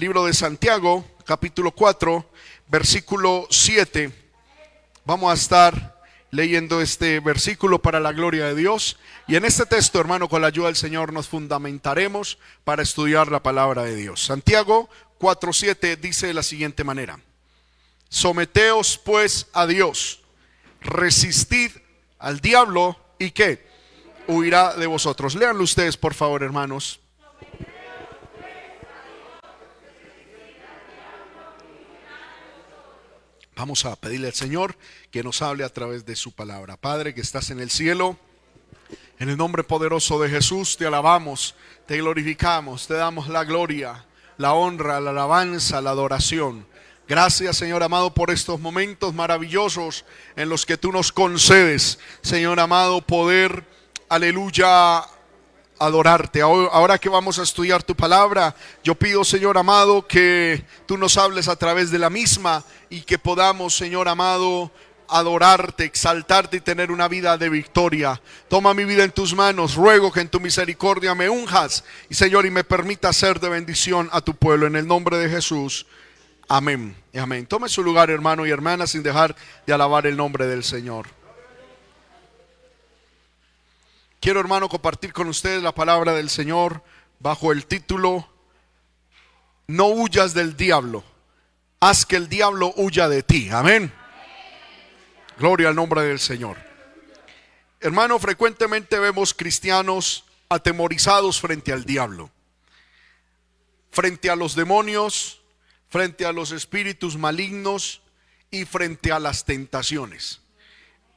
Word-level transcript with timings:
Libro 0.00 0.26
de 0.26 0.32
Santiago, 0.32 1.04
capítulo 1.24 1.72
4, 1.72 2.24
versículo 2.68 3.48
7. 3.50 4.12
Vamos 5.04 5.28
a 5.28 5.34
estar 5.34 6.00
leyendo 6.30 6.80
este 6.80 7.18
versículo 7.18 7.82
para 7.82 7.98
la 7.98 8.12
gloria 8.12 8.46
de 8.46 8.54
Dios. 8.54 8.96
Y 9.26 9.34
en 9.34 9.44
este 9.44 9.66
texto, 9.66 9.98
hermano, 9.98 10.28
con 10.28 10.40
la 10.40 10.46
ayuda 10.46 10.66
del 10.66 10.76
Señor 10.76 11.12
nos 11.12 11.26
fundamentaremos 11.26 12.38
para 12.62 12.84
estudiar 12.84 13.32
la 13.32 13.42
palabra 13.42 13.82
de 13.82 13.96
Dios. 13.96 14.24
Santiago 14.24 14.88
4.7 15.18 15.96
dice 15.96 16.28
de 16.28 16.34
la 16.34 16.44
siguiente 16.44 16.84
manera. 16.84 17.18
Someteos 18.08 18.98
pues 18.98 19.48
a 19.52 19.66
Dios, 19.66 20.20
resistid 20.80 21.72
al 22.20 22.38
diablo 22.38 22.96
y 23.18 23.32
que 23.32 23.66
huirá 24.28 24.76
de 24.76 24.86
vosotros. 24.86 25.34
Leanlo 25.34 25.64
ustedes, 25.64 25.96
por 25.96 26.14
favor, 26.14 26.44
hermanos. 26.44 27.00
Vamos 33.58 33.84
a 33.86 33.96
pedirle 33.96 34.28
al 34.28 34.34
Señor 34.34 34.76
que 35.10 35.24
nos 35.24 35.42
hable 35.42 35.64
a 35.64 35.68
través 35.68 36.06
de 36.06 36.14
su 36.14 36.30
palabra. 36.30 36.76
Padre 36.76 37.12
que 37.12 37.20
estás 37.20 37.50
en 37.50 37.58
el 37.58 37.70
cielo, 37.70 38.16
en 39.18 39.30
el 39.30 39.36
nombre 39.36 39.64
poderoso 39.64 40.20
de 40.20 40.28
Jesús 40.28 40.76
te 40.76 40.86
alabamos, 40.86 41.56
te 41.84 41.96
glorificamos, 41.96 42.86
te 42.86 42.94
damos 42.94 43.26
la 43.26 43.42
gloria, 43.42 44.06
la 44.36 44.52
honra, 44.52 45.00
la 45.00 45.10
alabanza, 45.10 45.80
la 45.80 45.90
adoración. 45.90 46.68
Gracias 47.08 47.56
Señor 47.56 47.82
amado 47.82 48.14
por 48.14 48.30
estos 48.30 48.60
momentos 48.60 49.12
maravillosos 49.12 50.04
en 50.36 50.50
los 50.50 50.64
que 50.64 50.76
tú 50.76 50.92
nos 50.92 51.10
concedes, 51.10 51.98
Señor 52.22 52.60
amado, 52.60 53.00
poder, 53.00 53.64
aleluya, 54.08 55.02
adorarte. 55.78 56.42
Ahora 56.42 56.98
que 56.98 57.08
vamos 57.08 57.38
a 57.38 57.42
estudiar 57.42 57.82
tu 57.82 57.94
palabra, 57.94 58.54
yo 58.82 58.94
pido, 58.94 59.24
Señor 59.24 59.58
amado, 59.58 60.06
que 60.06 60.64
tú 60.86 60.98
nos 60.98 61.16
hables 61.16 61.48
a 61.48 61.56
través 61.56 61.90
de 61.90 61.98
la 61.98 62.10
misma 62.10 62.64
y 62.90 63.02
que 63.02 63.18
podamos, 63.18 63.76
Señor 63.76 64.08
amado, 64.08 64.70
adorarte, 65.08 65.84
exaltarte 65.84 66.58
y 66.58 66.60
tener 66.60 66.90
una 66.90 67.08
vida 67.08 67.38
de 67.38 67.48
victoria. 67.48 68.20
Toma 68.48 68.74
mi 68.74 68.84
vida 68.84 69.04
en 69.04 69.12
tus 69.12 69.34
manos. 69.34 69.74
Ruego 69.74 70.12
que 70.12 70.20
en 70.20 70.28
tu 70.28 70.40
misericordia 70.40 71.14
me 71.14 71.28
unjas 71.28 71.84
y, 72.08 72.14
Señor, 72.14 72.46
y 72.46 72.50
me 72.50 72.64
permita 72.64 73.12
ser 73.12 73.40
de 73.40 73.48
bendición 73.48 74.08
a 74.12 74.20
tu 74.20 74.34
pueblo. 74.34 74.66
En 74.66 74.76
el 74.76 74.86
nombre 74.86 75.18
de 75.18 75.28
Jesús. 75.28 75.86
Amén. 76.48 76.96
Amén. 77.14 77.46
Tome 77.46 77.68
su 77.68 77.82
lugar, 77.82 78.10
hermano 78.10 78.46
y 78.46 78.50
hermana, 78.50 78.86
sin 78.86 79.02
dejar 79.02 79.36
de 79.66 79.72
alabar 79.72 80.06
el 80.06 80.16
nombre 80.16 80.46
del 80.46 80.64
Señor. 80.64 81.17
Quiero, 84.20 84.40
hermano, 84.40 84.68
compartir 84.68 85.12
con 85.12 85.28
ustedes 85.28 85.62
la 85.62 85.74
palabra 85.74 86.12
del 86.12 86.28
Señor 86.28 86.82
bajo 87.20 87.52
el 87.52 87.66
título 87.66 88.28
No 89.68 89.86
huyas 89.86 90.34
del 90.34 90.56
diablo. 90.56 91.04
Haz 91.80 92.04
que 92.04 92.16
el 92.16 92.28
diablo 92.28 92.72
huya 92.76 93.08
de 93.08 93.22
ti. 93.22 93.48
Amén. 93.50 93.92
Gloria 95.38 95.68
al 95.68 95.76
nombre 95.76 96.02
del 96.02 96.18
Señor. 96.18 96.56
Hermano, 97.80 98.18
frecuentemente 98.18 98.98
vemos 98.98 99.34
cristianos 99.34 100.24
atemorizados 100.48 101.40
frente 101.40 101.72
al 101.72 101.84
diablo, 101.84 102.30
frente 103.92 104.30
a 104.30 104.36
los 104.36 104.56
demonios, 104.56 105.42
frente 105.88 106.26
a 106.26 106.32
los 106.32 106.50
espíritus 106.50 107.16
malignos 107.16 108.02
y 108.50 108.64
frente 108.64 109.12
a 109.12 109.20
las 109.20 109.44
tentaciones. 109.44 110.40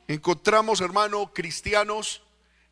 Encontramos, 0.07 0.81
hermano, 0.81 1.33
cristianos 1.33 2.21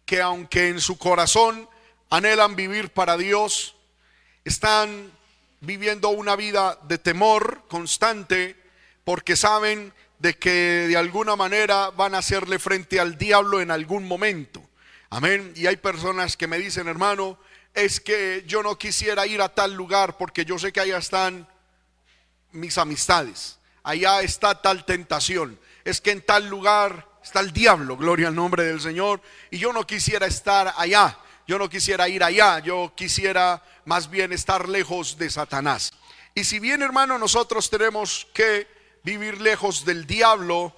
que 0.09 0.23
aunque 0.23 0.69
en 0.69 0.81
su 0.81 0.97
corazón 0.97 1.69
anhelan 2.09 2.55
vivir 2.55 2.89
para 2.89 3.15
Dios, 3.15 3.75
están 4.43 5.11
viviendo 5.61 6.09
una 6.09 6.35
vida 6.35 6.79
de 6.87 6.97
temor 6.97 7.65
constante 7.69 8.55
porque 9.03 9.35
saben 9.35 9.93
de 10.17 10.35
que 10.35 10.87
de 10.87 10.97
alguna 10.97 11.35
manera 11.35 11.91
van 11.91 12.15
a 12.15 12.17
hacerle 12.17 12.57
frente 12.57 12.99
al 12.99 13.19
diablo 13.19 13.61
en 13.61 13.69
algún 13.69 14.07
momento. 14.07 14.67
Amén. 15.11 15.53
Y 15.55 15.67
hay 15.67 15.77
personas 15.77 16.35
que 16.35 16.47
me 16.47 16.57
dicen, 16.57 16.87
hermano, 16.87 17.37
es 17.75 17.99
que 17.99 18.43
yo 18.47 18.63
no 18.63 18.79
quisiera 18.79 19.27
ir 19.27 19.43
a 19.43 19.53
tal 19.53 19.75
lugar 19.75 20.17
porque 20.17 20.43
yo 20.43 20.57
sé 20.57 20.73
que 20.73 20.79
allá 20.79 20.97
están 20.97 21.47
mis 22.51 22.79
amistades. 22.79 23.59
Allá 23.83 24.23
está 24.23 24.59
tal 24.59 24.85
tentación. 24.85 25.59
Es 25.85 26.01
que 26.01 26.09
en 26.09 26.23
tal 26.23 26.49
lugar 26.49 27.08
está 27.29 27.41
el 27.41 27.53
diablo, 27.53 27.95
gloria 27.95 28.27
al 28.27 28.35
nombre 28.35 28.63
del 28.63 28.81
Señor. 28.81 29.21
Y 29.51 29.59
yo 29.59 29.71
no 29.71 29.85
quisiera 29.85 30.25
estar 30.25 30.73
allá, 30.75 31.15
yo 31.47 31.59
no 31.59 31.69
quisiera 31.69 32.09
ir 32.09 32.23
allá, 32.23 32.57
yo 32.57 32.91
quisiera 32.95 33.63
más 33.85 34.09
bien 34.09 34.33
estar 34.33 34.67
lejos 34.67 35.15
de 35.15 35.29
Satanás. 35.29 35.91
Y 36.33 36.43
si 36.43 36.57
bien, 36.57 36.81
hermano, 36.81 37.19
nosotros 37.19 37.69
tenemos 37.69 38.27
que 38.33 38.67
vivir 39.03 39.39
lejos 39.41 39.85
del 39.85 40.07
diablo, 40.07 40.75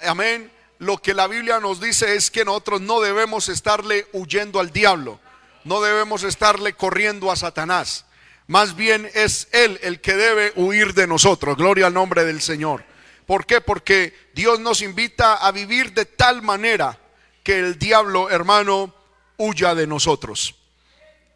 amén, 0.00 0.52
lo 0.78 0.98
que 0.98 1.14
la 1.14 1.28
Biblia 1.28 1.60
nos 1.60 1.80
dice 1.80 2.14
es 2.14 2.30
que 2.30 2.44
nosotros 2.44 2.82
no 2.82 3.00
debemos 3.00 3.48
estarle 3.48 4.06
huyendo 4.12 4.60
al 4.60 4.72
diablo, 4.72 5.18
no 5.64 5.80
debemos 5.80 6.24
estarle 6.24 6.74
corriendo 6.74 7.32
a 7.32 7.36
Satanás. 7.36 8.04
Más 8.48 8.76
bien 8.76 9.10
es 9.14 9.48
Él 9.52 9.80
el 9.82 10.02
que 10.02 10.14
debe 10.14 10.52
huir 10.56 10.92
de 10.92 11.06
nosotros. 11.06 11.56
Gloria 11.56 11.86
al 11.86 11.94
nombre 11.94 12.24
del 12.24 12.42
Señor. 12.42 12.84
¿Por 13.26 13.44
qué? 13.44 13.60
Porque 13.60 14.30
Dios 14.34 14.60
nos 14.60 14.82
invita 14.82 15.34
a 15.34 15.50
vivir 15.50 15.92
de 15.92 16.04
tal 16.04 16.42
manera 16.42 16.98
que 17.42 17.58
el 17.58 17.78
diablo, 17.78 18.30
hermano, 18.30 18.94
huya 19.36 19.74
de 19.74 19.86
nosotros. 19.86 20.54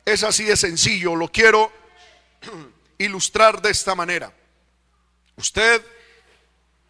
Es 0.04 0.22
así 0.22 0.44
de 0.44 0.56
sencillo, 0.56 1.16
lo 1.16 1.28
quiero 1.28 1.72
ilustrar 2.98 3.60
de 3.60 3.70
esta 3.70 3.94
manera. 3.94 4.32
Usted 5.36 5.84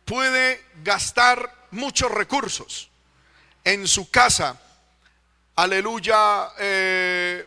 puede 0.04 0.62
gastar 0.82 1.66
muchos 1.70 2.10
recursos 2.10 2.90
en 3.64 3.86
su 3.86 4.10
casa, 4.10 4.60
aleluya, 5.56 6.50
eh, 6.58 7.46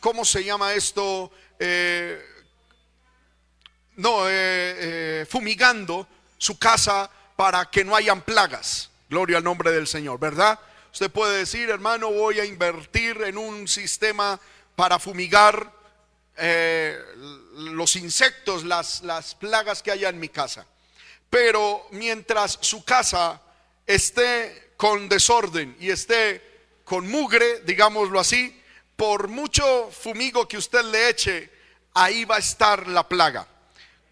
¿cómo 0.00 0.24
se 0.24 0.44
llama 0.44 0.74
esto? 0.74 1.32
Eh, 1.58 2.35
no, 3.96 4.28
eh, 4.28 4.32
eh, 4.32 5.26
fumigando 5.28 6.06
su 6.38 6.58
casa 6.58 7.10
para 7.34 7.70
que 7.70 7.84
no 7.84 7.96
hayan 7.96 8.22
plagas. 8.22 8.90
Gloria 9.08 9.38
al 9.38 9.44
nombre 9.44 9.70
del 9.72 9.86
Señor, 9.86 10.18
¿verdad? 10.18 10.58
Usted 10.92 11.10
puede 11.10 11.38
decir, 11.38 11.70
hermano, 11.70 12.10
voy 12.10 12.40
a 12.40 12.44
invertir 12.44 13.22
en 13.22 13.38
un 13.38 13.68
sistema 13.68 14.38
para 14.74 14.98
fumigar 14.98 15.72
eh, 16.36 16.98
los 17.54 17.96
insectos, 17.96 18.64
las, 18.64 19.02
las 19.02 19.34
plagas 19.34 19.82
que 19.82 19.90
haya 19.90 20.08
en 20.08 20.20
mi 20.20 20.28
casa. 20.28 20.66
Pero 21.30 21.86
mientras 21.92 22.58
su 22.60 22.84
casa 22.84 23.40
esté 23.86 24.72
con 24.76 25.08
desorden 25.08 25.76
y 25.80 25.90
esté 25.90 26.42
con 26.84 27.08
mugre, 27.08 27.60
digámoslo 27.62 28.20
así, 28.20 28.62
por 28.96 29.28
mucho 29.28 29.90
fumigo 29.90 30.46
que 30.46 30.58
usted 30.58 30.84
le 30.84 31.10
eche, 31.10 31.50
ahí 31.94 32.24
va 32.24 32.36
a 32.36 32.40
estar 32.40 32.86
la 32.86 33.08
plaga 33.08 33.46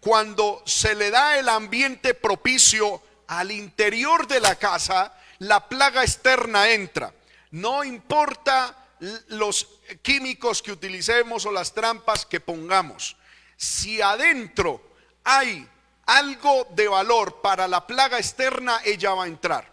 cuando 0.05 0.61
se 0.67 0.93
le 0.93 1.09
da 1.09 1.39
el 1.39 1.49
ambiente 1.49 2.13
propicio 2.13 3.01
al 3.25 3.49
interior 3.49 4.27
de 4.27 4.39
la 4.39 4.53
casa, 4.55 5.17
la 5.39 5.67
plaga 5.67 6.03
externa 6.03 6.69
entra. 6.69 7.11
No 7.49 7.83
importa 7.83 8.85
los 9.29 9.67
químicos 10.03 10.61
que 10.61 10.73
utilicemos 10.73 11.47
o 11.47 11.51
las 11.51 11.73
trampas 11.73 12.23
que 12.23 12.39
pongamos. 12.39 13.17
Si 13.57 13.99
adentro 13.99 14.79
hay 15.23 15.67
algo 16.05 16.67
de 16.75 16.87
valor 16.87 17.41
para 17.41 17.67
la 17.67 17.87
plaga 17.87 18.19
externa, 18.19 18.81
ella 18.85 19.15
va 19.15 19.23
a 19.23 19.27
entrar. 19.27 19.67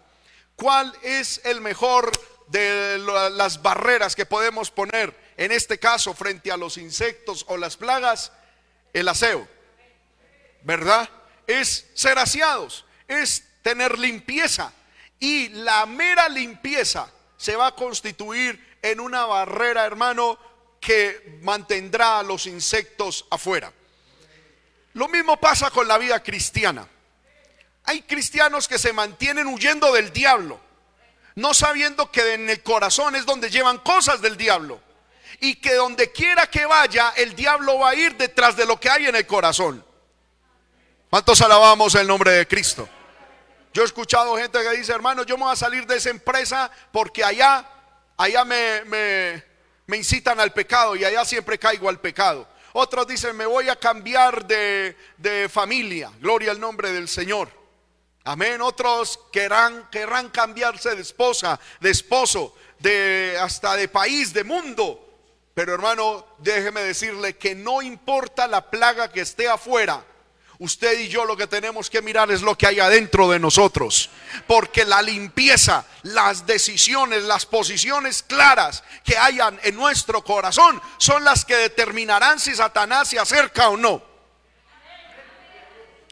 ¿Cuál 0.56 0.97
es 1.03 1.43
el 1.44 1.60
mejor 1.60 2.10
de 2.47 2.97
las 3.32 3.60
barreras 3.60 4.16
que 4.16 4.25
podemos 4.25 4.70
poner 4.70 5.14
en 5.37 5.53
este 5.53 5.78
caso 5.78 6.14
frente 6.14 6.50
a 6.50 6.56
los 6.56 6.78
insectos 6.78 7.44
o 7.49 7.59
las 7.59 7.76
plagas? 7.76 8.32
El 8.94 9.08
aseo. 9.08 9.46
¿Verdad? 10.64 11.09
Es 11.47 11.87
ser 11.94 12.19
aseados, 12.19 12.85
es 13.09 13.44
tener 13.62 13.99
limpieza. 13.99 14.73
Y 15.19 15.49
la 15.50 15.87
mera 15.87 16.29
limpieza 16.29 17.09
se 17.37 17.56
va 17.56 17.69
a 17.69 17.75
constituir 17.75 18.79
en 18.82 19.00
una 19.00 19.25
barrera, 19.26 19.85
hermano, 19.85 20.38
que 20.81 21.38
mantendrá 21.43 22.19
a 22.19 22.23
los 22.23 22.47
insectos 22.47 23.26
afuera. 23.31 23.73
Lo 24.94 25.09
mismo 25.09 25.38
pasa 25.38 25.70
con 25.70 25.87
la 25.88 25.97
vida 25.97 26.23
cristiana. 26.23 26.87
Hay 27.85 28.03
cristianos 28.03 28.69
que 28.69 28.79
se 28.79 28.93
mantienen 28.93 29.47
huyendo 29.47 29.93
del 29.93 30.12
diablo, 30.12 30.61
no 31.37 31.55
sabiendo 31.55 32.11
que 32.11 32.35
en 32.35 32.50
el 32.50 32.62
corazón 32.62 33.17
es 33.17 33.25
donde 33.25 33.50
llevan 33.50 33.79
cosas 33.79 34.20
del 34.20 34.37
diablo. 34.37 34.81
Y 35.41 35.56
que 35.56 35.75
donde 35.75 36.12
quiera 36.12 36.49
que 36.49 36.67
vaya, 36.67 37.12
el 37.17 37.35
diablo 37.35 37.79
va 37.79 37.91
a 37.91 37.94
ir 37.94 38.17
detrás 38.17 38.56
de 38.56 38.67
lo 38.67 38.79
que 38.79 38.91
hay 38.91 39.06
en 39.06 39.17
el 39.17 39.26
corazón. 39.26 39.85
¿Cuántos 41.12 41.43
alabamos 41.43 41.94
el 41.94 42.06
nombre 42.06 42.31
de 42.31 42.49
Cristo? 42.49 42.88
Yo 43.75 43.82
he 43.82 43.85
escuchado 43.85 44.35
gente 44.38 44.59
que 44.62 44.70
dice, 44.70 44.93
hermano, 44.93 45.25
yo 45.25 45.37
me 45.37 45.44
voy 45.44 45.53
a 45.53 45.56
salir 45.56 45.87
de 45.87 45.99
esa 45.99 46.09
empresa 46.09 46.70
porque 46.91 47.23
allá, 47.23 47.69
allá 48.17 48.47
me, 48.47 48.82
me, 48.87 49.99
incitan 49.99 50.41
al 50.41 50.55
pecado 50.55 50.97
y 50.97 51.05
allá 51.05 51.23
siempre 51.26 51.59
caigo 51.59 51.91
al 51.91 52.00
pecado. 52.00 52.49
Otros 52.73 53.06
dicen, 53.06 53.37
me 53.37 53.44
voy 53.44 53.69
a 53.69 53.76
cambiar 53.76 54.47
de, 54.47 54.97
de 55.19 55.50
familia. 55.50 56.11
Gloria 56.19 56.50
al 56.50 56.59
nombre 56.59 56.91
del 56.93 57.06
Señor. 57.11 57.50
Amén. 58.25 58.62
Otros 58.62 59.20
querrán, 59.31 59.91
querrán 59.91 60.31
cambiarse 60.31 60.94
de 60.94 61.03
esposa, 61.03 61.61
de 61.81 61.91
esposo, 61.91 62.56
de 62.79 63.37
hasta 63.38 63.76
de 63.76 63.87
país, 63.87 64.32
de 64.32 64.44
mundo. 64.44 65.11
Pero 65.53 65.75
hermano, 65.75 66.26
déjeme 66.38 66.81
decirle 66.81 67.37
que 67.37 67.55
no 67.55 67.82
importa 67.82 68.47
la 68.47 68.70
plaga 68.70 69.12
que 69.12 69.20
esté 69.20 69.47
afuera. 69.47 70.06
Usted 70.62 71.00
y 71.00 71.09
yo 71.09 71.25
lo 71.25 71.37
que 71.37 71.49
tenemos 71.49 71.91
que 71.91 72.00
mirar 72.03 72.31
es 72.31 72.41
lo 72.41 72.56
que 72.56 72.69
hay 72.69 72.79
adentro 72.79 73.29
de 73.29 73.41
nosotros. 73.41 74.11
Porque 74.47 74.85
la 74.85 75.03
limpieza, 75.03 75.85
las 76.05 76.47
decisiones, 76.47 77.25
las 77.25 77.47
posiciones 77.47 78.23
claras 78.23 78.85
que 79.03 79.19
hayan 79.19 79.59
en 79.64 79.75
nuestro 79.75 80.23
corazón 80.23 80.81
son 80.99 81.25
las 81.25 81.44
que 81.44 81.56
determinarán 81.56 82.38
si 82.38 82.55
Satanás 82.55 83.09
se 83.09 83.19
acerca 83.19 83.70
o 83.70 83.76
no. 83.76 84.05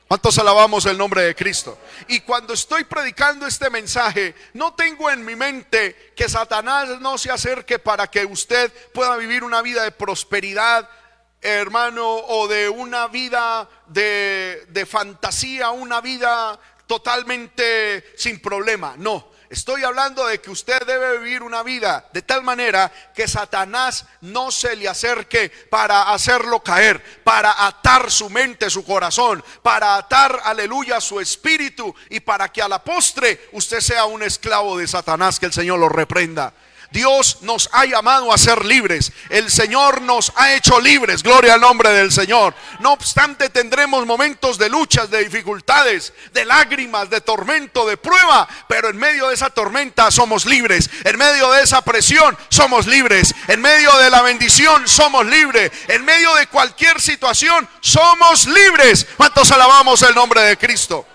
¿Cuántos 0.09 0.37
alabamos 0.41 0.85
el 0.87 0.99
nombre 0.99 1.23
de 1.23 1.37
Cristo? 1.37 1.79
Y 2.09 2.19
cuando 2.19 2.55
estoy 2.55 2.83
predicando 2.83 3.47
este 3.47 3.71
mensaje, 3.71 4.35
no 4.55 4.75
tengo 4.75 5.09
en 5.13 5.25
mi 5.25 5.37
mente 5.37 6.13
que 6.17 6.29
Satanás 6.29 7.01
no 7.01 7.19
se 7.19 7.31
acerque 7.31 7.79
para 7.79 8.09
que 8.09 8.25
usted 8.25 8.73
pueda 8.93 9.17
vivir 9.17 9.45
una 9.45 9.63
vida 9.63 9.85
de 9.85 9.93
prosperidad, 9.93 10.91
hermano, 11.41 12.07
o 12.07 12.49
de 12.49 12.69
una 12.69 13.09
vida 13.09 13.69
de, 13.87 14.67
de 14.69 14.87
fantasía, 14.87 15.71
una 15.71 16.01
vida 16.01 16.59
totalmente 16.87 18.13
sin 18.17 18.41
problema. 18.41 18.95
No, 18.99 19.31
Estoy 19.51 19.83
hablando 19.83 20.29
de 20.29 20.41
que 20.41 20.49
usted 20.49 20.81
debe 20.87 21.19
vivir 21.19 21.43
una 21.43 21.65
vida 21.65 22.09
de 22.13 22.23
tal 22.23 22.45
manera 22.45 22.93
que 23.13 23.27
Satanás 23.27 24.07
no 24.21 24.53
se 24.53 24.77
le 24.77 24.87
acerque 24.87 25.51
para 25.69 26.13
hacerlo 26.13 26.63
caer, 26.63 27.03
para 27.25 27.67
atar 27.67 28.13
su 28.13 28.31
mente, 28.31 28.71
su 28.71 28.85
corazón, 28.85 29.43
para 29.61 29.97
atar, 29.97 30.41
aleluya, 30.45 31.01
su 31.01 31.19
espíritu 31.19 31.93
y 32.11 32.21
para 32.21 32.53
que 32.53 32.63
a 32.63 32.69
la 32.69 32.85
postre 32.85 33.49
usted 33.51 33.81
sea 33.81 34.05
un 34.05 34.23
esclavo 34.23 34.79
de 34.79 34.87
Satanás, 34.87 35.41
que 35.41 35.47
el 35.47 35.53
Señor 35.53 35.81
lo 35.81 35.89
reprenda. 35.89 36.55
Dios 36.91 37.39
nos 37.43 37.69
ha 37.73 37.85
llamado 37.85 38.33
a 38.33 38.39
ser 38.39 38.65
libres. 38.65 39.13
El 39.29 39.51
Señor 39.51 40.03
nos 40.03 40.33
ha 40.35 40.55
hecho 40.55 40.81
libres. 40.81 41.23
Gloria 41.23 41.55
al 41.55 41.61
nombre 41.61 41.91
del 41.91 42.11
Señor. 42.11 42.55
No 42.81 42.93
obstante, 42.93 43.49
tendremos 43.49 44.07
momentos 44.07 44.59
de 44.59 44.69
luchas, 44.69 45.09
de 45.09 45.23
dificultades, 45.23 46.13
de 46.33 46.45
lágrimas, 46.45 47.09
de 47.09 47.21
tormento, 47.21 47.87
de 47.87 47.97
prueba. 47.97 48.49
Pero 48.69 48.89
en 48.89 48.97
medio 48.97 49.29
de 49.29 49.35
esa 49.35 49.51
tormenta 49.51 50.11
somos 50.11 50.47
libres. 50.47 50.91
En 51.05 51.17
medio 51.17 51.51
de 51.53 51.63
esa 51.63 51.83
presión 51.83 52.37
somos 52.49 52.87
libres. 52.87 53.35
En 53.47 53.61
medio 53.61 53.97
de 53.99 54.11
la 54.11 54.23
bendición 54.23 54.89
somos 54.89 55.25
libres. 55.27 55.71
En 55.87 56.05
medio 56.05 56.35
de 56.35 56.49
cualquier 56.49 57.01
situación 57.01 57.69
somos 57.81 58.47
libres. 58.47 59.07
¿Cuántos 59.17 59.51
alabamos 59.53 60.03
el 60.03 60.15
nombre 60.15 60.41
de 60.43 60.57
Cristo? 60.57 61.07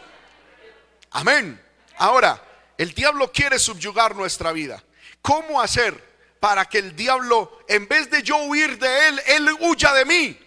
Amén. 1.12 1.62
Ahora, 1.98 2.42
el 2.78 2.94
diablo 2.94 3.32
quiere 3.32 3.60
subyugar 3.60 4.16
nuestra 4.16 4.52
vida. 4.52 4.82
¿Cómo 5.26 5.60
hacer 5.60 6.00
para 6.40 6.66
que 6.66 6.78
el 6.78 6.96
diablo, 6.96 7.66
en 7.68 7.88
vez 7.88 8.12
de 8.12 8.22
yo 8.22 8.38
huir 8.44 8.78
de 8.78 9.08
él, 9.08 9.22
él 9.26 9.50
huya 9.60 9.92
de 9.92 10.06
mí? 10.06 10.40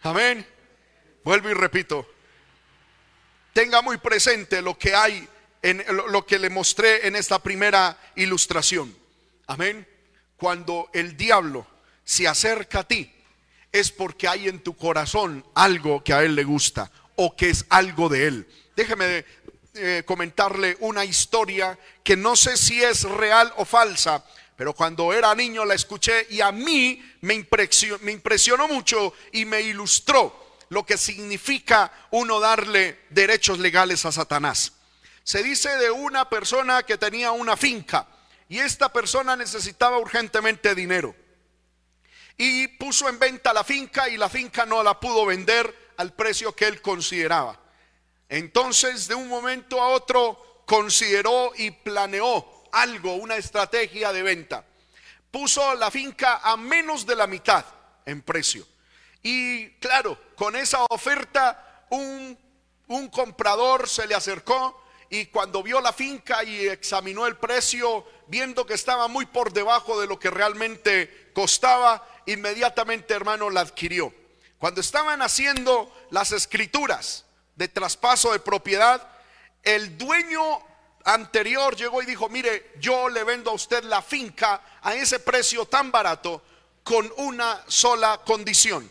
Amén. 0.00 0.44
Vuelvo 1.22 1.48
y 1.48 1.54
repito. 1.54 2.12
Tenga 3.52 3.80
muy 3.80 3.98
presente 3.98 4.60
lo 4.62 4.76
que 4.76 4.96
hay 4.96 5.28
en 5.62 5.84
lo 6.08 6.26
que 6.26 6.40
le 6.40 6.50
mostré 6.50 7.06
en 7.06 7.14
esta 7.14 7.40
primera 7.40 7.96
ilustración. 8.16 8.92
Amén. 9.46 9.86
Cuando 10.36 10.90
el 10.92 11.16
diablo 11.16 11.64
se 12.02 12.26
acerca 12.26 12.80
a 12.80 12.88
ti, 12.88 13.14
es 13.70 13.92
porque 13.92 14.26
hay 14.26 14.48
en 14.48 14.58
tu 14.64 14.76
corazón 14.76 15.46
algo 15.54 16.02
que 16.02 16.12
a 16.12 16.24
él 16.24 16.34
le 16.34 16.42
gusta 16.42 16.90
o 17.14 17.36
que 17.36 17.50
es 17.50 17.64
algo 17.68 18.08
de 18.08 18.26
él. 18.26 18.48
Déjeme 18.74 19.24
eh, 19.74 20.02
comentarle 20.04 20.76
una 20.80 21.04
historia 21.04 21.78
que 22.04 22.16
no 22.16 22.36
sé 22.36 22.56
si 22.56 22.82
es 22.82 23.04
real 23.04 23.52
o 23.56 23.64
falsa, 23.64 24.22
pero 24.54 24.74
cuando 24.74 25.12
era 25.12 25.34
niño 25.34 25.64
la 25.64 25.74
escuché 25.74 26.26
y 26.28 26.42
a 26.42 26.52
mí 26.52 27.02
me 27.22 27.32
impresionó, 27.34 27.98
me 28.02 28.12
impresionó 28.12 28.68
mucho 28.68 29.14
y 29.32 29.44
me 29.46 29.62
ilustró 29.62 30.58
lo 30.68 30.84
que 30.84 30.98
significa 30.98 31.90
uno 32.10 32.38
darle 32.38 33.00
derechos 33.10 33.58
legales 33.58 34.04
a 34.04 34.12
Satanás. 34.12 34.72
Se 35.22 35.42
dice 35.42 35.68
de 35.76 35.90
una 35.90 36.28
persona 36.28 36.82
que 36.82 36.98
tenía 36.98 37.32
una 37.32 37.56
finca 37.56 38.06
y 38.48 38.58
esta 38.58 38.92
persona 38.92 39.36
necesitaba 39.36 39.98
urgentemente 39.98 40.74
dinero. 40.74 41.14
Y 42.36 42.68
puso 42.68 43.08
en 43.08 43.18
venta 43.18 43.52
la 43.52 43.64
finca 43.64 44.08
y 44.08 44.16
la 44.18 44.28
finca 44.28 44.66
no 44.66 44.82
la 44.82 45.00
pudo 45.00 45.24
vender 45.24 45.92
al 45.96 46.12
precio 46.12 46.54
que 46.54 46.66
él 46.66 46.82
consideraba. 46.82 47.61
Entonces, 48.32 49.08
de 49.08 49.14
un 49.14 49.28
momento 49.28 49.78
a 49.78 49.88
otro, 49.88 50.62
consideró 50.64 51.52
y 51.54 51.70
planeó 51.70 52.64
algo, 52.72 53.16
una 53.16 53.36
estrategia 53.36 54.10
de 54.10 54.22
venta. 54.22 54.64
Puso 55.30 55.74
la 55.74 55.90
finca 55.90 56.40
a 56.42 56.56
menos 56.56 57.04
de 57.04 57.14
la 57.14 57.26
mitad 57.26 57.62
en 58.06 58.22
precio. 58.22 58.66
Y 59.22 59.68
claro, 59.72 60.18
con 60.34 60.56
esa 60.56 60.82
oferta, 60.88 61.84
un, 61.90 62.38
un 62.86 63.08
comprador 63.08 63.86
se 63.86 64.06
le 64.06 64.14
acercó 64.14 64.82
y 65.10 65.26
cuando 65.26 65.62
vio 65.62 65.82
la 65.82 65.92
finca 65.92 66.42
y 66.42 66.68
examinó 66.68 67.26
el 67.26 67.36
precio, 67.36 68.06
viendo 68.28 68.64
que 68.64 68.72
estaba 68.72 69.08
muy 69.08 69.26
por 69.26 69.52
debajo 69.52 70.00
de 70.00 70.06
lo 70.06 70.18
que 70.18 70.30
realmente 70.30 71.32
costaba, 71.34 72.08
inmediatamente, 72.24 73.12
hermano, 73.12 73.50
la 73.50 73.60
adquirió. 73.60 74.10
Cuando 74.56 74.80
estaban 74.80 75.20
haciendo 75.20 75.94
las 76.10 76.32
escrituras, 76.32 77.26
de 77.56 77.68
traspaso 77.68 78.32
de 78.32 78.40
propiedad, 78.40 79.08
el 79.62 79.96
dueño 79.96 80.60
anterior 81.04 81.76
llegó 81.76 82.02
y 82.02 82.06
dijo, 82.06 82.28
mire, 82.28 82.72
yo 82.78 83.08
le 83.08 83.24
vendo 83.24 83.50
a 83.50 83.54
usted 83.54 83.84
la 83.84 84.02
finca 84.02 84.60
a 84.82 84.94
ese 84.94 85.20
precio 85.20 85.66
tan 85.66 85.90
barato 85.90 86.42
con 86.82 87.12
una 87.16 87.62
sola 87.66 88.20
condición. 88.24 88.90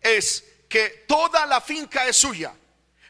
Es 0.00 0.44
que 0.68 1.04
toda 1.06 1.46
la 1.46 1.60
finca 1.60 2.06
es 2.06 2.16
suya, 2.16 2.54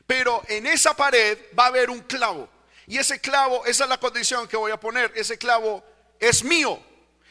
pero 0.07 0.43
en 0.49 0.67
esa 0.67 0.95
pared 0.95 1.39
va 1.59 1.65
a 1.65 1.69
haber 1.69 1.91
un 1.91 2.01
clavo. 2.01 2.49
Y 2.87 2.99
ese 2.99 3.21
clavo, 3.21 3.65
esa 3.65 3.85
es 3.85 3.91
la 3.91 4.01
condición 4.01 4.49
que 4.49 4.57
voy 4.57 4.73
a 4.73 4.81
poner, 4.81 5.13
ese 5.15 5.39
clavo 5.39 5.83
es 6.19 6.45
mío 6.45 6.81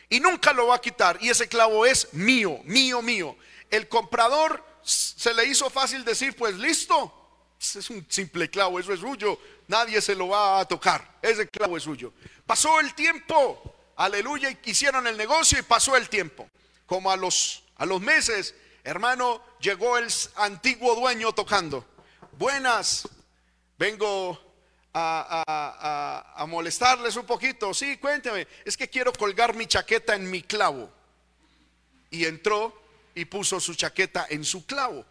y 0.10 0.20
nunca 0.20 0.54
lo 0.54 0.68
va 0.68 0.76
a 0.76 0.82
quitar. 0.82 1.18
Y 1.22 1.30
ese 1.30 1.48
clavo 1.48 1.86
es 1.86 2.14
mío, 2.14 2.60
mío, 2.66 3.02
mío. 3.02 3.36
El 3.70 3.88
comprador 3.88 4.64
se 4.84 5.34
le 5.34 5.46
hizo 5.46 5.70
fácil 5.70 6.04
decir, 6.04 6.36
pues 6.36 6.56
listo, 6.56 7.21
es 7.62 7.90
un 7.92 8.06
simple 8.10 8.50
clavo, 8.50 8.80
eso 8.80 8.92
es 8.92 9.00
suyo, 9.00 9.40
nadie 9.68 10.02
se 10.02 10.16
lo 10.16 10.30
va 10.30 10.60
a 10.60 10.66
tocar, 10.66 11.20
ese 11.22 11.48
clavo 11.48 11.78
es 11.78 11.84
suyo. 11.84 12.12
Pasó 12.46 12.80
el 12.80 12.96
tiempo, 12.96 13.76
aleluya, 13.98 14.50
y 14.50 14.58
hicieron 14.72 15.06
el 15.06 15.16
negocio 15.16 15.60
y 15.60 15.62
pasó 15.62 15.96
el 15.96 16.10
tiempo. 16.10 16.50
Como 16.88 17.12
a 17.12 17.16
los, 17.16 17.64
a 17.78 17.86
los 17.86 18.02
meses, 18.02 18.56
hermano, 18.84 19.44
llegó 19.60 19.98
el 19.98 20.08
antiguo 20.38 20.96
dueño 20.96 21.34
tocando. 21.34 21.86
Buenas, 22.38 23.08
vengo 23.78 24.40
a, 24.92 26.34
a, 26.36 26.46
molestarles 26.48 27.16
un 27.16 27.26
poquito. 27.28 27.76
Sí, 27.76 27.98
cuénteme, 27.98 28.48
es 28.66 28.76
que 28.76 28.90
quiero 28.90 29.14
colgar 29.14 29.56
mi 29.56 29.68
chaqueta 29.68 30.16
en 30.16 30.30
mi 30.30 30.42
clavo. 30.42 30.92
Y 32.10 32.26
entró 32.26 32.82
y 33.14 33.26
puso 33.26 33.60
su 33.60 33.76
chaqueta 33.76 34.26
en 34.30 34.44
su 34.44 34.66
clavo. 34.66 35.06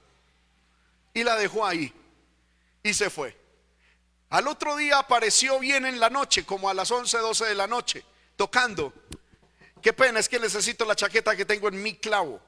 Y 1.15 1.23
la 1.23 1.37
dejó 1.37 1.65
ahí 1.65 1.95
y 2.83 2.95
se 2.95 3.11
fue. 3.11 3.37
Al 4.31 4.47
otro 4.47 4.77
día 4.77 4.99
apareció 4.99 5.59
bien 5.59 5.85
en 5.87 5.99
la 5.99 6.09
noche, 6.09 6.45
como 6.45 6.71
a 6.71 6.75
las 6.75 6.91
11, 6.91 7.19
12 7.19 7.47
de 7.47 7.55
la 7.55 7.67
noche, 7.67 8.05
tocando. 8.37 8.93
Qué 9.83 9.93
pena, 9.93 10.21
es 10.21 10.29
que 10.29 10.39
necesito 10.39 10.85
la 10.85 10.95
chaqueta 10.95 11.35
que 11.35 11.45
tengo 11.45 11.69
en 11.69 11.83
mi 11.83 11.97
clavo. 11.97 12.41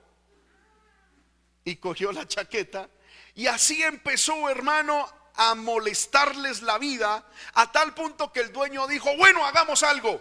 Y 1.64 1.76
cogió 1.76 2.12
la 2.12 2.26
chaqueta 2.26 2.88
y 3.34 3.46
así 3.46 3.82
empezó, 3.82 4.48
hermano, 4.50 5.08
a 5.34 5.54
molestarles 5.54 6.62
la 6.62 6.78
vida 6.78 7.26
a 7.54 7.72
tal 7.72 7.94
punto 7.94 8.32
que 8.32 8.40
el 8.40 8.52
dueño 8.52 8.86
dijo, 8.86 9.16
bueno, 9.16 9.46
hagamos 9.46 9.82
algo, 9.82 10.20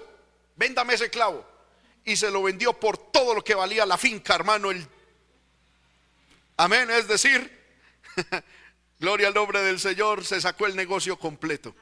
véndame 0.56 0.94
ese 0.94 1.10
clavo. 1.10 1.46
Y 2.06 2.16
se 2.16 2.32
lo 2.32 2.42
vendió 2.44 2.74
por 2.74 2.98
todo 2.98 3.36
lo 3.36 3.44
que 3.44 3.54
valía 3.54 3.86
la 3.86 3.98
finca, 3.98 4.34
hermano. 4.36 4.70
Amén, 6.58 6.90
es 6.90 7.08
decir, 7.08 7.60
Gloria 9.02 9.30
al 9.30 9.34
nombre 9.34 9.64
del 9.64 9.80
Señor, 9.80 10.24
se 10.24 10.40
sacó 10.40 10.68
el 10.68 10.76
negocio 10.76 11.18
completo. 11.18 11.74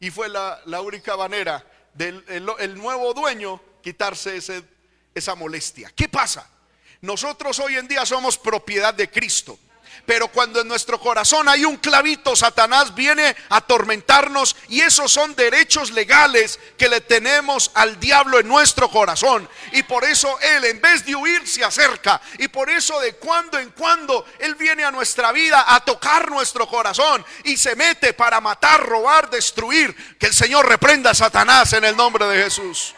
Y 0.00 0.10
fue 0.10 0.30
la, 0.30 0.80
única 0.80 1.14
manera 1.14 1.62
del 1.92 2.24
el, 2.28 2.74
nuevo 2.78 3.12
dueño 3.12 3.60
quitarse 3.82 4.38
ese, 4.38 4.62
esa 5.14 5.34
molestia. 5.34 5.92
¿Qué 5.94 6.08
pasa? 6.08 6.48
Nosotros 7.02 7.58
hoy 7.58 7.76
en 7.76 7.86
día 7.86 8.06
somos 8.06 8.38
propiedad 8.38 8.94
de 8.94 9.10
Cristo. 9.10 9.58
Pero 10.06 10.28
cuando 10.28 10.60
en 10.60 10.68
nuestro 10.68 11.00
corazón 11.00 11.48
hay 11.48 11.64
un 11.64 11.76
clavito, 11.76 12.36
Satanás 12.36 12.94
viene 12.94 13.36
a 13.48 13.56
atormentarnos 13.56 14.54
y 14.68 14.80
esos 14.80 15.10
son 15.10 15.34
derechos 15.34 15.90
legales 15.90 16.60
que 16.78 16.88
le 16.88 17.00
tenemos 17.00 17.72
al 17.74 17.98
diablo 17.98 18.38
en 18.38 18.46
nuestro 18.46 18.88
corazón. 18.88 19.48
Y 19.72 19.82
por 19.82 20.04
eso 20.04 20.38
él, 20.40 20.64
en 20.64 20.80
vez 20.80 21.04
de 21.04 21.16
huir, 21.16 21.46
se 21.48 21.64
acerca. 21.64 22.20
Y 22.38 22.46
por 22.48 22.70
eso 22.70 23.00
de 23.00 23.14
cuando 23.16 23.58
en 23.58 23.70
cuando 23.70 24.24
él 24.38 24.54
viene 24.54 24.84
a 24.84 24.92
nuestra 24.92 25.32
vida 25.32 25.64
a 25.66 25.80
tocar 25.80 26.30
nuestro 26.30 26.68
corazón 26.68 27.24
y 27.42 27.56
se 27.56 27.74
mete 27.74 28.12
para 28.12 28.40
matar, 28.40 28.86
robar, 28.86 29.28
destruir. 29.28 29.94
Que 30.18 30.26
el 30.26 30.34
Señor 30.34 30.68
reprenda 30.68 31.10
a 31.10 31.14
Satanás 31.14 31.72
en 31.72 31.84
el 31.84 31.96
nombre 31.96 32.26
de 32.26 32.44
Jesús. 32.44 32.94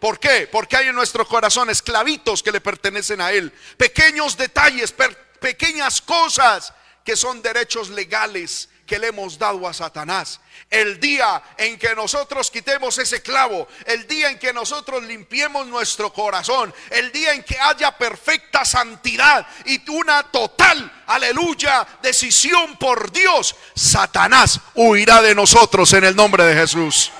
¿Por 0.00 0.18
qué? 0.18 0.48
Porque 0.50 0.76
hay 0.78 0.88
en 0.88 0.94
nuestro 0.94 1.28
corazón 1.28 1.68
esclavitos 1.68 2.42
que 2.42 2.50
le 2.50 2.62
pertenecen 2.62 3.20
a 3.20 3.32
Él. 3.32 3.52
Pequeños 3.76 4.38
detalles, 4.38 4.92
pequeñas 5.40 6.00
cosas 6.00 6.72
que 7.04 7.16
son 7.16 7.42
derechos 7.42 7.90
legales 7.90 8.68
que 8.90 8.98
le 8.98 9.06
hemos 9.06 9.38
dado 9.38 9.68
a 9.68 9.72
Satanás. 9.72 10.40
El 10.68 10.98
día 10.98 11.40
en 11.56 11.78
que 11.78 11.94
nosotros 11.94 12.50
quitemos 12.50 12.98
ese 12.98 13.22
clavo, 13.22 13.68
el 13.86 14.04
día 14.08 14.30
en 14.30 14.38
que 14.38 14.52
nosotros 14.52 15.04
limpiemos 15.04 15.68
nuestro 15.68 16.12
corazón, 16.12 16.74
el 16.90 17.12
día 17.12 17.32
en 17.32 17.44
que 17.44 17.56
haya 17.56 17.96
perfecta 17.96 18.64
santidad 18.64 19.46
y 19.64 19.88
una 19.90 20.24
total, 20.24 21.02
aleluya, 21.06 21.86
decisión 22.02 22.76
por 22.78 23.12
Dios, 23.12 23.54
Satanás 23.76 24.58
huirá 24.74 25.22
de 25.22 25.36
nosotros 25.36 25.92
en 25.92 26.02
el 26.02 26.16
nombre 26.16 26.44
de 26.44 26.54
Jesús. 26.56 27.12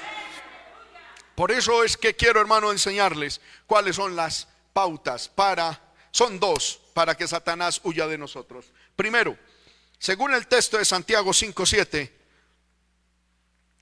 Por 1.37 1.53
eso 1.53 1.85
es 1.85 1.97
que 1.97 2.17
quiero, 2.17 2.41
hermano, 2.41 2.73
enseñarles 2.73 3.41
cuáles 3.69 3.95
son 3.95 4.17
las 4.17 4.49
pautas 4.73 5.29
para, 5.29 5.81
son 6.11 6.41
dos, 6.41 6.79
para 6.92 7.16
que 7.16 7.28
Satanás 7.28 7.80
huya 7.85 8.06
de 8.06 8.18
nosotros. 8.18 8.66
Primero, 8.97 9.38
según 9.99 10.35
el 10.35 10.47
texto 10.47 10.78
de 10.78 10.85
Santiago 10.85 11.30
5.7, 11.30 12.11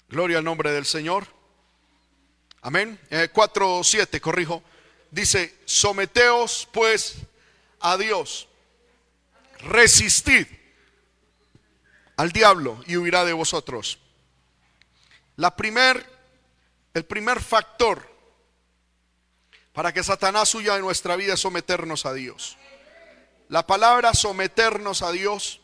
gloria 0.08 0.38
al 0.38 0.44
nombre 0.44 0.72
del 0.72 0.86
Señor. 0.86 1.26
Amén. 2.60 2.98
4.7, 3.10 4.08
eh, 4.14 4.20
corrijo. 4.20 4.62
Dice, 5.10 5.56
someteos 5.64 6.68
pues 6.72 7.16
a 7.80 7.96
Dios. 7.96 8.48
Resistid 9.60 10.46
al 12.16 12.32
diablo 12.32 12.82
y 12.86 12.96
huirá 12.96 13.24
de 13.24 13.32
vosotros. 13.32 13.98
La 15.36 15.54
primer 15.54 16.18
el 16.98 17.04
primer 17.04 17.40
factor 17.40 18.08
para 19.72 19.92
que 19.92 20.02
Satanás 20.02 20.52
huya 20.56 20.74
de 20.74 20.80
nuestra 20.80 21.14
vida 21.14 21.34
es 21.34 21.40
someternos 21.40 22.06
a 22.06 22.12
Dios. 22.12 22.57
La 23.48 23.66
palabra 23.66 24.14
someternos 24.14 25.02
a 25.02 25.10
Dios 25.10 25.60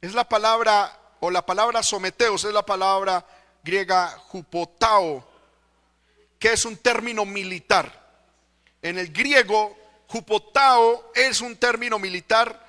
es 0.00 0.14
la 0.14 0.28
palabra, 0.28 0.98
o 1.20 1.30
la 1.30 1.44
palabra 1.44 1.82
someteos 1.82 2.44
es 2.44 2.52
la 2.52 2.64
palabra 2.64 3.26
griega 3.62 4.08
jupotao, 4.28 5.28
que 6.38 6.52
es 6.52 6.64
un 6.64 6.76
término 6.76 7.24
militar. 7.24 8.08
En 8.80 8.98
el 8.98 9.12
griego, 9.12 9.76
jupotao 10.06 11.12
es 11.14 11.40
un 11.40 11.56
término 11.56 11.98
militar 11.98 12.66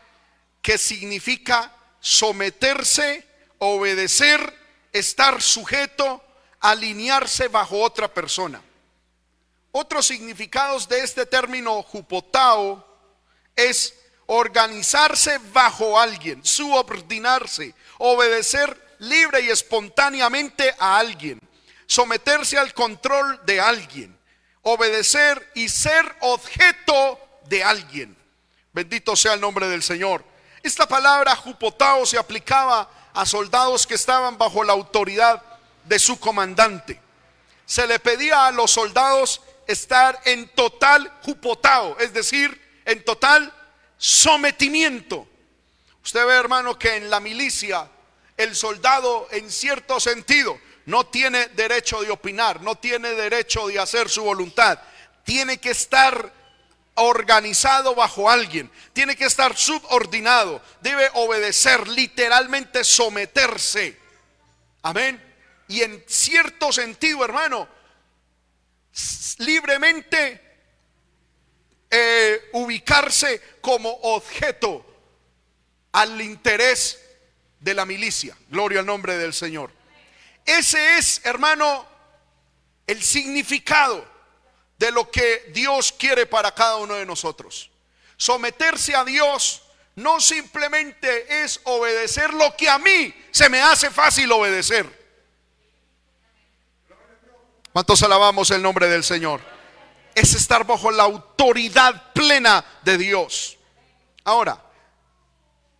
que 0.61 0.77
significa 0.77 1.73
someterse, 1.99 3.25
obedecer, 3.59 4.57
estar 4.91 5.41
sujeto 5.41 6.21
alinearse 6.59 7.47
bajo 7.47 7.81
otra 7.81 8.13
persona. 8.13 8.61
Otros 9.71 10.07
significados 10.07 10.87
de 10.89 11.01
este 11.01 11.25
término 11.25 11.81
jupotao 11.83 12.85
es 13.55 13.98
organizarse 14.31 15.39
bajo 15.51 15.99
alguien, 15.99 16.45
subordinarse, 16.45 17.73
obedecer 17.97 18.95
libre 18.99 19.41
y 19.41 19.49
espontáneamente 19.49 20.75
a 20.77 20.99
alguien, 20.99 21.39
someterse 21.87 22.55
al 22.55 22.71
control 22.75 23.41
de 23.45 23.59
alguien, 23.59 24.15
obedecer 24.61 25.51
y 25.55 25.67
ser 25.67 26.15
objeto 26.19 27.19
de 27.45 27.63
alguien. 27.63 28.15
Bendito 28.71 29.15
sea 29.15 29.33
el 29.33 29.41
nombre 29.41 29.67
del 29.67 29.81
Señor. 29.81 30.23
Esta 30.61 30.87
palabra 30.87 31.35
jupotao 31.35 32.05
se 32.05 32.19
aplicaba 32.19 32.87
a 33.15 33.25
soldados 33.25 33.87
que 33.87 33.95
estaban 33.95 34.37
bajo 34.37 34.63
la 34.63 34.73
autoridad 34.73 35.41
de 35.85 35.97
su 35.97 36.19
comandante. 36.19 37.01
Se 37.65 37.87
le 37.87 37.97
pedía 37.97 38.45
a 38.45 38.51
los 38.51 38.69
soldados 38.69 39.41
estar 39.65 40.21
en 40.25 40.47
total 40.49 41.11
jupotao, 41.23 41.97
es 41.97 42.13
decir, 42.13 42.61
en 42.85 43.03
total 43.03 43.51
sometimiento. 43.99 45.27
Usted 46.03 46.25
ve, 46.25 46.33
hermano, 46.33 46.79
que 46.79 46.95
en 46.95 47.11
la 47.11 47.19
milicia 47.19 47.87
el 48.35 48.55
soldado 48.55 49.27
en 49.29 49.51
cierto 49.51 49.99
sentido 49.99 50.59
no 50.87 51.05
tiene 51.05 51.49
derecho 51.49 52.01
de 52.01 52.09
opinar, 52.09 52.61
no 52.61 52.75
tiene 52.75 53.09
derecho 53.09 53.67
de 53.67 53.77
hacer 53.77 54.09
su 54.09 54.23
voluntad. 54.23 54.79
Tiene 55.23 55.59
que 55.59 55.69
estar 55.69 56.33
organizado 56.95 57.93
bajo 57.93 58.27
alguien, 58.27 58.71
tiene 58.93 59.15
que 59.15 59.25
estar 59.25 59.55
subordinado, 59.55 60.63
debe 60.81 61.11
obedecer, 61.13 61.87
literalmente 61.87 62.83
someterse. 62.83 63.95
Amén 64.81 65.29
y 65.69 65.83
en 65.83 66.03
cierto 66.07 66.73
sentido, 66.73 67.23
hermano, 67.23 67.69
libremente 69.37 70.48
eh, 71.89 72.49
ubicarse 72.53 73.41
como 73.61 73.89
objeto 73.89 74.85
al 75.91 76.21
interés 76.21 76.99
de 77.59 77.73
la 77.73 77.85
milicia. 77.85 78.37
Gloria 78.49 78.79
al 78.79 78.85
nombre 78.85 79.17
del 79.17 79.33
Señor. 79.33 79.71
Ese 80.45 80.97
es, 80.97 81.21
hermano, 81.25 81.85
el 82.87 83.01
significado 83.03 84.05
de 84.77 84.91
lo 84.91 85.11
que 85.11 85.51
Dios 85.53 85.91
quiere 85.91 86.25
para 86.25 86.53
cada 86.53 86.77
uno 86.77 86.95
de 86.95 87.05
nosotros. 87.05 87.69
Someterse 88.17 88.95
a 88.95 89.03
Dios 89.03 89.63
no 89.95 90.19
simplemente 90.19 91.43
es 91.43 91.59
obedecer 91.65 92.33
lo 92.33 92.55
que 92.55 92.69
a 92.69 92.79
mí 92.79 93.13
se 93.31 93.49
me 93.49 93.61
hace 93.61 93.91
fácil 93.91 94.31
obedecer. 94.31 94.97
¿Cuántos 97.73 98.01
alabamos 98.01 98.49
el 98.51 98.61
nombre 98.61 98.87
del 98.87 99.03
Señor? 99.03 99.58
Es 100.19 100.33
estar 100.33 100.65
bajo 100.65 100.91
la 100.91 101.03
autoridad 101.03 102.11
plena 102.11 102.65
de 102.83 102.97
Dios. 102.97 103.57
Ahora, 104.25 104.61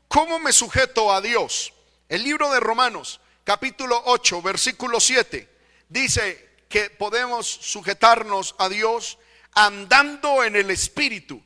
¿cómo 0.08 0.40
me 0.40 0.54
sujeto 0.54 1.12
a 1.12 1.20
Dios? 1.20 1.74
El 2.08 2.24
libro 2.24 2.50
de 2.50 2.62
Romanos, 2.62 3.20
capítulo 3.44 4.02
8, 4.06 4.42
versículo 4.42 5.02
7, 5.02 5.50
dice 5.90 6.62
que 6.70 6.90
podemos 6.90 7.50
sujetarnos 7.50 8.56
a 8.60 8.70
Dios 8.70 9.18
andando 9.52 10.46
en 10.46 10.56
el 10.56 10.72
Espíritu, 10.72 11.44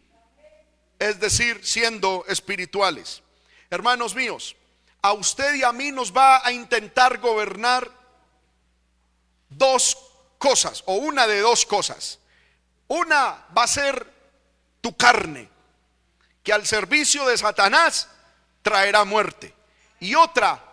es 0.99 1.19
decir, 1.19 1.65
siendo 1.65 2.25
espirituales. 2.27 3.23
Hermanos 3.71 4.13
míos, 4.13 4.55
a 5.01 5.13
usted 5.13 5.55
y 5.55 5.63
a 5.63 5.71
mí 5.71 5.91
nos 5.91 6.15
va 6.15 6.45
a 6.45 6.51
intentar 6.51 7.17
gobernar 7.17 7.89
dos 9.49 9.97
cosas, 10.37 10.83
o 10.85 10.93
una 10.93 11.25
de 11.25 11.39
dos 11.39 11.65
cosas. 11.65 12.19
Una 12.87 13.45
va 13.57 13.63
a 13.63 13.67
ser 13.67 14.11
tu 14.81 14.95
carne, 14.95 15.49
que 16.43 16.53
al 16.53 16.65
servicio 16.65 17.25
de 17.25 17.37
Satanás 17.37 18.09
traerá 18.61 19.03
muerte. 19.05 19.53
Y 19.99 20.15
otra 20.15 20.63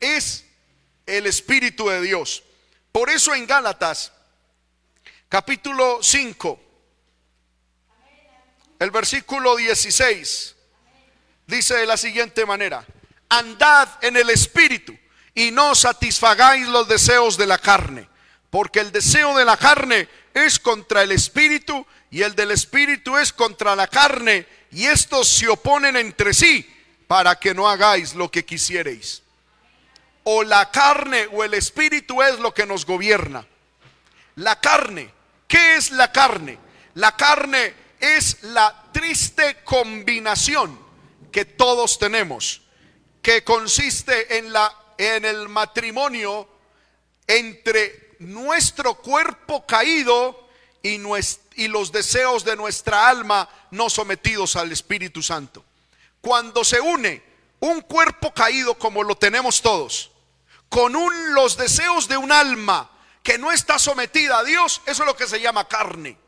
es 0.00 0.44
el 1.06 1.26
Espíritu 1.26 1.88
de 1.88 2.00
Dios. 2.00 2.44
Por 2.92 3.10
eso 3.10 3.34
en 3.34 3.46
Gálatas, 3.46 4.12
capítulo 5.28 5.98
5, 6.02 6.60
el 8.78 8.90
versículo 8.90 9.56
16, 9.56 10.56
dice 11.46 11.74
de 11.74 11.86
la 11.86 11.96
siguiente 11.96 12.46
manera, 12.46 12.86
andad 13.28 13.88
en 14.02 14.16
el 14.16 14.30
Espíritu 14.30 14.96
y 15.34 15.50
no 15.50 15.74
satisfagáis 15.74 16.68
los 16.68 16.86
deseos 16.86 17.36
de 17.36 17.46
la 17.46 17.58
carne 17.58 18.08
porque 18.54 18.78
el 18.78 18.92
deseo 18.92 19.36
de 19.36 19.44
la 19.44 19.56
carne 19.56 20.08
es 20.34 20.58
contra 20.58 21.02
el 21.02 21.12
espíritu 21.12 21.86
y 22.10 22.22
el 22.22 22.34
del 22.34 22.50
espíritu 22.50 23.16
es 23.16 23.32
contra 23.32 23.74
la 23.74 23.86
carne 23.86 24.46
y 24.70 24.84
estos 24.86 25.28
se 25.28 25.48
oponen 25.48 25.96
entre 25.96 26.34
sí 26.34 26.68
para 27.06 27.38
que 27.38 27.54
no 27.54 27.68
hagáis 27.68 28.14
lo 28.14 28.30
que 28.30 28.44
quisierais. 28.44 29.22
O 30.24 30.42
la 30.42 30.70
carne 30.70 31.28
o 31.32 31.44
el 31.44 31.54
espíritu 31.54 32.22
es 32.22 32.38
lo 32.40 32.52
que 32.52 32.66
nos 32.66 32.84
gobierna. 32.84 33.46
La 34.36 34.60
carne, 34.60 35.10
¿qué 35.46 35.76
es 35.76 35.90
la 35.92 36.10
carne? 36.10 36.58
La 36.94 37.16
carne 37.16 37.74
es 38.00 38.42
la 38.42 38.90
triste 38.92 39.62
combinación 39.64 40.78
que 41.30 41.44
todos 41.44 41.98
tenemos, 41.98 42.62
que 43.22 43.44
consiste 43.44 44.38
en 44.38 44.52
la 44.52 44.84
en 44.98 45.24
el 45.24 45.48
matrimonio 45.48 46.48
entre 47.26 48.03
nuestro 48.18 48.94
cuerpo 48.94 49.64
caído 49.66 50.48
y, 50.82 51.00
y 51.56 51.68
los 51.68 51.92
deseos 51.92 52.44
de 52.44 52.56
nuestra 52.56 53.08
alma 53.08 53.48
no 53.70 53.88
sometidos 53.90 54.56
al 54.56 54.72
Espíritu 54.72 55.22
Santo. 55.22 55.64
Cuando 56.20 56.64
se 56.64 56.80
une 56.80 57.22
un 57.60 57.80
cuerpo 57.80 58.32
caído 58.32 58.74
como 58.78 59.02
lo 59.02 59.16
tenemos 59.16 59.62
todos, 59.62 60.10
con 60.68 60.96
un, 60.96 61.34
los 61.34 61.56
deseos 61.56 62.08
de 62.08 62.16
un 62.16 62.32
alma 62.32 62.90
que 63.22 63.38
no 63.38 63.52
está 63.52 63.78
sometida 63.78 64.38
a 64.38 64.44
Dios, 64.44 64.82
eso 64.86 65.02
es 65.02 65.06
lo 65.06 65.16
que 65.16 65.26
se 65.26 65.40
llama 65.40 65.66
carne, 65.66 66.18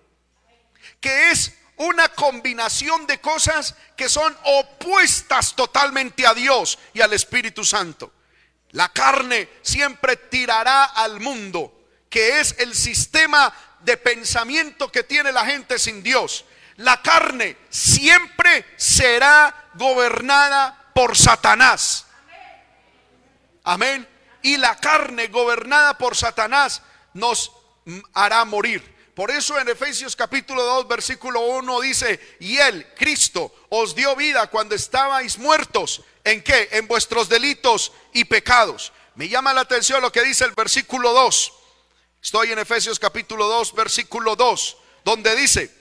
que 1.00 1.30
es 1.30 1.52
una 1.76 2.08
combinación 2.08 3.06
de 3.06 3.20
cosas 3.20 3.74
que 3.96 4.08
son 4.08 4.34
opuestas 4.44 5.54
totalmente 5.54 6.26
a 6.26 6.32
Dios 6.32 6.78
y 6.94 7.02
al 7.02 7.12
Espíritu 7.12 7.64
Santo. 7.64 8.12
La 8.70 8.88
carne 8.88 9.48
siempre 9.62 10.16
tirará 10.16 10.84
al 10.84 11.20
mundo, 11.20 11.75
que 12.16 12.40
es 12.40 12.54
el 12.60 12.74
sistema 12.74 13.54
de 13.80 13.98
pensamiento 13.98 14.90
que 14.90 15.02
tiene 15.02 15.32
la 15.32 15.44
gente 15.44 15.78
sin 15.78 16.02
Dios. 16.02 16.46
La 16.76 17.02
carne 17.02 17.58
siempre 17.68 18.64
será 18.78 19.68
gobernada 19.74 20.92
por 20.94 21.14
Satanás. 21.14 22.06
Amén. 23.64 24.08
Y 24.40 24.56
la 24.56 24.76
carne 24.76 25.26
gobernada 25.26 25.98
por 25.98 26.16
Satanás 26.16 26.80
nos 27.12 27.52
hará 28.14 28.46
morir. 28.46 29.12
Por 29.14 29.30
eso 29.30 29.58
en 29.58 29.68
Efesios 29.68 30.16
capítulo 30.16 30.62
2, 30.62 30.88
versículo 30.88 31.40
1 31.40 31.80
dice, 31.82 32.38
y 32.40 32.56
él, 32.56 32.94
Cristo, 32.96 33.54
os 33.68 33.94
dio 33.94 34.16
vida 34.16 34.46
cuando 34.46 34.74
estabais 34.74 35.36
muertos. 35.36 36.00
¿En 36.24 36.42
qué? 36.42 36.70
En 36.72 36.88
vuestros 36.88 37.28
delitos 37.28 37.92
y 38.14 38.24
pecados. 38.24 38.94
Me 39.16 39.28
llama 39.28 39.52
la 39.52 39.60
atención 39.60 40.00
lo 40.00 40.10
que 40.10 40.22
dice 40.22 40.46
el 40.46 40.52
versículo 40.52 41.12
2. 41.12 41.52
Estoy 42.26 42.50
en 42.50 42.58
Efesios 42.58 42.98
capítulo 42.98 43.46
2, 43.46 43.72
versículo 43.76 44.34
2, 44.34 44.76
donde 45.04 45.36
dice, 45.36 45.72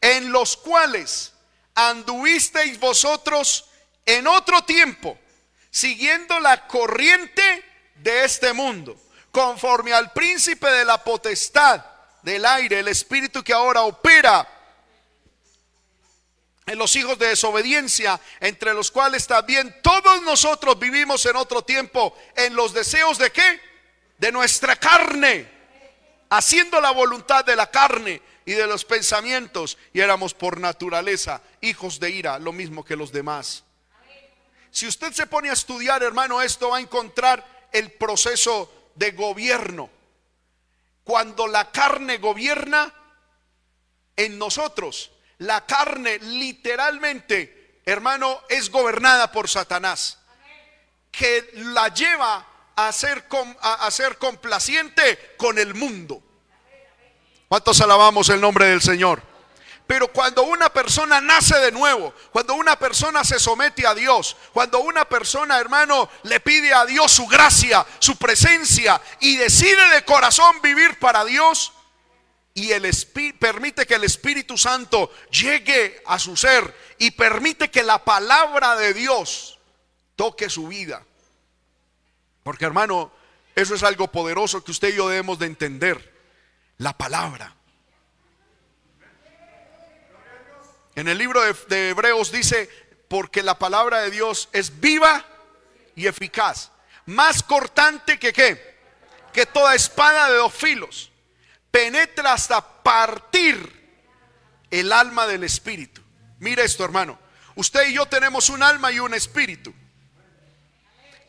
en 0.00 0.32
los 0.32 0.56
cuales 0.56 1.34
anduvisteis 1.74 2.80
vosotros 2.80 3.66
en 4.06 4.26
otro 4.26 4.64
tiempo, 4.64 5.18
siguiendo 5.70 6.40
la 6.40 6.66
corriente 6.66 7.92
de 7.96 8.24
este 8.24 8.54
mundo, 8.54 8.98
conforme 9.30 9.92
al 9.92 10.10
príncipe 10.14 10.70
de 10.70 10.86
la 10.86 11.04
potestad 11.04 11.84
del 12.22 12.46
aire, 12.46 12.78
el 12.78 12.88
espíritu 12.88 13.44
que 13.44 13.52
ahora 13.52 13.82
opera 13.82 14.48
en 16.64 16.78
los 16.78 16.96
hijos 16.96 17.18
de 17.18 17.26
desobediencia, 17.26 18.18
entre 18.40 18.72
los 18.72 18.90
cuales 18.90 19.26
también 19.26 19.82
todos 19.82 20.22
nosotros 20.22 20.78
vivimos 20.78 21.26
en 21.26 21.36
otro 21.36 21.60
tiempo, 21.60 22.16
en 22.36 22.56
los 22.56 22.72
deseos 22.72 23.18
de 23.18 23.30
qué? 23.30 23.60
De 24.16 24.32
nuestra 24.32 24.76
carne, 24.76 25.59
haciendo 26.30 26.80
la 26.80 26.92
voluntad 26.92 27.44
de 27.44 27.56
la 27.56 27.70
carne 27.70 28.22
y 28.46 28.52
de 28.52 28.66
los 28.66 28.84
pensamientos, 28.84 29.76
y 29.92 30.00
éramos 30.00 30.32
por 30.32 30.58
naturaleza 30.58 31.42
hijos 31.60 32.00
de 32.00 32.10
ira, 32.10 32.38
lo 32.38 32.52
mismo 32.52 32.84
que 32.84 32.96
los 32.96 33.12
demás. 33.12 33.64
Si 34.70 34.86
usted 34.86 35.12
se 35.12 35.26
pone 35.26 35.50
a 35.50 35.54
estudiar, 35.54 36.02
hermano, 36.02 36.40
esto 36.40 36.70
va 36.70 36.78
a 36.78 36.80
encontrar 36.80 37.68
el 37.72 37.92
proceso 37.92 38.90
de 38.94 39.10
gobierno 39.12 39.90
cuando 41.04 41.48
la 41.48 41.72
carne 41.72 42.18
gobierna 42.18 42.94
en 44.14 44.38
nosotros, 44.38 45.10
la 45.38 45.66
carne 45.66 46.18
literalmente, 46.18 47.80
hermano, 47.84 48.42
es 48.48 48.70
gobernada 48.70 49.32
por 49.32 49.48
Satanás, 49.48 50.18
que 51.10 51.50
la 51.54 51.88
lleva 51.88 52.46
a 52.88 52.92
ser, 52.92 53.26
a 53.60 53.90
ser 53.90 54.18
complaciente 54.18 55.34
con 55.36 55.58
el 55.58 55.74
mundo. 55.74 56.22
¿Cuántos 57.48 57.80
alabamos 57.80 58.28
el 58.28 58.40
nombre 58.40 58.66
del 58.66 58.80
Señor? 58.80 59.22
Pero 59.90 60.06
cuando 60.12 60.44
una 60.44 60.72
persona 60.72 61.20
nace 61.20 61.58
de 61.58 61.72
nuevo, 61.72 62.14
cuando 62.30 62.54
una 62.54 62.78
persona 62.78 63.24
se 63.24 63.40
somete 63.40 63.84
a 63.88 63.92
Dios, 63.92 64.36
cuando 64.52 64.78
una 64.78 65.04
persona, 65.04 65.58
hermano, 65.58 66.08
le 66.22 66.38
pide 66.38 66.72
a 66.72 66.86
Dios 66.86 67.10
su 67.10 67.26
gracia, 67.26 67.84
su 67.98 68.14
presencia 68.16 69.00
y 69.18 69.34
decide 69.34 69.88
de 69.88 70.04
corazón 70.04 70.62
vivir 70.62 70.96
para 71.00 71.24
Dios 71.24 71.72
y 72.54 72.70
el 72.70 72.88
permite 73.40 73.84
que 73.84 73.94
el 73.94 74.04
Espíritu 74.04 74.56
Santo 74.56 75.12
llegue 75.32 76.00
a 76.06 76.20
su 76.20 76.36
ser 76.36 76.72
y 76.98 77.10
permite 77.10 77.68
que 77.68 77.82
la 77.82 78.04
palabra 78.04 78.76
de 78.76 78.94
Dios 78.94 79.58
toque 80.14 80.48
su 80.48 80.68
vida. 80.68 81.04
Porque 82.50 82.64
hermano, 82.64 83.12
eso 83.54 83.76
es 83.76 83.84
algo 83.84 84.10
poderoso 84.10 84.64
que 84.64 84.72
usted 84.72 84.88
y 84.88 84.96
yo 84.96 85.08
debemos 85.08 85.38
de 85.38 85.46
entender. 85.46 86.12
La 86.78 86.98
palabra. 86.98 87.54
En 90.96 91.06
el 91.06 91.16
libro 91.16 91.40
de, 91.68 91.90
Hebreos 91.90 92.32
dice, 92.32 92.68
porque 93.06 93.44
la 93.44 93.56
palabra 93.56 94.00
de 94.00 94.10
Dios 94.10 94.48
es 94.50 94.80
viva 94.80 95.24
y 95.94 96.08
eficaz, 96.08 96.72
más 97.06 97.44
cortante 97.44 98.18
que 98.18 98.32
qué, 98.32 98.80
que 99.32 99.46
toda 99.46 99.76
espada 99.76 100.28
de 100.28 100.38
dos 100.38 100.52
filos, 100.52 101.12
penetra 101.70 102.32
hasta 102.32 102.82
partir 102.82 103.94
el 104.72 104.92
alma 104.92 105.28
del 105.28 105.44
espíritu. 105.44 106.02
Mire 106.40 106.64
esto, 106.64 106.84
hermano. 106.84 107.16
Usted 107.54 107.90
y 107.90 107.92
yo 107.92 108.06
tenemos 108.06 108.50
un 108.50 108.64
alma 108.64 108.90
y 108.90 108.98
un 108.98 109.14
espíritu. 109.14 109.72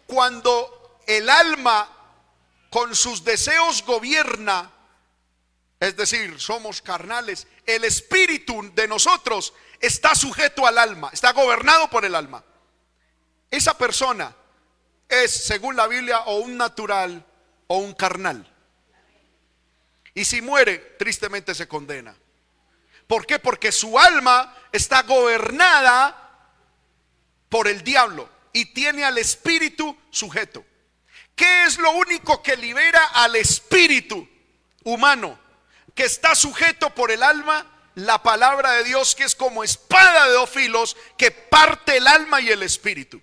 Cuando 0.08 0.80
el 1.08 1.30
alma 1.30 1.90
con 2.70 2.96
sus 2.96 3.24
deseos 3.24 3.84
gobierna 3.84 4.72
es 5.82 5.98
decir, 5.98 6.40
somos 6.40 6.80
carnales, 6.80 7.48
el 7.66 7.84
espíritu 7.84 8.72
de 8.76 8.88
nosotros 8.88 9.52
está 9.80 10.14
sujeto 10.14 10.68
al 10.68 10.78
alma, 10.78 11.10
está 11.12 11.34
gobernado 11.34 11.90
por 11.90 12.06
el 12.06 12.14
alma. 12.14 12.44
Esa 13.50 13.76
persona 13.76 14.36
es, 15.10 15.32
según 15.32 15.76
la 15.76 15.88
Biblia, 15.88 16.20
o 16.28 16.38
un 16.38 16.56
natural 16.56 17.26
o 17.66 17.78
un 17.80 17.96
carnal. 17.96 18.48
Y 20.14 20.24
si 20.24 20.44
muere, 20.44 20.78
tristemente 21.00 21.56
se 21.56 21.68
condena. 21.68 22.16
¿Por 23.08 23.26
qué? 23.26 23.40
Porque 23.40 23.72
su 23.72 23.98
alma 23.98 24.56
está 24.72 25.02
gobernada 25.02 26.46
por 27.50 27.68
el 27.68 27.84
diablo 27.84 28.30
y 28.54 28.66
tiene 28.66 29.04
al 29.04 29.18
espíritu 29.18 29.98
sujeto. 30.12 30.64
¿Qué 31.42 31.66
es 31.66 31.80
lo 31.80 31.90
único 31.94 32.44
que 32.44 32.56
libera 32.56 33.04
al 33.16 33.36
espíritu 33.36 34.30
humano? 34.84 35.40
que 35.96 36.04
está 36.04 36.36
sujeto 36.36 36.92
por 36.92 37.12
el 37.12 37.24
alma, 37.24 37.66
la 37.96 38.22
palabra 38.22 38.74
de 38.74 38.84
Dios 38.84 39.16
que 39.16 39.24
es 39.24 39.36
como 39.36 39.64
espada 39.64 40.28
de 40.28 40.34
dos 40.34 40.50
filos 40.50 40.96
que 41.18 41.32
parte 41.32 41.98
el 41.98 42.08
alma 42.08 42.40
y 42.42 42.50
el 42.50 42.64
espíritu. 42.64 43.20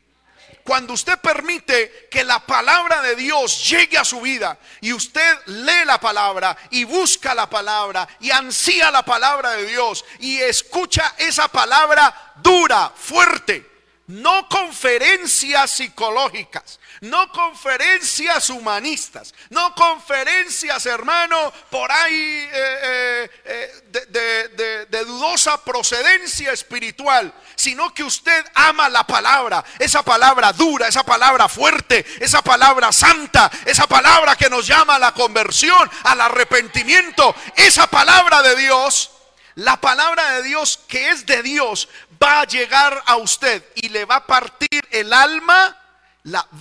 Cuando 0.65 0.95
usted 0.95 1.19
permite 1.21 2.09
que 2.11 2.25
la 2.25 2.45
palabra 2.45 3.01
de 3.01 3.15
Dios 3.15 3.67
llegue 3.71 3.97
a 3.97 4.05
su 4.05 4.21
vida 4.21 4.59
y 4.81 4.93
usted 4.93 5.39
lee 5.47 5.85
la 5.87 5.99
palabra 5.99 6.57
y 6.71 6.83
busca 6.83 7.35
la 7.35 7.49
palabra 7.49 8.07
y 8.21 8.33
ansía 8.33 8.91
la 8.91 9.05
palabra 9.05 9.53
de 9.53 9.65
Dios 9.65 10.05
y 10.19 10.39
escucha 10.39 11.15
esa 11.19 11.47
palabra 11.49 12.35
dura, 12.43 12.93
fuerte, 12.95 13.65
no 14.09 14.49
conferencias 14.49 15.71
psicológicas, 15.71 16.78
no 17.01 17.31
conferencias 17.31 18.51
humanistas, 18.51 19.35
no 19.51 19.75
conferencias, 19.75 20.85
hermano, 20.87 21.53
por 21.71 21.91
ahí 21.91 22.49
eh, 22.53 23.31
eh, 23.45 23.71
eh, 23.93 24.87
de, 24.91 25.05
dudosa 25.05 25.63
procedencia 25.65 26.53
espiritual, 26.53 27.33
sino 27.55 27.93
que 27.95 28.03
usted 28.03 28.45
ama 28.55 28.89
la 28.89 29.05
palabra, 29.05 29.65
esa 29.79 30.03
palabra 30.03 30.53
dura, 30.53 30.89
esa 30.89 31.05
palabra 31.05 31.49
fuerte, 31.49 32.05
esa 32.21 32.43
palabra 32.43 32.93
santa, 32.93 33.51
esa 33.65 33.87
palabra 33.87 34.37
que 34.37 34.51
nos 34.51 34.67
llama 34.67 34.97
a 34.97 34.99
la 34.99 35.13
conversión, 35.13 35.91
al 36.05 36.21
arrepentimiento, 36.21 37.35
esa 37.57 37.87
palabra 37.87 38.43
de 38.43 38.57
Dios. 38.57 39.13
La 39.55 39.81
palabra 39.81 40.35
de 40.35 40.45
Dios 40.45 40.79
que 40.87 41.11
es 41.11 41.27
de 41.27 41.43
Dios 41.43 41.89
va 42.23 42.43
a 42.43 42.45
llegar 42.45 43.03
a 43.07 43.17
usted 43.17 43.65
y 43.75 43.89
le 43.89 44.05
va 44.05 44.17
a 44.17 44.27
partir 44.27 44.87
el 44.93 45.13
alma 45.13 45.77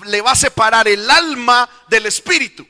le 0.05 0.21
va 0.21 0.31
a 0.31 0.35
separar 0.35 0.87
el 0.87 1.09
alma 1.09 1.69
del 1.87 2.05
espíritu. 2.05 2.67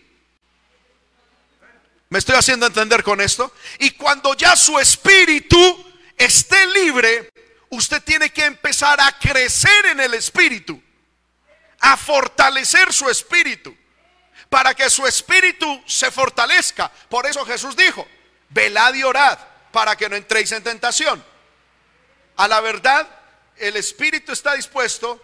¿Me 2.10 2.20
estoy 2.20 2.36
haciendo 2.36 2.66
entender 2.66 3.04
con 3.04 3.20
esto? 3.20 3.54
Y 3.80 3.92
cuando 3.92 4.34
ya 4.34 4.56
su 4.56 4.80
espíritu 4.80 5.94
esté 6.18 6.66
libre, 6.68 7.30
usted 7.70 8.02
tiene 8.04 8.30
que 8.30 8.46
empezar 8.46 9.00
a 9.02 9.12
crecer 9.20 9.88
en 9.88 10.00
el 10.00 10.14
espíritu, 10.14 10.82
a 11.80 11.98
fortalecer 11.98 12.94
su 12.94 13.10
espíritu, 13.10 13.76
para 14.50 14.74
que 14.74 14.90
su 14.90 15.06
espíritu 15.06 15.84
se 15.86 16.10
fortalezca. 16.10 16.90
Por 17.10 17.26
eso 17.26 17.46
Jesús 17.46 17.76
dijo, 17.76 18.08
velad 18.50 18.94
y 18.94 19.04
orad 19.04 19.38
para 19.72 19.96
que 19.96 20.08
no 20.08 20.16
entréis 20.16 20.52
en 20.54 20.64
tentación. 20.64 21.24
A 22.38 22.48
la 22.48 22.62
verdad, 22.62 23.08
el 23.58 23.76
espíritu 23.76 24.32
está 24.32 24.54
dispuesto, 24.54 25.22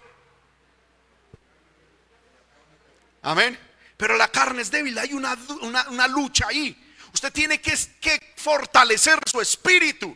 Amén. 3.24 3.58
Pero 3.98 4.18
la 4.18 4.28
carne 4.28 4.62
es 4.62 4.72
débil, 4.72 4.98
hay 4.98 5.14
una, 5.14 6.08
lucha 6.08 6.48
ahí. 6.50 6.78
Usted 7.14 7.32
tiene 7.32 7.62
que, 7.62 7.78
que 8.00 8.34
fortalecer 8.36 9.20
su 9.26 9.40
espíritu 9.40 10.16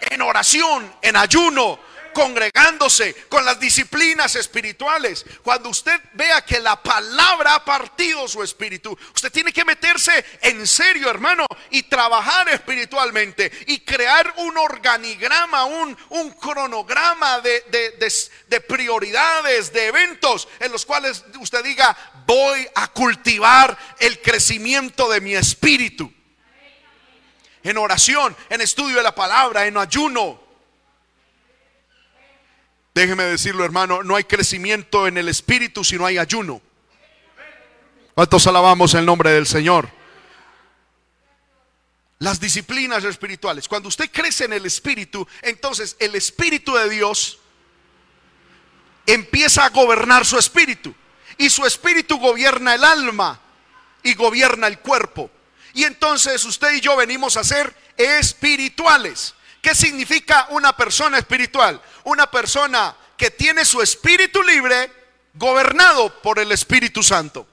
en 0.00 0.22
oración, 0.22 0.94
en 1.02 1.16
ayuno, 1.16 1.78
congregándose 2.12 3.14
con 3.28 3.44
las 3.44 3.58
disciplinas 3.60 4.34
espirituales. 4.36 5.24
Cuando 5.42 5.68
usted 5.68 6.00
vea 6.14 6.44
que 6.44 6.60
la 6.60 6.82
palabra 6.82 7.54
ha 7.54 7.64
partido 7.64 8.26
su 8.28 8.42
espíritu, 8.42 8.96
usted 9.14 9.32
tiene 9.32 9.52
que 9.52 9.64
meterse 9.64 10.24
en 10.42 10.66
serio, 10.66 11.10
hermano, 11.10 11.46
y 11.70 11.84
trabajar 11.84 12.48
espiritualmente 12.48 13.50
y 13.66 13.80
crear 13.80 14.34
un 14.38 14.56
organigrama, 14.56 15.64
un, 15.64 15.96
un 16.10 16.30
cronograma 16.32 17.40
de, 17.40 17.64
de 18.48 18.60
prioridades, 18.60 19.72
de 19.72 19.86
eventos 19.86 20.48
en 20.60 20.72
los 20.72 20.84
cuales 20.84 21.24
usted 21.40 21.62
diga, 21.64 21.96
voy 22.26 22.68
a 22.74 22.88
cultivar 22.88 23.76
el 23.98 24.20
crecimiento 24.20 25.08
de 25.08 25.20
mi 25.20 25.34
espíritu. 25.34 26.12
En 27.62 27.76
oración, 27.76 28.36
en 28.48 28.60
estudio 28.60 28.96
de 28.98 29.02
la 29.02 29.14
palabra, 29.14 29.66
en 29.66 29.76
ayuno. 29.76 30.47
Déjeme 32.98 33.22
decirlo, 33.22 33.64
hermano, 33.64 34.02
no 34.02 34.16
hay 34.16 34.24
crecimiento 34.24 35.06
en 35.06 35.18
el 35.18 35.28
espíritu 35.28 35.84
si 35.84 35.94
no 35.94 36.04
hay 36.04 36.18
ayuno. 36.18 36.60
¿Cuántos 38.12 38.44
alabamos 38.48 38.92
el 38.94 39.06
nombre 39.06 39.30
del 39.30 39.46
Señor? 39.46 39.88
Las 42.18 42.40
disciplinas 42.40 43.04
espirituales. 43.04 43.68
Cuando 43.68 43.88
usted 43.88 44.10
crece 44.10 44.46
en 44.46 44.52
el 44.52 44.66
espíritu, 44.66 45.28
entonces 45.42 45.96
el 46.00 46.16
espíritu 46.16 46.74
de 46.74 46.90
Dios 46.90 47.38
empieza 49.06 49.64
a 49.64 49.68
gobernar 49.68 50.26
su 50.26 50.36
espíritu. 50.36 50.92
Y 51.36 51.50
su 51.50 51.64
espíritu 51.64 52.18
gobierna 52.18 52.74
el 52.74 52.82
alma 52.82 53.40
y 54.02 54.14
gobierna 54.14 54.66
el 54.66 54.80
cuerpo. 54.80 55.30
Y 55.72 55.84
entonces 55.84 56.44
usted 56.44 56.72
y 56.72 56.80
yo 56.80 56.96
venimos 56.96 57.36
a 57.36 57.44
ser 57.44 57.72
espirituales. 57.96 59.36
¿Qué 59.68 59.74
significa 59.74 60.46
una 60.52 60.74
persona 60.74 61.18
espiritual? 61.18 61.78
Una 62.04 62.30
persona 62.30 62.96
que 63.18 63.30
tiene 63.30 63.66
su 63.66 63.82
espíritu 63.82 64.42
libre 64.42 64.90
gobernado 65.34 66.22
por 66.22 66.38
el 66.38 66.52
Espíritu 66.52 67.02
Santo. 67.02 67.46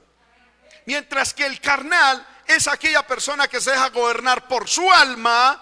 Mientras 0.85 1.33
que 1.33 1.45
el 1.45 1.59
carnal 1.59 2.25
es 2.47 2.69
aquella 2.69 3.05
persona 3.05 3.49
que 3.49 3.59
se 3.59 3.71
deja 3.71 3.89
gobernar 3.89 4.47
por 4.47 4.69
su 4.69 4.89
alma. 4.93 5.61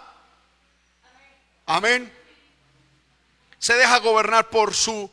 Amén. 1.66 2.14
Se 3.58 3.74
deja 3.74 3.98
gobernar 3.98 4.52
por 4.52 4.76
su 4.76 5.10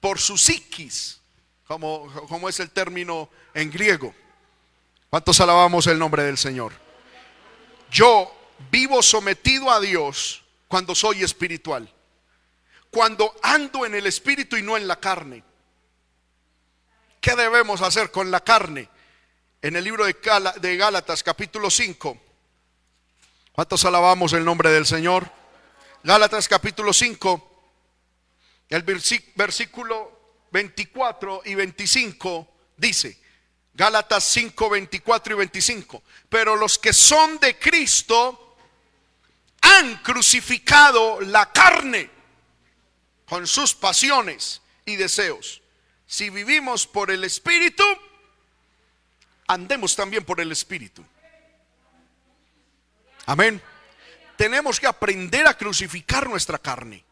por 0.00 0.18
su 0.18 0.36
psiquis, 0.36 1.20
como, 1.68 2.10
como 2.26 2.48
es 2.48 2.58
el 2.58 2.72
término 2.72 3.30
en 3.54 3.70
griego. 3.70 4.12
¿Cuántos 5.08 5.40
alabamos 5.40 5.86
el 5.86 6.00
nombre 6.00 6.24
del 6.24 6.36
Señor? 6.36 6.72
Yo 7.92 8.39
vivo 8.70 9.02
sometido 9.02 9.70
a 9.70 9.80
Dios 9.80 10.42
cuando 10.68 10.94
soy 10.94 11.22
espiritual. 11.22 11.92
Cuando 12.90 13.34
ando 13.42 13.86
en 13.86 13.94
el 13.94 14.06
espíritu 14.06 14.56
y 14.56 14.62
no 14.62 14.76
en 14.76 14.88
la 14.88 14.98
carne. 14.98 15.44
¿Qué 17.20 17.36
debemos 17.36 17.82
hacer 17.82 18.10
con 18.10 18.30
la 18.30 18.40
carne? 18.40 18.88
En 19.62 19.76
el 19.76 19.84
libro 19.84 20.04
de 20.06 20.76
Gálatas 20.76 21.22
capítulo 21.22 21.70
5. 21.70 22.18
¿Cuántos 23.52 23.84
alabamos 23.84 24.32
el 24.32 24.44
nombre 24.44 24.70
del 24.70 24.86
Señor? 24.86 25.30
Gálatas 26.02 26.48
capítulo 26.48 26.92
5. 26.92 27.46
El 28.70 28.82
versículo 29.34 30.20
24 30.52 31.42
y 31.44 31.54
25 31.54 32.48
dice, 32.76 33.20
Gálatas 33.74 34.24
5, 34.24 34.70
24 34.70 35.34
y 35.34 35.36
25, 35.36 36.02
pero 36.28 36.56
los 36.56 36.78
que 36.78 36.92
son 36.92 37.38
de 37.38 37.58
Cristo, 37.58 38.39
han 39.80 39.96
crucificado 39.96 41.20
la 41.22 41.50
carne 41.50 42.10
con 43.24 43.46
sus 43.46 43.74
pasiones 43.74 44.60
y 44.84 44.96
deseos. 44.96 45.62
Si 46.06 46.28
vivimos 46.28 46.86
por 46.86 47.10
el 47.10 47.24
Espíritu, 47.24 47.84
andemos 49.46 49.96
también 49.96 50.24
por 50.24 50.40
el 50.40 50.52
Espíritu. 50.52 51.02
Amén. 53.24 53.62
Tenemos 54.36 54.78
que 54.78 54.86
aprender 54.86 55.46
a 55.46 55.56
crucificar 55.56 56.28
nuestra 56.28 56.58
carne. 56.58 57.04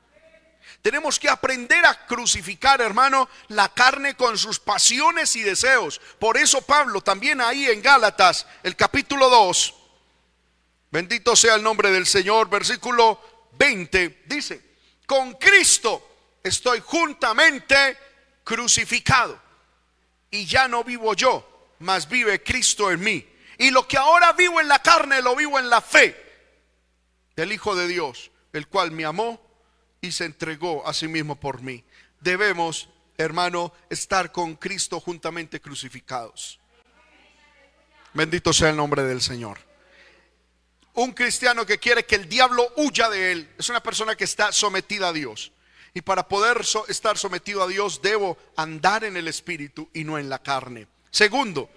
Tenemos 0.83 1.19
que 1.19 1.29
aprender 1.29 1.85
a 1.87 2.07
crucificar, 2.07 2.81
hermano, 2.81 3.29
la 3.49 3.69
carne 3.71 4.15
con 4.15 4.37
sus 4.37 4.61
pasiones 4.61 5.35
y 5.37 5.43
deseos. 5.43 6.01
Por 6.19 6.37
eso 6.37 6.61
Pablo 6.63 7.01
también 7.01 7.41
ahí 7.41 7.67
en 7.67 7.81
Gálatas, 7.83 8.47
el 8.63 8.77
capítulo 8.77 9.29
2, 9.31 9.75
Bendito 10.91 11.37
sea 11.37 11.55
el 11.55 11.63
nombre 11.63 11.91
del 11.91 12.07
Señor. 12.07 12.49
Versículo 12.49 13.49
20 13.59 14.25
dice, 14.27 14.77
con 15.07 15.35
Cristo 15.35 16.39
estoy 16.43 16.81
juntamente 16.81 17.97
crucificado. 18.45 19.41
Y 20.31 20.45
ya 20.47 20.69
no 20.69 20.85
vivo 20.85 21.15
yo, 21.15 21.75
mas 21.81 22.09
vive 22.09 22.43
Cristo 22.43 22.91
en 22.91 23.01
mí. 23.01 23.27
Y 23.59 23.71
lo 23.71 23.89
que 23.89 23.97
ahora 23.97 24.33
vivo 24.33 24.61
en 24.61 24.69
la 24.69 24.81
carne, 24.81 25.23
lo 25.23 25.35
vivo 25.35 25.59
en 25.59 25.69
la 25.69 25.81
fe 25.81 26.17
del 27.35 27.53
Hijo 27.53 27.75
de 27.75 27.89
Dios, 27.89 28.31
el 28.53 28.69
cual 28.69 28.91
me 28.91 29.05
amó 29.05 29.41
y 30.01 30.13
se 30.13 30.25
entregó 30.25 30.87
a 30.87 30.95
sí 30.95 31.09
mismo 31.09 31.37
por 31.37 31.63
mí. 31.63 31.85
Debemos, 32.21 32.89
hermano, 33.17 33.73
estar 33.91 34.33
con 34.33 34.57
Cristo 34.57 35.01
juntamente 35.01 35.61
crucificados. 35.61 36.61
Bendito 38.15 38.53
sea 38.53 38.71
el 38.71 38.77
nombre 38.77 39.03
del 39.03 39.21
Señor 39.21 39.68
un 40.99 41.13
cristiano 41.13 41.65
que 41.65 41.79
quiere 41.79 42.05
que 42.05 42.17
el 42.17 42.29
diablo 42.29 42.73
huya 42.75 43.09
de 43.09 43.31
él 43.31 43.55
es 43.57 43.69
una 43.69 43.81
persona 43.81 44.17
que 44.17 44.25
está 44.25 44.51
sometida 44.51 45.09
a 45.09 45.13
Dios. 45.13 45.53
Y 45.95 46.03
para 46.03 46.27
poder 46.27 46.63
estar 46.89 47.17
sometido 47.17 47.63
a 47.63 47.69
Dios 47.69 48.03
debo 48.03 48.37
andar 48.57 49.05
en 49.05 49.17
el 49.17 49.29
espíritu 49.29 49.89
y 49.95 50.03
no 50.03 50.19
en 50.19 50.29
la 50.29 50.41
carne. 50.41 50.89
Segundo, 51.13 51.71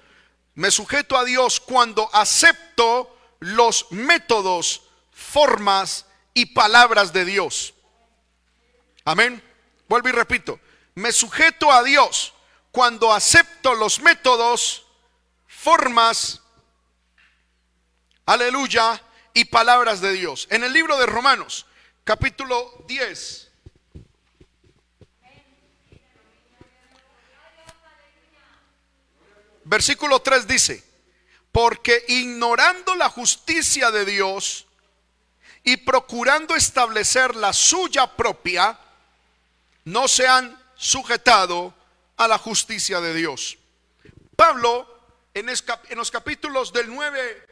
me 0.55 0.71
sujeto 0.71 1.15
a 1.15 1.23
Dios 1.23 1.59
cuando 1.59 2.09
acepto 2.15 3.15
los 3.39 3.91
métodos, 3.91 4.81
formas 5.11 6.07
y 6.33 6.47
palabras 6.47 7.13
de 7.13 7.23
Dios. 7.23 7.75
Amén. 9.05 9.41
Vuelvo 9.87 10.09
y 10.09 10.13
repito, 10.13 10.59
me 10.95 11.11
sujeto 11.11 11.71
a 11.71 11.83
Dios 11.83 12.33
cuando 12.71 13.13
acepto 13.13 13.75
los 13.75 13.99
métodos, 14.01 14.87
formas, 15.45 16.41
aleluya, 18.25 18.99
y 19.33 19.45
palabras 19.45 20.01
de 20.01 20.13
Dios. 20.13 20.47
En 20.49 20.63
el 20.63 20.73
libro 20.73 20.97
de 20.97 21.05
Romanos, 21.05 21.65
capítulo 22.03 22.83
10. 22.87 23.49
Versículo 29.63 30.21
3 30.21 30.47
dice, 30.47 30.83
porque 31.51 32.03
ignorando 32.07 32.95
la 32.95 33.09
justicia 33.09 33.91
de 33.91 34.05
Dios 34.05 34.65
y 35.63 35.77
procurando 35.77 36.55
establecer 36.55 37.35
la 37.35 37.53
suya 37.53 38.15
propia, 38.15 38.77
no 39.85 40.07
se 40.07 40.27
han 40.27 40.59
sujetado 40.75 41.73
a 42.17 42.27
la 42.27 42.37
justicia 42.37 42.99
de 43.01 43.13
Dios. 43.13 43.57
Pablo, 44.35 44.87
en, 45.33 45.47
los 45.95 46.11
capítulos 46.11 46.73
del 46.73 46.93
9 46.93 47.47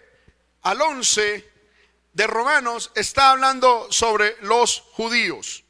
al 0.64 0.82
11, 0.82 1.50
de 2.14 2.28
Romanos 2.28 2.92
está 2.96 3.32
hablando 3.32 3.88
sobre 3.92 4.36
los 4.42 4.82
judíos. 4.94 5.64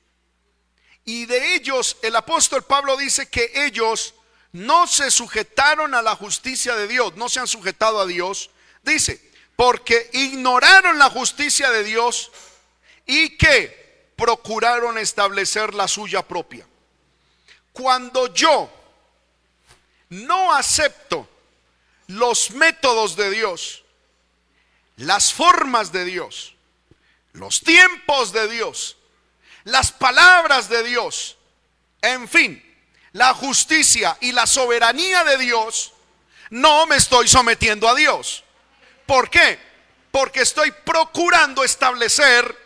Y 1.06 1.26
de 1.26 1.56
ellos, 1.56 1.98
el 2.02 2.16
apóstol 2.16 2.64
Pablo 2.64 2.96
dice 2.98 3.28
que 3.30 3.52
ellos 3.66 4.14
no 4.52 4.88
se 4.88 5.12
sujetaron 5.12 5.94
a 5.94 6.02
la 6.02 6.16
justicia 6.16 6.76
de 6.76 6.88
Dios, 6.88 7.16
no 7.16 7.30
se 7.30 7.40
han 7.40 7.48
sujetado 7.48 8.00
a 8.00 8.06
Dios. 8.06 8.50
Dice, 8.84 9.22
porque 9.56 10.10
ignoraron 10.14 10.98
la 10.98 11.10
justicia 11.10 11.70
de 11.72 11.84
Dios 11.84 12.32
y 13.06 13.38
que 13.38 14.14
procuraron 14.16 14.98
establecer 14.98 15.74
la 15.74 15.88
suya 15.88 16.28
propia. 16.28 16.68
Cuando 17.74 18.34
yo 18.34 18.72
no 20.10 20.54
acepto 20.54 21.28
los 22.08 22.52
métodos 22.52 23.16
de 23.16 23.30
Dios, 23.30 23.84
las 25.00 25.34
formas 25.34 25.94
de 25.94 26.04
Dios, 26.04 26.56
los 27.32 27.62
tiempos 27.62 28.34
de 28.34 28.50
Dios, 28.50 28.98
las 29.64 29.94
palabras 29.94 30.68
de 30.68 30.84
Dios, 30.84 31.38
en 32.02 32.28
fin, 32.28 32.62
la 33.14 33.34
justicia 33.34 34.18
y 34.20 34.34
la 34.34 34.46
soberanía 34.46 35.24
de 35.24 35.38
Dios, 35.38 35.94
no 36.50 36.86
me 36.86 36.98
estoy 36.98 37.30
sometiendo 37.30 37.88
a 37.88 37.96
Dios. 37.96 38.44
¿Por 39.06 39.30
qué? 39.30 39.58
Porque 40.12 40.42
estoy 40.42 40.72
procurando 40.72 41.64
establecer 41.64 42.58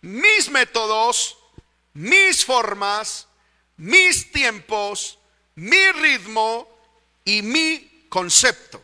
mis 0.00 0.50
métodos, 0.50 1.38
mis 1.92 2.44
formas, 2.44 3.28
mis 3.76 4.32
tiempos, 4.32 5.20
mi 5.54 5.92
ritmo 5.92 6.68
y 7.24 7.42
mi 7.42 8.06
concepto. 8.08 8.82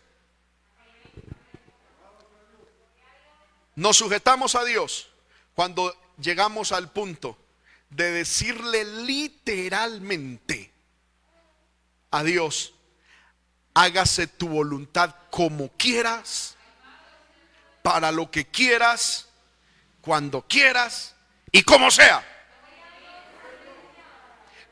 Nos 3.77 3.99
sujetamos 3.99 4.55
a 4.55 4.65
Dios 4.65 5.09
cuando 5.55 5.95
llegamos 6.19 6.73
al 6.73 6.91
punto 6.91 7.39
de 7.91 8.11
decirle 8.11 8.85
literalmente 8.85 10.73
a 12.11 12.23
Dios, 12.23 12.75
hágase 13.75 14.27
tu 14.27 14.49
voluntad 14.49 15.15
como 15.31 15.69
quieras, 15.77 16.57
para 17.83 18.11
lo 18.11 18.31
que 18.31 18.47
quieras, 18.47 19.29
cuando 20.01 20.43
quieras 20.43 21.15
y 21.53 21.62
como 21.62 21.91
sea. 21.91 22.25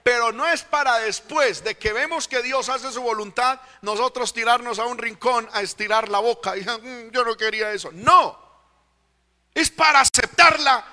Pero 0.03 0.33
no 0.33 0.47
es 0.47 0.63
para 0.63 0.99
después 0.99 1.63
de 1.63 1.77
que 1.77 1.93
vemos 1.93 2.27
que 2.27 2.43
Dios 2.43 2.69
hace 2.69 2.91
su 2.91 3.03
voluntad, 3.03 3.61
nosotros 3.83 4.33
tirarnos 4.33 4.79
a 4.79 4.87
un 4.87 4.99
rincón 4.99 5.49
a 5.53 5.63
estirar 5.63 6.09
la 6.09 6.19
boca 6.19 6.57
y 6.57 6.63
mm, 6.63 7.11
yo 7.11 7.25
no 7.25 7.37
quería 7.37 7.73
eso. 7.73 7.91
No, 7.93 8.44
es 9.55 9.71
para 9.71 10.01
aceptarla 10.01 10.85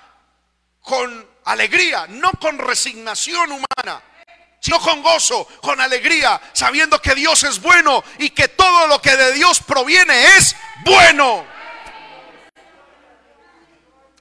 con 0.82 1.28
alegría, 1.46 2.06
no 2.08 2.32
con 2.34 2.58
resignación 2.58 3.52
humana, 3.52 4.02
sino 4.60 4.80
con 4.80 5.02
gozo, 5.02 5.46
con 5.62 5.82
alegría, 5.82 6.40
sabiendo 6.54 7.02
que 7.02 7.16
Dios 7.16 7.44
es 7.44 7.60
bueno 7.60 8.04
y 8.20 8.30
que 8.30 8.48
todo 8.48 8.88
lo 8.88 9.02
que 9.02 9.18
de 9.18 9.34
Dios 9.34 9.62
proviene 9.62 10.38
es 10.38 10.56
bueno. 10.86 11.46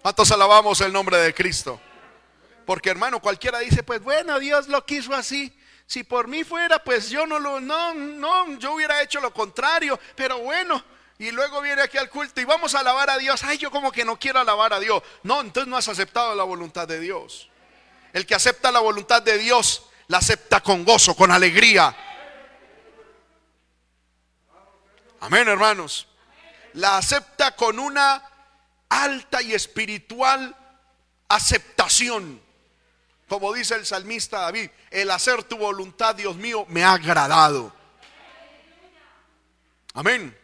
¿Cuántos 0.00 0.30
alabamos 0.32 0.80
el 0.80 0.92
nombre 0.92 1.18
de 1.18 1.34
Cristo? 1.34 1.78
Porque 2.64 2.88
hermano, 2.88 3.20
cualquiera 3.20 3.58
dice, 3.58 3.82
pues 3.82 4.02
bueno, 4.02 4.38
Dios 4.38 4.68
lo 4.68 4.84
quiso 4.86 5.14
así. 5.14 5.54
Si 5.86 6.04
por 6.04 6.28
mí 6.28 6.44
fuera, 6.44 6.78
pues 6.78 7.10
yo 7.10 7.26
no 7.26 7.38
lo, 7.38 7.60
no, 7.60 7.92
no, 7.92 8.58
yo 8.58 8.72
hubiera 8.72 9.02
hecho 9.02 9.20
lo 9.20 9.34
contrario. 9.34 9.98
Pero 10.14 10.38
bueno, 10.38 10.82
y 11.20 11.32
luego 11.32 11.60
viene 11.60 11.82
aquí 11.82 11.98
al 11.98 12.08
culto 12.08 12.40
y 12.40 12.46
vamos 12.46 12.74
a 12.74 12.80
alabar 12.80 13.10
a 13.10 13.18
Dios. 13.18 13.44
Ay, 13.44 13.58
yo 13.58 13.70
como 13.70 13.92
que 13.92 14.06
no 14.06 14.18
quiero 14.18 14.40
alabar 14.40 14.72
a 14.72 14.80
Dios. 14.80 15.02
No, 15.22 15.42
entonces 15.42 15.68
no 15.68 15.76
has 15.76 15.86
aceptado 15.86 16.34
la 16.34 16.44
voluntad 16.44 16.88
de 16.88 16.98
Dios. 16.98 17.50
El 18.14 18.24
que 18.24 18.34
acepta 18.34 18.72
la 18.72 18.80
voluntad 18.80 19.20
de 19.20 19.36
Dios, 19.36 19.84
la 20.08 20.16
acepta 20.16 20.62
con 20.62 20.82
gozo, 20.82 21.14
con 21.14 21.30
alegría. 21.30 21.94
Amén, 25.20 25.46
hermanos. 25.46 26.08
La 26.72 26.96
acepta 26.96 27.54
con 27.54 27.78
una 27.78 28.26
alta 28.88 29.42
y 29.42 29.52
espiritual 29.52 30.56
aceptación. 31.28 32.40
Como 33.28 33.52
dice 33.52 33.74
el 33.74 33.84
salmista 33.84 34.38
David, 34.38 34.70
el 34.90 35.10
hacer 35.10 35.44
tu 35.44 35.58
voluntad, 35.58 36.14
Dios 36.14 36.36
mío, 36.36 36.64
me 36.70 36.82
ha 36.82 36.94
agradado. 36.94 37.74
Amén. 39.92 40.39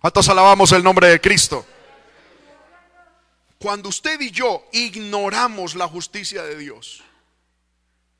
¿Cuántos 0.00 0.28
alabamos 0.28 0.70
el 0.72 0.84
nombre 0.84 1.08
de 1.08 1.20
Cristo? 1.20 1.66
Cuando 3.58 3.88
usted 3.88 4.20
y 4.20 4.30
yo 4.30 4.64
ignoramos 4.72 5.74
la 5.74 5.88
justicia 5.88 6.44
de 6.44 6.56
Dios, 6.56 7.02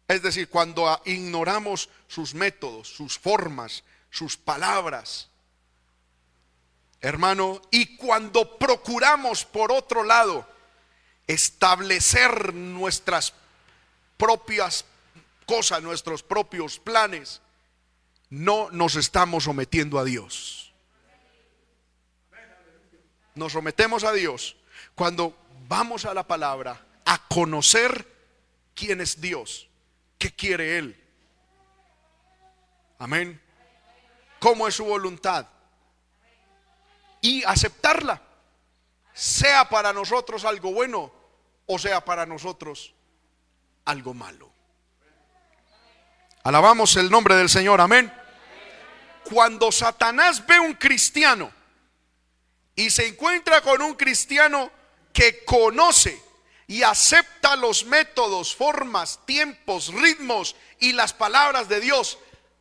es 0.09 0.21
decir, 0.23 0.49
cuando 0.49 1.01
ignoramos 1.05 1.89
sus 2.09 2.35
métodos, 2.35 2.89
sus 2.89 3.17
formas, 3.17 3.85
sus 4.11 4.37
palabras, 4.37 5.29
hermano, 7.01 7.63
y 7.71 7.97
cuando 7.97 8.59
procuramos 8.59 9.45
por 9.45 9.71
otro 9.71 10.03
lado 10.03 10.49
establecer 11.29 12.55
nuestras 12.55 13.35
propias 14.17 14.85
cosas, 15.47 15.81
nuestros 15.81 16.25
propios 16.25 16.81
planes, 16.81 17.41
no 18.31 18.69
nos 18.73 18.97
estamos 18.97 19.45
sometiendo 19.45 20.01
a 20.01 20.05
Dios. 20.05 20.68
Nos 23.39 23.53
sometemos 23.53 24.03
a 24.03 24.13
Dios 24.13 24.57
cuando 24.97 25.39
vamos 25.69 26.05
a 26.05 26.13
la 26.13 26.27
palabra 26.27 26.85
a 27.05 27.29
conocer 27.29 28.05
quién 28.75 29.01
es 29.01 29.21
Dios, 29.21 29.69
qué 30.19 30.35
quiere 30.35 30.77
Él. 30.77 31.01
Amén. 32.99 33.41
¿Cómo 34.41 34.67
es 34.67 34.75
su 34.75 34.85
voluntad? 34.85 35.47
Y 37.21 37.45
aceptarla, 37.45 38.21
sea 39.13 39.69
para 39.69 39.93
nosotros 39.93 40.45
algo 40.45 40.73
bueno 40.73 41.13
o 41.67 41.79
sea 41.79 42.05
para 42.05 42.27
nosotros 42.27 42.93
algo 43.85 44.15
malo. 44.15 44.51
Alabamos 46.43 46.97
el 46.97 47.09
nombre 47.09 47.37
del 47.37 47.49
Señor, 47.49 47.81
amén. 47.81 48.13
Cuando 49.23 49.71
Satanás 49.71 50.45
ve 50.45 50.59
un 50.59 50.75
cristiano 50.75 51.57
y 52.79 52.91
se 52.91 53.09
encuentra 53.09 53.61
con 53.61 53.83
un 53.83 53.95
cristiano 53.95 54.71
que 55.13 55.45
conoce 55.45 56.23
y 56.69 56.85
acepta 56.85 57.57
los 57.57 57.85
métodos, 57.85 58.55
formas, 58.55 59.19
tiempos, 59.27 59.93
ritmos 59.93 60.55
y 60.79 60.93
las 60.93 61.13
palabras 61.13 61.69
de 61.69 61.81
Dios, 61.81 62.21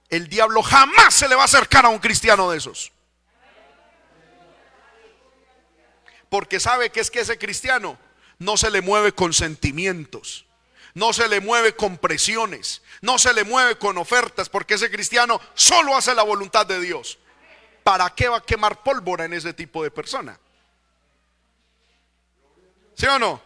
el 0.10 0.28
diablo 0.28 0.64
jamás 0.64 1.14
se 1.14 1.28
le 1.28 1.36
va 1.36 1.44
a 1.44 1.46
acercar 1.46 1.86
a 1.86 1.90
un 1.90 2.00
cristiano 2.00 2.50
de 2.50 2.58
esos. 2.58 2.92
Porque 6.30 6.60
sabe 6.60 6.90
que 6.90 7.00
es 7.00 7.12
que 7.12 7.20
ese 7.20 7.38
cristiano 7.38 8.00
no 8.40 8.58
se 8.58 8.72
le 8.72 8.82
mueve 8.82 9.12
con 9.12 9.34
sentimientos, 9.34 10.48
no 10.96 11.14
se 11.14 11.28
le 11.28 11.42
mueve 11.42 11.76
con 11.76 12.00
presiones, 12.00 12.82
no 13.02 13.20
se 13.20 13.36
le 13.36 13.44
mueve 13.44 13.78
con 13.78 14.00
ofertas, 14.00 14.50
porque 14.50 14.74
ese 14.74 14.90
cristiano 14.90 15.40
solo 15.54 15.96
hace 15.96 16.16
la 16.16 16.24
voluntad 16.24 16.66
de 16.66 16.82
Dios. 16.82 17.20
¿Para 17.88 18.10
qué 18.10 18.28
va 18.28 18.40
a 18.40 18.44
quemar 18.44 18.84
pólvora 18.84 19.24
en 19.24 19.32
ese 19.32 19.54
tipo 19.54 19.82
de 19.82 19.90
persona? 19.90 20.38
¿Sí 22.96 23.06
o 23.06 23.18
no? 23.18 23.42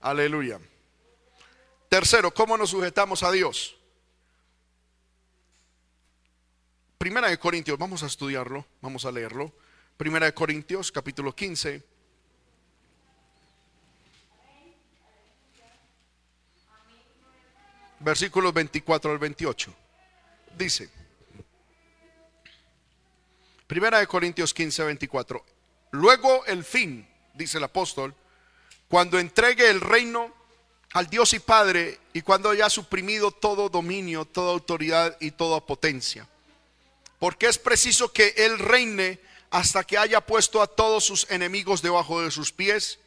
Aleluya. 0.00 0.58
Tercero, 1.90 2.32
¿cómo 2.32 2.56
nos 2.56 2.70
sujetamos 2.70 3.22
a 3.22 3.30
Dios? 3.32 3.76
Primera 6.96 7.28
de 7.28 7.38
Corintios, 7.38 7.78
vamos 7.78 8.02
a 8.02 8.06
estudiarlo, 8.06 8.64
vamos 8.80 9.04
a 9.04 9.12
leerlo. 9.12 9.52
Primera 9.98 10.24
de 10.24 10.32
Corintios, 10.32 10.90
capítulo 10.90 11.34
15. 11.34 11.82
versículos 18.00 18.54
24 18.54 19.12
al 19.12 19.18
28. 19.18 19.74
Dice, 20.56 20.88
Primera 23.68 24.00
de 24.00 24.08
Corintios 24.08 24.52
15, 24.52 24.82
24. 24.82 25.44
Luego 25.92 26.44
el 26.46 26.64
fin, 26.64 27.08
dice 27.34 27.58
el 27.58 27.64
apóstol, 27.64 28.12
cuando 28.88 29.20
entregue 29.20 29.70
el 29.70 29.80
reino 29.80 30.34
al 30.94 31.08
Dios 31.08 31.32
y 31.34 31.38
Padre 31.38 32.00
y 32.12 32.22
cuando 32.22 32.50
haya 32.50 32.68
suprimido 32.68 33.30
todo 33.30 33.68
dominio, 33.68 34.24
toda 34.24 34.50
autoridad 34.50 35.16
y 35.20 35.30
toda 35.30 35.64
potencia. 35.64 36.26
Porque 37.20 37.46
es 37.46 37.58
preciso 37.58 38.12
que 38.12 38.34
Él 38.36 38.58
reine 38.58 39.20
hasta 39.50 39.84
que 39.84 39.98
haya 39.98 40.20
puesto 40.20 40.60
a 40.60 40.66
todos 40.66 41.04
sus 41.04 41.30
enemigos 41.30 41.80
debajo 41.80 42.20
de 42.20 42.32
sus 42.32 42.50
pies. 42.50 42.98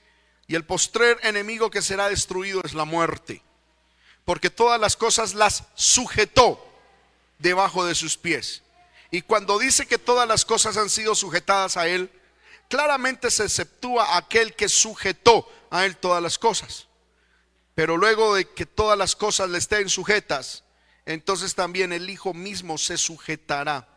Y 0.48 0.56
el 0.56 0.64
postrer 0.64 1.20
enemigo 1.24 1.70
que 1.70 1.82
será 1.82 2.08
destruido 2.08 2.62
es 2.64 2.74
la 2.74 2.86
muerte 2.86 3.44
porque 4.26 4.50
todas 4.50 4.80
las 4.80 4.96
cosas 4.96 5.34
las 5.34 5.64
sujetó 5.76 6.64
debajo 7.40 7.86
de 7.86 7.96
sus 7.96 8.18
pies. 8.18 8.62
Y 9.12 9.22
cuando 9.22 9.60
dice 9.60 9.86
que 9.86 9.98
todas 9.98 10.28
las 10.28 10.46
cosas 10.46 10.78
han 10.78 10.90
sido 10.90 11.14
sujetadas 11.16 11.76
a 11.76 11.88
Él, 11.88 12.10
claramente 12.70 13.30
se 13.30 13.44
exceptúa 13.44 14.16
aquel 14.16 14.56
que 14.56 14.70
sujetó 14.70 15.48
a 15.70 15.86
Él 15.86 15.98
todas 15.98 16.24
las 16.24 16.40
cosas. 16.40 16.88
Pero 17.76 17.98
luego 17.98 18.36
de 18.36 18.46
que 18.50 18.66
todas 18.66 18.98
las 18.98 19.18
cosas 19.18 19.50
le 19.50 19.58
estén 19.58 19.90
sujetas, 19.90 20.64
entonces 21.06 21.56
también 21.56 21.92
el 21.92 22.10
Hijo 22.10 22.34
mismo 22.34 22.78
se 22.78 22.98
sujetará 22.98 23.88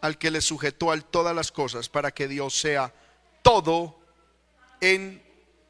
al 0.00 0.18
que 0.18 0.30
le 0.30 0.40
sujetó 0.40 0.92
a 0.92 1.00
todas 1.00 1.34
las 1.34 1.50
cosas 1.50 1.88
para 1.88 2.12
que 2.12 2.28
Dios 2.28 2.56
sea 2.56 2.94
todo 3.42 3.98
en 4.80 5.22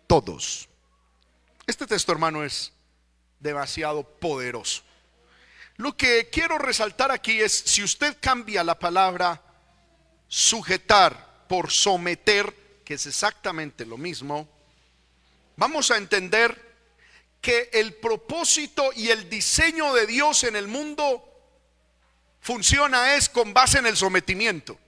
todos. 0.07 0.69
Este 1.67 1.87
texto, 1.87 2.13
hermano, 2.13 2.45
es 2.45 2.73
demasiado 3.41 4.03
poderoso. 4.03 4.83
Lo 5.77 5.97
que 5.97 6.31
quiero 6.31 6.59
resaltar 6.59 7.11
aquí 7.11 7.41
es, 7.41 7.53
si 7.53 7.83
usted 7.83 8.17
cambia 8.21 8.65
la 8.65 8.79
palabra 8.79 9.43
sujetar 10.29 11.45
por 11.49 11.71
someter, 11.71 12.81
que 12.85 12.95
es 12.95 13.07
exactamente 13.07 13.85
lo 13.85 13.99
mismo, 13.99 14.49
vamos 15.57 15.91
a 15.91 15.99
entender 15.99 16.67
que 17.41 17.71
el 17.73 17.95
propósito 17.95 18.91
y 18.95 19.11
el 19.11 19.29
diseño 19.29 19.93
de 19.93 20.07
Dios 20.07 20.45
en 20.45 20.57
el 20.57 20.67
mundo 20.67 21.23
funciona 22.41 23.15
es 23.15 23.29
con 23.29 23.53
base 23.53 23.79
en 23.79 23.87
el 23.87 23.97
sometimiento. 23.97 24.79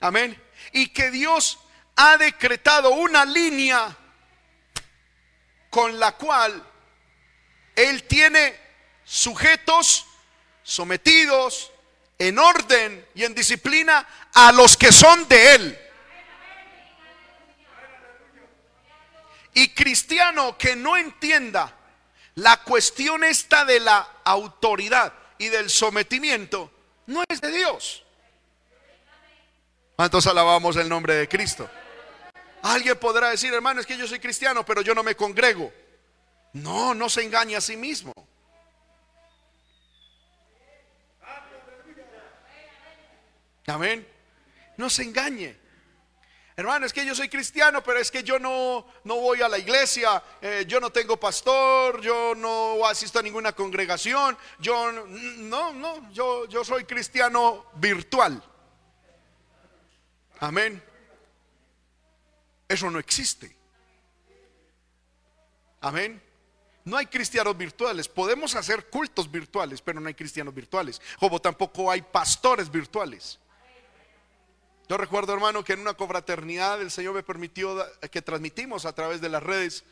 Amén. 0.00 0.40
Y 0.72 0.88
que 0.88 1.10
Dios 1.10 1.58
ha 1.96 2.16
decretado 2.16 2.90
una 2.90 3.24
línea 3.24 3.96
con 5.74 5.98
la 5.98 6.12
cual 6.12 6.62
Él 7.74 8.04
tiene 8.04 8.56
sujetos, 9.04 10.06
sometidos, 10.62 11.72
en 12.16 12.38
orden 12.38 13.04
y 13.16 13.24
en 13.24 13.34
disciplina 13.34 14.06
a 14.34 14.52
los 14.52 14.76
que 14.76 14.92
son 14.92 15.26
de 15.26 15.54
Él. 15.56 15.78
Y 19.54 19.70
cristiano 19.70 20.56
que 20.56 20.76
no 20.76 20.96
entienda 20.96 21.74
la 22.36 22.58
cuestión 22.58 23.24
esta 23.24 23.64
de 23.64 23.80
la 23.80 24.08
autoridad 24.22 25.12
y 25.38 25.48
del 25.48 25.70
sometimiento, 25.70 26.70
no 27.06 27.24
es 27.28 27.40
de 27.40 27.50
Dios. 27.50 28.04
¿Cuántos 29.96 30.24
alabamos 30.28 30.76
el 30.76 30.88
nombre 30.88 31.16
de 31.16 31.28
Cristo? 31.28 31.68
Alguien 32.64 32.96
podrá 32.96 33.28
decir, 33.28 33.52
hermano, 33.52 33.82
es 33.82 33.86
que 33.86 33.98
yo 33.98 34.08
soy 34.08 34.18
cristiano, 34.18 34.64
pero 34.64 34.80
yo 34.80 34.94
no 34.94 35.02
me 35.02 35.14
congrego. 35.14 35.70
No, 36.54 36.94
no 36.94 37.10
se 37.10 37.22
engañe 37.22 37.54
a 37.56 37.60
sí 37.60 37.76
mismo. 37.76 38.14
Amén. 43.66 44.08
No 44.78 44.88
se 44.88 45.02
engañe. 45.02 45.58
Hermano, 46.56 46.86
es 46.86 46.94
que 46.94 47.04
yo 47.04 47.14
soy 47.14 47.28
cristiano, 47.28 47.84
pero 47.84 47.98
es 47.98 48.10
que 48.10 48.22
yo 48.22 48.38
no, 48.38 48.86
no 49.04 49.16
voy 49.16 49.42
a 49.42 49.48
la 49.48 49.58
iglesia, 49.58 50.22
eh, 50.40 50.64
yo 50.66 50.80
no 50.80 50.88
tengo 50.88 51.18
pastor, 51.18 52.00
yo 52.00 52.34
no 52.34 52.86
asisto 52.86 53.18
a 53.18 53.22
ninguna 53.22 53.52
congregación, 53.52 54.38
yo 54.58 54.90
no, 54.90 55.74
no, 55.74 56.10
yo, 56.12 56.46
yo 56.46 56.64
soy 56.64 56.84
cristiano 56.84 57.66
virtual. 57.74 58.42
Amén. 60.40 60.82
Eso 62.68 62.90
no 62.90 62.98
existe. 62.98 63.56
Amén. 65.80 66.22
No 66.84 66.96
hay 66.96 67.06
cristianos 67.06 67.56
virtuales. 67.56 68.08
Podemos 68.08 68.54
hacer 68.54 68.88
cultos 68.88 69.30
virtuales, 69.30 69.80
pero 69.80 70.00
no 70.00 70.08
hay 70.08 70.14
cristianos 70.14 70.54
virtuales. 70.54 71.00
Como 71.18 71.40
tampoco 71.40 71.90
hay 71.90 72.02
pastores 72.02 72.70
virtuales. 72.70 73.38
Yo 74.86 74.98
recuerdo, 74.98 75.32
hermano, 75.32 75.64
que 75.64 75.72
en 75.72 75.80
una 75.80 75.94
confraternidad 75.94 76.80
el 76.82 76.90
Señor 76.90 77.14
me 77.14 77.22
permitió 77.22 77.86
que 78.10 78.20
transmitimos 78.20 78.84
a 78.84 78.94
través 78.94 79.20
de 79.22 79.30
las 79.30 79.42
redes. 79.42 79.82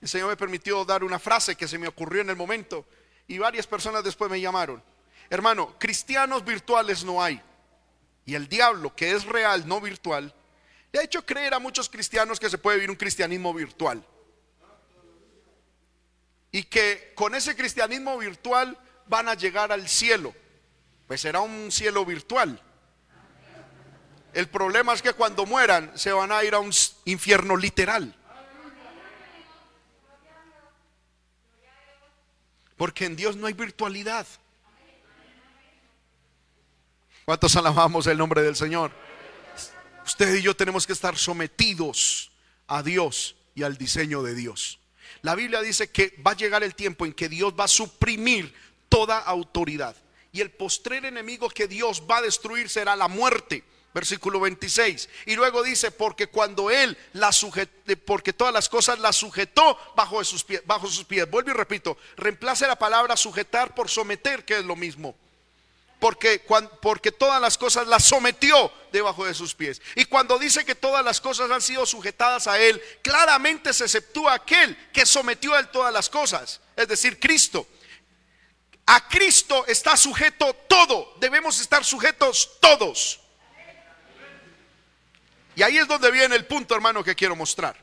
El 0.00 0.08
Señor 0.08 0.28
me 0.28 0.36
permitió 0.36 0.84
dar 0.84 1.02
una 1.02 1.18
frase 1.18 1.56
que 1.56 1.66
se 1.66 1.78
me 1.78 1.88
ocurrió 1.88 2.20
en 2.20 2.30
el 2.30 2.36
momento 2.36 2.86
y 3.26 3.38
varias 3.38 3.66
personas 3.66 4.04
después 4.04 4.30
me 4.30 4.40
llamaron. 4.40 4.82
Hermano, 5.30 5.74
cristianos 5.78 6.44
virtuales 6.44 7.04
no 7.04 7.22
hay. 7.22 7.42
Y 8.24 8.34
el 8.34 8.48
diablo, 8.48 8.94
que 8.94 9.12
es 9.12 9.24
real, 9.24 9.66
no 9.66 9.80
virtual, 9.80 10.32
ha 10.98 11.02
hecho 11.02 11.24
creer 11.24 11.54
a 11.54 11.58
muchos 11.58 11.88
cristianos 11.88 12.38
que 12.38 12.50
se 12.50 12.58
puede 12.58 12.76
vivir 12.76 12.90
un 12.90 12.96
cristianismo 12.96 13.52
virtual. 13.52 14.04
Y 16.52 16.64
que 16.64 17.12
con 17.14 17.34
ese 17.34 17.56
cristianismo 17.56 18.16
virtual 18.18 18.78
van 19.06 19.28
a 19.28 19.34
llegar 19.34 19.72
al 19.72 19.88
cielo. 19.88 20.34
Pues 21.06 21.20
será 21.20 21.40
un 21.40 21.70
cielo 21.72 22.04
virtual 22.04 22.60
el 24.34 24.48
problema 24.48 24.92
es 24.92 25.00
que 25.00 25.12
cuando 25.12 25.46
mueran 25.46 25.96
se 25.96 26.12
van 26.12 26.32
a 26.32 26.42
ir 26.42 26.54
a 26.54 26.58
un 26.58 26.72
infierno 27.04 27.56
literal. 27.56 28.14
Porque 32.76 33.06
en 33.06 33.14
Dios 33.14 33.36
no 33.36 33.46
hay 33.46 33.52
virtualidad. 33.52 34.26
¿Cuántos 37.24 37.54
alabamos 37.54 38.08
el 38.08 38.18
nombre 38.18 38.42
del 38.42 38.56
Señor? 38.56 38.90
Usted 40.04 40.34
y 40.34 40.42
yo 40.42 40.54
tenemos 40.54 40.86
que 40.86 40.92
estar 40.92 41.16
sometidos 41.16 42.30
a 42.66 42.82
Dios 42.82 43.36
y 43.54 43.62
al 43.62 43.76
diseño 43.76 44.22
de 44.22 44.34
Dios. 44.34 44.78
La 45.22 45.34
Biblia 45.34 45.62
dice 45.62 45.90
que 45.90 46.14
va 46.26 46.32
a 46.32 46.36
llegar 46.36 46.62
el 46.62 46.74
tiempo 46.74 47.06
en 47.06 47.12
que 47.12 47.28
Dios 47.28 47.54
va 47.58 47.64
a 47.64 47.68
suprimir 47.68 48.54
toda 48.88 49.18
autoridad. 49.18 49.96
Y 50.32 50.40
el 50.40 50.50
postrer 50.50 51.04
enemigo 51.04 51.48
que 51.48 51.68
Dios 51.68 52.02
va 52.10 52.18
a 52.18 52.22
destruir 52.22 52.68
será 52.68 52.96
la 52.96 53.08
muerte 53.08 53.64
versículo 53.94 54.40
26. 54.40 55.08
Y 55.26 55.36
luego 55.36 55.62
dice, 55.62 55.92
porque 55.92 56.26
cuando 56.26 56.70
él 56.70 56.98
la 57.12 57.32
sujete, 57.32 57.96
porque 57.96 58.32
todas 58.32 58.52
las 58.52 58.68
cosas 58.68 58.98
las 58.98 59.16
sujetó 59.16 59.78
bajo 59.94 60.22
sus 60.24 60.42
pies, 60.42 60.62
bajo 60.66 60.88
sus 60.88 61.04
pies. 61.04 61.30
Vuelvo 61.30 61.50
y 61.50 61.54
repito, 61.54 61.96
reemplace 62.16 62.66
la 62.66 62.76
palabra 62.76 63.16
sujetar 63.16 63.74
por 63.74 63.88
someter, 63.88 64.44
que 64.44 64.58
es 64.58 64.64
lo 64.64 64.74
mismo. 64.74 65.14
Porque, 66.00 66.44
porque 66.82 67.12
todas 67.12 67.40
las 67.40 67.56
cosas 67.56 67.86
las 67.86 68.04
sometió 68.04 68.70
debajo 68.92 69.24
de 69.24 69.34
sus 69.34 69.54
pies. 69.54 69.80
Y 69.94 70.04
cuando 70.04 70.38
dice 70.38 70.64
que 70.64 70.74
todas 70.74 71.04
las 71.04 71.20
cosas 71.20 71.50
han 71.50 71.62
sido 71.62 71.86
sujetadas 71.86 72.46
a 72.46 72.58
él, 72.58 72.82
claramente 73.02 73.72
se 73.72 73.84
exceptúa 73.84 74.34
aquel 74.34 74.76
que 74.92 75.06
sometió 75.06 75.54
a 75.54 75.60
él 75.60 75.68
todas 75.68 75.92
las 75.92 76.10
cosas, 76.10 76.60
es 76.76 76.88
decir, 76.88 77.18
Cristo. 77.18 77.66
A 78.86 79.08
Cristo 79.08 79.64
está 79.66 79.96
sujeto 79.96 80.54
todo, 80.68 81.14
debemos 81.18 81.58
estar 81.60 81.84
sujetos 81.84 82.58
todos. 82.60 83.20
Y 85.56 85.62
ahí 85.62 85.78
es 85.78 85.88
donde 85.88 86.10
viene 86.10 86.34
el 86.36 86.46
punto, 86.46 86.74
hermano, 86.74 87.02
que 87.02 87.14
quiero 87.14 87.36
mostrar. 87.36 87.76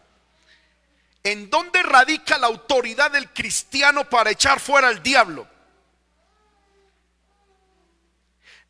¿En 1.24 1.50
dónde 1.50 1.84
radica 1.84 2.38
la 2.38 2.47
autoridad 2.47 3.12
del 3.12 3.30
cristiano 3.30 4.10
para 4.10 4.32
echar 4.32 4.60
fuera 4.60 4.88
al 4.88 5.02
diablo? 5.02 5.47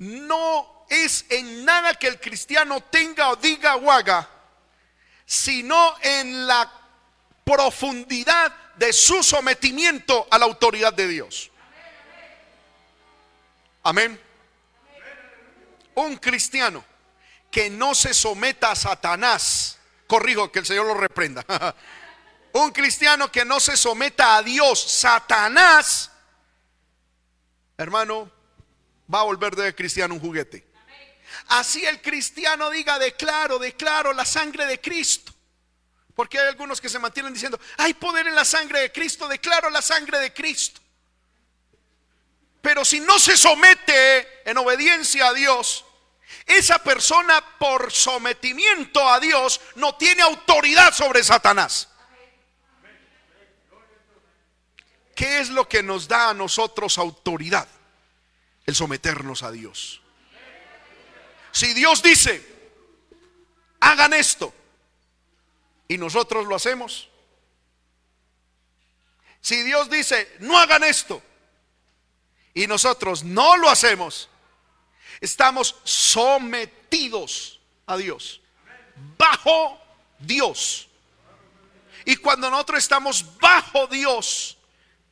No 0.01 0.85
es 0.89 1.27
en 1.29 1.63
nada 1.63 1.93
que 1.93 2.07
el 2.07 2.19
cristiano 2.19 2.81
tenga 2.81 3.29
o 3.29 3.35
diga 3.35 3.75
o 3.75 3.91
haga, 3.91 4.27
sino 5.27 5.95
en 6.01 6.47
la 6.47 6.71
profundidad 7.43 8.51
de 8.77 8.91
su 8.93 9.21
sometimiento 9.21 10.27
a 10.31 10.39
la 10.39 10.45
autoridad 10.45 10.91
de 10.91 11.07
Dios. 11.07 11.51
Amén. 13.83 14.19
Un 15.93 16.17
cristiano 16.17 16.83
que 17.51 17.69
no 17.69 17.93
se 17.93 18.15
someta 18.15 18.71
a 18.71 18.75
Satanás. 18.75 19.77
Corrijo, 20.07 20.51
que 20.51 20.59
el 20.59 20.65
Señor 20.65 20.87
lo 20.87 20.95
reprenda. 20.95 21.45
Un 22.53 22.71
cristiano 22.71 23.31
que 23.31 23.45
no 23.45 23.59
se 23.59 23.77
someta 23.77 24.37
a 24.37 24.41
Dios, 24.41 24.81
Satanás, 24.81 26.11
hermano, 27.77 28.40
va 29.13 29.21
a 29.21 29.23
volver 29.23 29.55
de 29.55 29.73
cristiano 29.75 30.13
un 30.13 30.19
juguete. 30.19 30.65
Así 31.47 31.83
el 31.85 32.01
cristiano 32.01 32.69
diga, 32.69 32.99
declaro, 32.99 33.59
declaro 33.59 34.13
la 34.13 34.25
sangre 34.25 34.65
de 34.65 34.79
Cristo. 34.79 35.33
Porque 36.15 36.39
hay 36.39 36.47
algunos 36.47 36.79
que 36.79 36.89
se 36.89 36.99
mantienen 36.99 37.33
diciendo, 37.33 37.59
hay 37.77 37.93
poder 37.93 38.27
en 38.27 38.35
la 38.35 38.45
sangre 38.45 38.81
de 38.81 38.91
Cristo, 38.91 39.27
declaro 39.27 39.69
la 39.69 39.81
sangre 39.81 40.19
de 40.19 40.33
Cristo. 40.33 40.81
Pero 42.61 42.85
si 42.85 42.99
no 42.99 43.17
se 43.17 43.37
somete 43.37 44.49
en 44.49 44.57
obediencia 44.57 45.27
a 45.27 45.33
Dios, 45.33 45.85
esa 46.45 46.79
persona 46.79 47.43
por 47.57 47.91
sometimiento 47.91 49.07
a 49.07 49.19
Dios 49.19 49.59
no 49.75 49.95
tiene 49.95 50.21
autoridad 50.21 50.93
sobre 50.93 51.23
Satanás. 51.23 51.87
¿Qué 55.15 55.39
es 55.39 55.49
lo 55.49 55.67
que 55.67 55.83
nos 55.83 56.07
da 56.07 56.29
a 56.29 56.33
nosotros 56.33 56.97
autoridad? 56.97 57.67
Someternos 58.75 59.43
a 59.43 59.51
Dios. 59.51 60.01
Si 61.51 61.73
Dios 61.73 62.01
dice, 62.01 62.45
hagan 63.79 64.13
esto, 64.13 64.53
y 65.87 65.97
nosotros 65.97 66.47
lo 66.47 66.55
hacemos. 66.55 67.09
Si 69.41 69.61
Dios 69.63 69.89
dice, 69.89 70.37
no 70.39 70.57
hagan 70.57 70.83
esto, 70.83 71.21
y 72.53 72.67
nosotros 72.67 73.23
no 73.23 73.57
lo 73.57 73.69
hacemos, 73.69 74.29
Estamos 75.21 75.75
sometidos 75.83 77.59
a 77.85 77.95
Dios, 77.95 78.41
bajo 79.17 79.79
Dios. 80.17 80.87
Y 82.05 82.15
cuando 82.15 82.49
nosotros 82.49 82.79
estamos 82.79 83.37
bajo 83.39 83.85
Dios, 83.85 84.57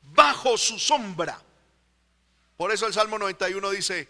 bajo 0.02 0.58
su 0.58 0.80
sombra, 0.80 1.40
por 2.60 2.74
eso 2.74 2.88
el 2.88 2.94
Salmo 2.94 3.18
91 3.18 3.70
dice 3.70 4.10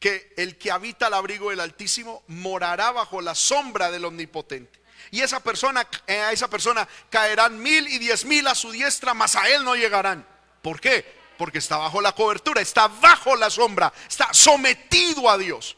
que 0.00 0.34
el 0.36 0.58
que 0.58 0.72
habita 0.72 1.06
al 1.06 1.14
abrigo 1.14 1.50
del 1.50 1.60
Altísimo 1.60 2.24
morará 2.26 2.90
bajo 2.90 3.20
la 3.20 3.36
sombra 3.36 3.92
del 3.92 4.04
Omnipotente. 4.04 4.80
Y 5.12 5.20
esa 5.20 5.38
persona, 5.38 5.86
eh, 6.08 6.18
a 6.18 6.32
esa 6.32 6.50
persona 6.50 6.88
caerán 7.08 7.56
mil 7.62 7.86
y 7.86 8.00
diez 8.00 8.24
mil 8.24 8.48
a 8.48 8.56
su 8.56 8.72
diestra, 8.72 9.14
mas 9.14 9.36
a 9.36 9.48
él 9.48 9.62
no 9.62 9.76
llegarán. 9.76 10.26
¿Por 10.60 10.80
qué? 10.80 11.06
Porque 11.38 11.58
está 11.58 11.76
bajo 11.76 12.00
la 12.00 12.10
cobertura, 12.10 12.60
está 12.60 12.88
bajo 12.88 13.36
la 13.36 13.48
sombra, 13.48 13.92
está 14.08 14.34
sometido 14.34 15.30
a 15.30 15.38
Dios. 15.38 15.76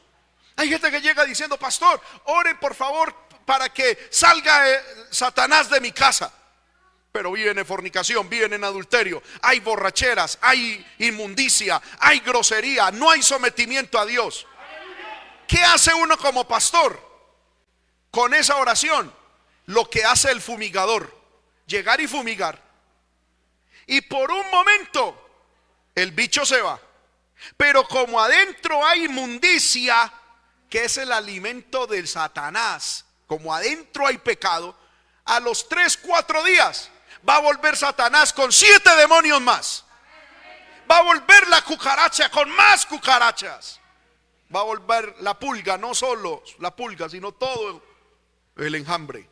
Hay 0.57 0.71
gente 0.71 0.91
que 0.91 1.03
llega 1.03 1.23
diciendo, 1.27 1.59
pastor, 1.59 2.01
ore 2.25 2.55
por 2.55 2.75
favor 2.75 3.15
para 3.45 3.69
que 3.69 4.09
salga 4.11 4.73
eh, 4.73 4.81
Satanás 5.11 5.69
de 5.69 5.83
mi 5.83 5.93
casa. 5.93 6.33
Pero 7.17 7.33
viven 7.33 7.59
en 7.59 7.65
fornicación, 7.65 8.29
viven 8.29 8.53
en 8.53 8.63
adulterio, 8.63 9.23
hay 9.41 9.61
borracheras, 9.61 10.37
hay 10.43 10.87
inmundicia, 10.99 11.81
hay 11.99 12.21
grosería, 12.21 12.91
no 12.91 13.09
hay 13.09 13.23
sometimiento 13.23 13.99
a 13.99 14.05
Dios. 14.05 14.47
¿Qué 15.49 15.65
hace 15.65 15.95
uno 15.95 16.19
como 16.19 16.47
pastor 16.47 17.01
con 18.11 18.35
esa 18.35 18.57
oración? 18.57 19.11
Lo 19.65 19.89
que 19.89 20.05
hace 20.05 20.31
el 20.31 20.43
fumigador, 20.43 21.19
llegar 21.67 22.03
y 22.03 22.07
fumigar. 22.07 22.63
Y 23.87 24.03
por 24.03 24.31
un 24.31 24.51
momento 24.51 25.49
el 25.95 26.11
bicho 26.11 26.45
se 26.45 26.61
va. 26.61 26.79
Pero 27.57 27.89
como 27.89 28.21
adentro 28.21 28.85
hay 28.85 29.07
inmundicia, 29.07 30.13
que 30.69 30.85
es 30.85 30.99
el 30.99 31.11
alimento 31.11 31.87
del 31.87 32.07
Satanás, 32.09 33.07
como 33.27 33.55
adentro 33.55 34.07
hay 34.07 34.19
pecado, 34.19 34.77
a 35.25 35.41
los 35.41 35.67
tres, 35.67 35.97
cuatro 35.97 36.45
días, 36.45 36.91
va 37.29 37.37
a 37.37 37.41
volver 37.41 37.77
Satanás 37.77 38.33
con 38.33 38.53
siete 38.53 38.95
demonios 38.97 39.41
más. 39.41 39.85
Va 40.91 40.99
a 40.99 41.03
volver 41.03 41.49
la 41.49 41.63
cucaracha 41.63 42.31
con 42.31 42.49
más 42.51 42.87
cucarachas. 42.87 43.81
Va 44.55 44.61
a 44.61 44.65
volver 44.65 45.17
la 45.21 45.39
pulga, 45.39 45.77
no 45.77 45.95
solo 45.95 46.43
la 46.61 46.75
pulga, 46.75 47.09
sino 47.09 47.33
todo 47.33 47.83
el 48.57 48.75
enjambre. 48.75 49.29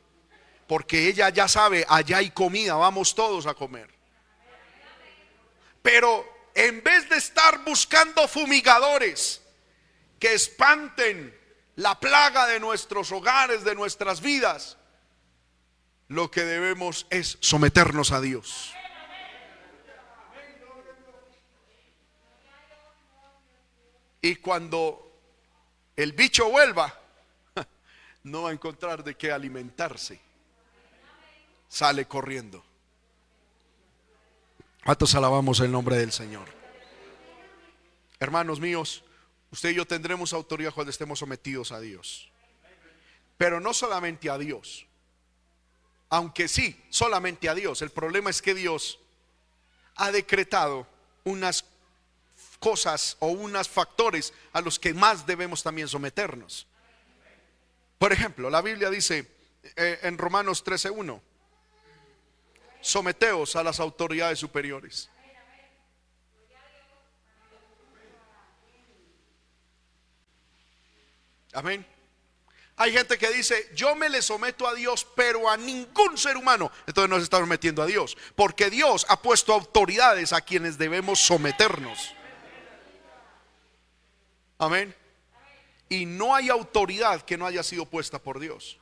Porque 0.66 1.08
ella 1.08 1.28
ya 1.28 1.46
sabe, 1.46 1.86
allá 1.88 2.18
hay 2.18 2.30
comida, 2.30 2.74
vamos 2.74 3.14
todos 3.14 3.46
a 3.46 3.54
comer. 3.54 3.94
Pero 5.82 6.26
en 6.54 6.82
vez 6.82 7.08
de 7.08 7.16
estar 7.16 7.62
buscando 7.64 8.26
fumigadores 8.26 9.42
que 10.18 10.32
espanten 10.32 11.38
la 11.76 12.00
plaga 12.00 12.46
de 12.46 12.58
nuestros 12.58 13.12
hogares, 13.12 13.62
de 13.64 13.74
nuestras 13.74 14.20
vidas, 14.20 14.78
lo 16.08 16.30
que 16.30 16.44
debemos 16.44 17.06
es 17.10 17.38
someternos 17.40 18.12
a 18.12 18.20
Dios. 18.20 18.72
Y 24.20 24.36
cuando 24.36 25.12
el 25.96 26.12
bicho 26.12 26.48
vuelva, 26.48 26.98
no 28.24 28.42
va 28.42 28.50
a 28.50 28.52
encontrar 28.52 29.04
de 29.04 29.14
qué 29.16 29.30
alimentarse. 29.30 30.18
Sale 31.68 32.06
corriendo. 32.06 32.64
¿Cuántos 34.84 35.14
alabamos 35.14 35.60
el 35.60 35.70
nombre 35.70 35.96
del 35.96 36.12
Señor? 36.12 36.46
Hermanos 38.18 38.60
míos, 38.60 39.02
usted 39.50 39.70
y 39.70 39.74
yo 39.74 39.86
tendremos 39.86 40.32
autoridad 40.32 40.72
cuando 40.72 40.90
estemos 40.90 41.18
sometidos 41.18 41.72
a 41.72 41.80
Dios. 41.80 42.30
Pero 43.36 43.60
no 43.60 43.74
solamente 43.74 44.30
a 44.30 44.38
Dios, 44.38 44.86
aunque 46.14 46.46
sí, 46.46 46.80
solamente 46.90 47.48
a 47.48 47.54
Dios. 47.54 47.82
El 47.82 47.90
problema 47.90 48.30
es 48.30 48.40
que 48.40 48.54
Dios 48.54 49.00
ha 49.96 50.12
decretado 50.12 50.86
unas 51.24 51.64
cosas 52.60 53.16
o 53.18 53.26
unos 53.26 53.68
factores 53.68 54.32
a 54.52 54.60
los 54.60 54.78
que 54.78 54.94
más 54.94 55.26
debemos 55.26 55.64
también 55.64 55.88
someternos. 55.88 56.68
Por 57.98 58.12
ejemplo, 58.12 58.48
la 58.48 58.62
Biblia 58.62 58.90
dice 58.90 59.28
eh, 59.74 59.98
en 60.02 60.16
Romanos 60.16 60.64
13:1, 60.64 61.20
someteos 62.80 63.56
a 63.56 63.64
las 63.64 63.80
autoridades 63.80 64.38
superiores. 64.38 65.10
Amén. 71.52 71.84
Hay 72.76 72.92
gente 72.92 73.18
que 73.18 73.30
dice, 73.30 73.70
yo 73.74 73.94
me 73.94 74.08
le 74.08 74.20
someto 74.20 74.66
a 74.66 74.74
Dios, 74.74 75.06
pero 75.14 75.48
a 75.48 75.56
ningún 75.56 76.18
ser 76.18 76.36
humano. 76.36 76.72
Entonces 76.86 77.08
nos 77.08 77.22
estamos 77.22 77.48
metiendo 77.48 77.82
a 77.82 77.86
Dios. 77.86 78.16
Porque 78.34 78.68
Dios 78.68 79.06
ha 79.08 79.22
puesto 79.22 79.52
autoridades 79.52 80.32
a 80.32 80.40
quienes 80.40 80.76
debemos 80.76 81.20
someternos. 81.20 82.12
Amén. 84.58 84.94
Y 85.88 86.04
no 86.06 86.34
hay 86.34 86.48
autoridad 86.48 87.22
que 87.22 87.36
no 87.36 87.46
haya 87.46 87.62
sido 87.62 87.86
puesta 87.86 88.18
por 88.18 88.40
Dios. 88.40 88.78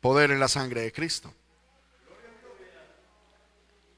Poder 0.00 0.30
en 0.30 0.38
la 0.38 0.48
sangre 0.48 0.82
de 0.82 0.92
Cristo. 0.92 1.34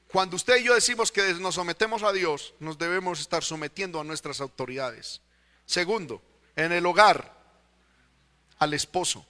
Cuando 0.07 0.35
usted 0.35 0.57
y 0.57 0.63
yo 0.63 0.73
decimos 0.73 1.11
que 1.11 1.33
nos 1.35 1.55
sometemos 1.55 2.03
a 2.03 2.11
Dios, 2.11 2.53
nos 2.59 2.77
debemos 2.77 3.19
estar 3.19 3.43
sometiendo 3.43 3.99
a 3.99 4.03
nuestras 4.03 4.41
autoridades. 4.41 5.21
Segundo, 5.65 6.21
en 6.55 6.71
el 6.71 6.85
hogar 6.85 7.33
al 8.59 8.73
esposo. 8.73 9.25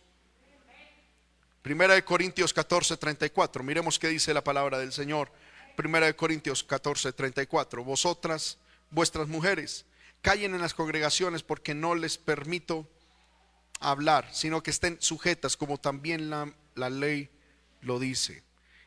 Primera 1.61 1.93
de 1.93 2.03
Corintios 2.03 2.53
14, 2.53 2.97
34. 2.97 3.63
Miremos 3.63 3.97
qué 3.97 4.09
dice 4.09 4.33
la 4.33 4.43
palabra 4.43 4.79
del 4.79 4.91
Señor. 4.91 5.31
Primera 5.75 6.05
de 6.05 6.15
Corintios 6.15 6.63
14, 6.63 7.13
34. 7.13 7.83
Vosotras, 7.83 8.57
vuestras 8.91 9.27
mujeres, 9.27 9.85
callen 10.21 10.53
en 10.53 10.61
las 10.61 10.73
congregaciones 10.73 11.41
porque 11.41 11.73
no 11.73 11.95
les 11.95 12.17
permito 12.17 12.87
hablar, 13.79 14.27
sino 14.31 14.61
que 14.61 14.71
estén 14.71 14.97
sujetas 14.99 15.55
como 15.55 15.79
también 15.79 16.29
la, 16.29 16.53
la 16.75 16.89
ley 16.89 17.29
lo 17.81 17.97
dice. 17.97 18.43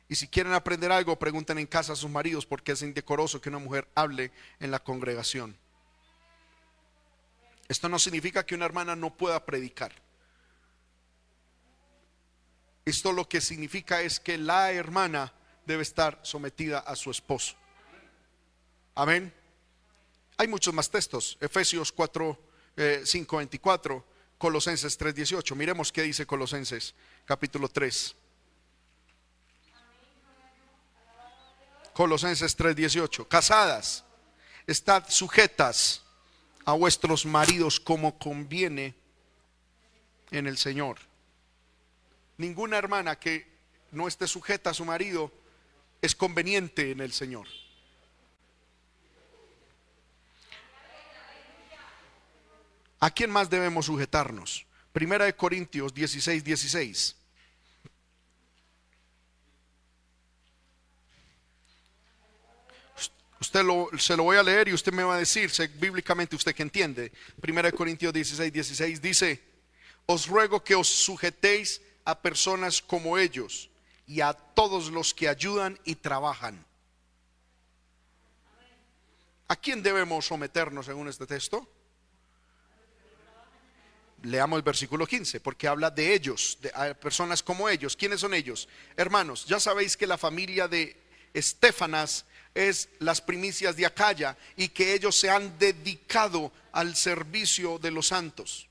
Y 0.08 0.14
si 0.14 0.28
quieren 0.28 0.52
aprender 0.52 0.92
algo, 0.92 1.18
pregunten 1.18 1.58
en 1.58 1.66
casa 1.66 1.94
a 1.94 1.96
sus 1.96 2.10
maridos 2.10 2.46
porque 2.46 2.72
es 2.72 2.82
indecoroso 2.82 3.40
que 3.40 3.48
una 3.48 3.58
mujer 3.58 3.88
hable 3.94 4.30
en 4.60 4.70
la 4.70 4.78
congregación. 4.78 5.56
Esto 7.68 7.88
no 7.88 7.98
significa 7.98 8.46
que 8.46 8.54
una 8.54 8.66
hermana 8.66 8.94
no 8.94 9.16
pueda 9.16 9.44
predicar. 9.44 9.92
Esto 12.84 13.12
lo 13.12 13.28
que 13.28 13.40
significa 13.40 14.00
es 14.00 14.20
que 14.20 14.38
la 14.38 14.70
hermana 14.70 15.32
debe 15.66 15.82
estar 15.82 16.20
sometida 16.22 16.78
a 16.78 16.94
su 16.94 17.10
esposo. 17.10 17.56
Amén. 18.94 19.34
Hay 20.36 20.46
muchos 20.46 20.72
más 20.72 20.88
textos. 20.88 21.36
Efesios 21.40 21.90
4, 21.90 22.38
5, 23.04 23.36
24. 23.38 24.04
Colosenses 24.38 24.96
3, 24.96 25.14
18. 25.14 25.56
Miremos 25.56 25.90
qué 25.90 26.02
dice 26.02 26.26
Colosenses 26.26 26.94
capítulo 27.24 27.68
3. 27.68 28.14
Colosenses 31.92 32.54
3, 32.54 32.76
18. 32.76 33.26
Casadas, 33.26 34.04
estad 34.66 35.04
sujetas 35.08 36.05
a 36.66 36.72
vuestros 36.72 37.24
maridos 37.24 37.80
como 37.80 38.18
conviene 38.18 38.94
en 40.32 40.46
el 40.46 40.58
Señor. 40.58 40.98
Ninguna 42.36 42.76
hermana 42.76 43.18
que 43.18 43.46
no 43.92 44.08
esté 44.08 44.26
sujeta 44.26 44.70
a 44.70 44.74
su 44.74 44.84
marido 44.84 45.32
es 46.02 46.14
conveniente 46.14 46.90
en 46.90 47.00
el 47.00 47.12
Señor. 47.12 47.46
¿A 52.98 53.10
quién 53.10 53.30
más 53.30 53.48
debemos 53.48 53.86
sujetarnos? 53.86 54.66
Primera 54.92 55.24
de 55.24 55.36
Corintios 55.36 55.94
16, 55.94 56.42
16. 56.42 57.16
Usted 63.46 63.62
lo, 63.62 63.88
se 63.96 64.16
lo 64.16 64.24
voy 64.24 64.36
a 64.36 64.42
leer 64.42 64.66
y 64.66 64.72
usted 64.72 64.92
me 64.92 65.04
va 65.04 65.14
a 65.14 65.18
decir, 65.18 65.52
bíblicamente 65.78 66.34
usted 66.34 66.52
que 66.52 66.64
entiende. 66.64 67.12
Primera 67.40 67.70
de 67.70 67.76
Corintios 67.76 68.12
16, 68.12 68.52
16 68.52 69.00
dice, 69.00 69.40
os 70.04 70.26
ruego 70.26 70.64
que 70.64 70.74
os 70.74 70.88
sujetéis 70.88 71.80
a 72.04 72.20
personas 72.20 72.82
como 72.82 73.16
ellos 73.16 73.70
y 74.04 74.20
a 74.20 74.32
todos 74.32 74.90
los 74.90 75.14
que 75.14 75.28
ayudan 75.28 75.78
y 75.84 75.94
trabajan. 75.94 76.66
¿A 79.46 79.54
quién 79.54 79.80
debemos 79.80 80.26
someternos 80.26 80.86
según 80.86 81.06
este 81.06 81.24
texto? 81.24 81.70
Leamos 84.24 84.56
el 84.56 84.64
versículo 84.64 85.06
15, 85.06 85.38
porque 85.38 85.68
habla 85.68 85.92
de 85.92 86.14
ellos, 86.14 86.58
de 86.60 86.96
personas 86.96 87.44
como 87.44 87.68
ellos. 87.68 87.94
¿Quiénes 87.94 88.18
son 88.18 88.34
ellos? 88.34 88.68
Hermanos, 88.96 89.46
ya 89.46 89.60
sabéis 89.60 89.96
que 89.96 90.08
la 90.08 90.18
familia 90.18 90.66
de 90.66 91.00
Estefanas 91.32 92.24
es 92.56 92.88
las 93.00 93.20
primicias 93.20 93.76
de 93.76 93.84
Acaya 93.84 94.36
y 94.56 94.68
que 94.68 94.94
ellos 94.94 95.20
se 95.20 95.28
han 95.28 95.58
dedicado 95.58 96.50
al 96.72 96.96
servicio 96.96 97.78
de 97.78 97.90
los 97.90 98.08
santos. 98.08 98.66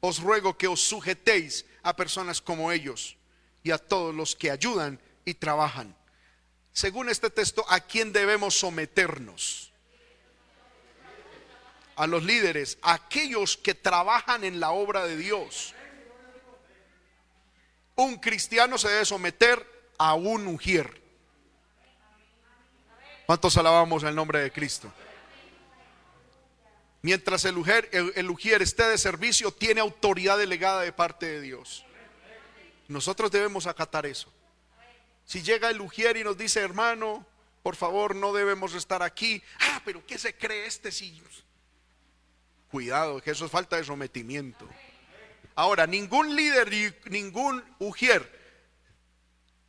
Os 0.00 0.18
ruego 0.18 0.58
que 0.58 0.66
os 0.66 0.80
sujetéis 0.80 1.64
a 1.82 1.94
personas 1.94 2.42
como 2.42 2.72
ellos 2.72 3.16
y 3.62 3.70
a 3.70 3.78
todos 3.78 4.14
los 4.14 4.34
que 4.34 4.50
ayudan 4.50 5.00
y 5.24 5.34
trabajan. 5.34 5.96
Según 6.72 7.08
este 7.08 7.30
texto, 7.30 7.64
¿a 7.68 7.80
quién 7.80 8.12
debemos 8.12 8.58
someternos? 8.58 9.72
A 11.94 12.06
los 12.06 12.24
líderes, 12.24 12.78
a 12.82 12.94
aquellos 12.94 13.56
que 13.56 13.74
trabajan 13.74 14.44
en 14.44 14.58
la 14.58 14.70
obra 14.70 15.04
de 15.04 15.16
Dios. 15.16 15.74
Un 17.94 18.16
cristiano 18.18 18.78
se 18.78 18.88
debe 18.88 19.04
someter 19.04 19.64
a 19.98 20.14
un 20.14 20.46
ujier. 20.48 20.97
¿Cuántos 23.28 23.58
alabamos 23.58 24.04
el 24.04 24.14
nombre 24.14 24.40
de 24.40 24.50
Cristo? 24.50 24.90
Mientras 27.02 27.44
el 27.44 27.58
ujier, 27.58 27.86
el, 27.92 28.62
esté 28.62 28.84
de 28.84 28.96
servicio, 28.96 29.52
tiene 29.52 29.82
autoridad 29.82 30.38
delegada 30.38 30.80
de 30.80 30.94
parte 30.94 31.26
de 31.26 31.42
Dios. 31.42 31.84
Nosotros 32.88 33.30
debemos 33.30 33.66
acatar 33.66 34.06
eso. 34.06 34.32
Si 35.26 35.42
llega 35.42 35.68
el 35.68 35.78
ujier 35.82 36.16
y 36.16 36.24
nos 36.24 36.38
dice, 36.38 36.60
hermano, 36.60 37.26
por 37.62 37.76
favor, 37.76 38.16
no 38.16 38.32
debemos 38.32 38.72
estar 38.72 39.02
aquí. 39.02 39.42
Ah, 39.60 39.82
pero 39.84 40.06
¿qué 40.06 40.16
se 40.16 40.34
cree 40.34 40.64
este 40.64 40.90
si? 40.90 41.22
Cuidado, 42.70 43.20
que 43.20 43.32
eso 43.32 43.44
es 43.44 43.50
falta 43.50 43.76
de 43.76 43.84
sometimiento. 43.84 44.66
Ahora, 45.54 45.86
ningún 45.86 46.34
líder 46.34 46.72
y 46.72 46.94
ningún 47.10 47.62
ujier 47.78 48.26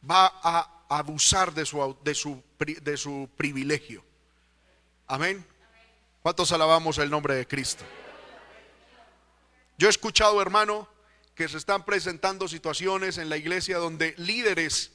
va 0.10 0.32
a 0.42 0.79
abusar 0.90 1.54
de 1.54 1.66
su, 1.66 1.96
de 2.04 2.16
su 2.16 2.44
de 2.60 2.98
su 2.98 3.30
privilegio. 3.38 4.04
Amén. 5.08 5.46
¿Cuántos 6.22 6.52
alabamos 6.52 6.98
el 6.98 7.10
nombre 7.10 7.36
de 7.36 7.48
Cristo? 7.48 7.84
Yo 9.78 9.88
he 9.88 9.90
escuchado, 9.90 10.42
hermano, 10.42 10.88
que 11.36 11.48
se 11.48 11.58
están 11.58 11.86
presentando 11.86 12.48
situaciones 12.50 13.18
en 13.18 13.30
la 13.30 13.38
iglesia 13.38 13.78
donde 13.78 14.14
líderes 14.18 14.92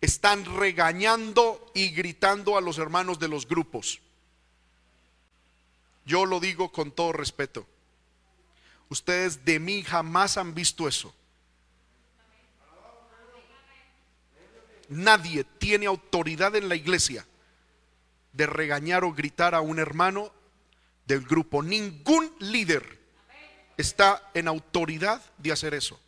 están 0.00 0.44
regañando 0.56 1.70
y 1.74 1.90
gritando 1.90 2.56
a 2.56 2.60
los 2.60 2.78
hermanos 2.78 3.18
de 3.18 3.28
los 3.28 3.48
grupos. 3.48 4.00
Yo 6.06 6.26
lo 6.26 6.38
digo 6.38 6.70
con 6.70 6.92
todo 6.92 7.12
respeto. 7.12 7.66
Ustedes 8.88 9.44
de 9.44 9.58
mí 9.58 9.82
jamás 9.82 10.36
han 10.36 10.54
visto 10.54 10.86
eso. 10.86 11.12
Nadie 14.94 15.42
tiene 15.42 15.86
autoridad 15.86 16.54
en 16.54 16.68
la 16.68 16.76
iglesia 16.76 17.26
de 18.32 18.46
regañar 18.46 19.02
o 19.02 19.12
gritar 19.12 19.52
a 19.52 19.60
un 19.60 19.80
hermano 19.80 20.32
del 21.04 21.22
grupo. 21.22 21.64
Ningún 21.64 22.32
líder 22.38 23.00
está 23.76 24.30
en 24.34 24.46
autoridad 24.46 25.20
de 25.38 25.50
hacer 25.50 25.74
eso. 25.74 25.98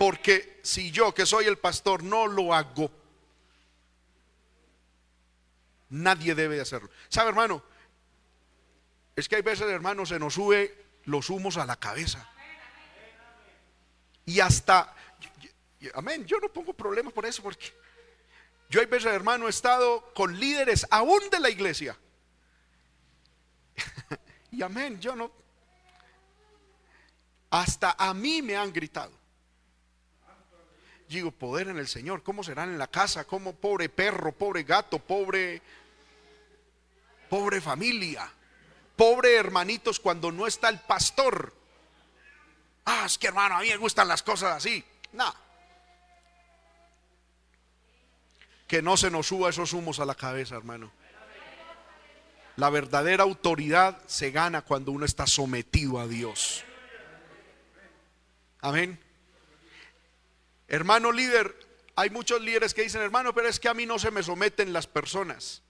Porque 0.00 0.58
si 0.64 0.90
yo, 0.90 1.14
que 1.14 1.26
soy 1.26 1.44
el 1.44 1.58
pastor, 1.58 2.02
no 2.02 2.26
lo 2.26 2.54
hago, 2.54 2.90
nadie 5.90 6.34
debe 6.34 6.60
hacerlo. 6.60 6.90
¿Sabe, 7.08 7.28
hermano? 7.28 7.62
Es 9.14 9.28
que 9.28 9.36
hay 9.36 9.42
veces, 9.42 9.68
hermano, 9.68 10.04
se 10.06 10.18
nos 10.18 10.34
sube 10.34 10.86
los 11.04 11.30
humos 11.30 11.56
a 11.56 11.66
la 11.66 11.76
cabeza. 11.76 12.28
Y 14.26 14.40
hasta, 14.40 14.96
amén, 15.94 16.26
yo 16.26 16.38
no 16.38 16.52
pongo 16.52 16.72
problemas 16.74 17.12
por 17.12 17.24
eso, 17.26 17.42
porque 17.42 17.72
yo 18.68 18.80
hay 18.80 18.86
veces, 18.86 19.12
hermano, 19.12 19.46
he 19.46 19.50
estado 19.50 20.12
con 20.14 20.38
líderes 20.38 20.86
aún 20.90 21.28
de 21.30 21.40
la 21.40 21.50
iglesia. 21.50 21.96
y 24.50 24.62
amén, 24.62 25.00
yo 25.00 25.16
no, 25.16 25.32
hasta 27.50 27.96
a 27.98 28.14
mí 28.14 28.42
me 28.42 28.56
han 28.56 28.72
gritado. 28.72 29.12
Digo, 31.08 31.32
poder 31.32 31.68
en 31.68 31.78
el 31.78 31.88
Señor, 31.88 32.22
¿cómo 32.22 32.44
serán 32.44 32.70
en 32.70 32.78
la 32.78 32.86
casa? 32.86 33.24
¿Cómo 33.24 33.52
pobre 33.54 33.88
perro, 33.88 34.30
pobre 34.30 34.62
gato, 34.62 35.00
pobre, 35.00 35.60
pobre 37.28 37.60
familia? 37.60 38.32
Pobre 38.94 39.34
hermanitos 39.34 39.98
cuando 39.98 40.30
no 40.30 40.46
está 40.46 40.68
el 40.68 40.78
pastor. 40.78 41.52
Ah, 42.84 43.02
es 43.06 43.18
que 43.18 43.26
hermano, 43.26 43.56
a 43.56 43.60
mí 43.60 43.68
me 43.68 43.76
gustan 43.76 44.06
las 44.06 44.22
cosas 44.22 44.56
así. 44.56 44.84
No. 45.12 45.34
Que 48.70 48.82
no 48.82 48.96
se 48.96 49.10
nos 49.10 49.26
suba 49.26 49.50
esos 49.50 49.72
humos 49.72 49.98
a 49.98 50.04
la 50.04 50.14
cabeza, 50.14 50.54
hermano. 50.54 50.92
La 52.54 52.70
verdadera 52.70 53.24
autoridad 53.24 54.00
se 54.06 54.30
gana 54.30 54.62
cuando 54.62 54.92
uno 54.92 55.04
está 55.04 55.26
sometido 55.26 55.98
a 55.98 56.06
Dios. 56.06 56.64
Amén. 58.60 58.96
Hermano 60.68 61.10
líder, 61.10 61.52
hay 61.96 62.10
muchos 62.10 62.40
líderes 62.42 62.72
que 62.72 62.82
dicen, 62.82 63.02
hermano, 63.02 63.34
pero 63.34 63.48
es 63.48 63.58
que 63.58 63.68
a 63.68 63.74
mí 63.74 63.86
no 63.86 63.98
se 63.98 64.12
me 64.12 64.22
someten 64.22 64.72
las 64.72 64.86
personas. 64.86 65.62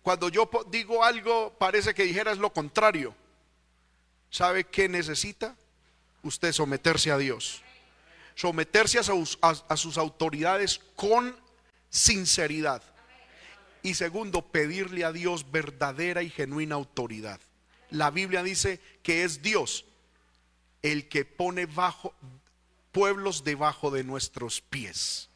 Cuando 0.00 0.30
yo 0.30 0.48
digo 0.70 1.04
algo, 1.04 1.58
parece 1.58 1.92
que 1.92 2.04
dijeras 2.04 2.38
lo 2.38 2.54
contrario. 2.54 3.14
¿Sabe 4.30 4.64
qué 4.64 4.88
necesita? 4.88 5.56
Usted 6.22 6.52
someterse 6.52 7.10
a 7.10 7.18
Dios. 7.18 7.62
Someterse 8.34 8.98
a 8.98 9.02
sus, 9.02 9.38
a 9.42 9.76
sus 9.76 9.98
autoridades 9.98 10.80
con 10.96 11.47
sinceridad. 11.90 12.82
Y 13.82 13.94
segundo, 13.94 14.42
pedirle 14.42 15.04
a 15.04 15.12
Dios 15.12 15.50
verdadera 15.50 16.22
y 16.22 16.30
genuina 16.30 16.74
autoridad. 16.74 17.40
La 17.90 18.10
Biblia 18.10 18.42
dice 18.42 18.80
que 19.02 19.24
es 19.24 19.42
Dios 19.42 19.84
el 20.82 21.08
que 21.08 21.24
pone 21.24 21.66
bajo 21.66 22.14
pueblos 22.92 23.44
debajo 23.44 23.90
de 23.90 24.04
nuestros 24.04 24.60
pies. 24.60 25.30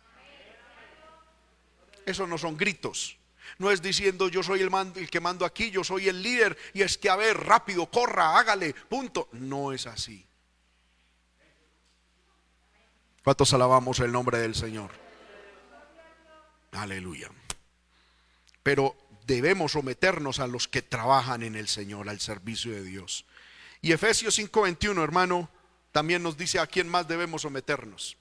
Eso 2.05 2.26
no 2.26 2.38
son 2.38 2.57
gritos. 2.57 3.16
No 3.59 3.70
es 3.70 3.82
diciendo 3.82 4.28
yo 4.28 4.42
soy 4.42 4.61
el, 4.61 4.70
el 4.96 5.11
que 5.11 5.20
mando 5.20 5.44
aquí, 5.44 5.70
yo 5.70 5.84
soy 5.84 6.09
el 6.09 6.22
líder 6.22 6.57
y 6.74 6.82
es 6.82 6.98
que 6.98 7.11
a 7.11 7.16
ver, 7.16 7.36
rápido, 7.36 7.86
corra, 7.86 8.38
hágale, 8.38 8.74
punto. 8.74 9.28
No 9.32 9.72
es 9.72 9.86
así. 9.86 10.26
¿Cuántos 13.22 13.53
alabamos 13.55 14.00
el 14.00 14.11
nombre 14.11 14.38
del 14.38 14.55
Señor? 14.55 15.01
Aleluya. 16.73 17.31
Pero 18.62 18.97
debemos 19.27 19.73
someternos 19.73 20.41
a 20.41 20.47
los 20.47 20.68
que 20.68 20.83
trabajan 20.83 21.43
en 21.43 21.55
el 21.55 21.68
Señor, 21.68 22.09
al 22.09 22.20
servicio 22.20 22.73
de 22.73 22.83
Dios. 22.83 23.25
Y 23.81 23.93
Efesios 23.93 24.35
5:21, 24.39 25.03
hermano, 25.03 25.49
también 25.93 26.23
nos 26.23 26.37
dice 26.37 26.59
a 26.59 26.66
quién 26.66 26.89
más 26.89 27.07
debemos 27.07 27.43
someternos. 27.43 28.16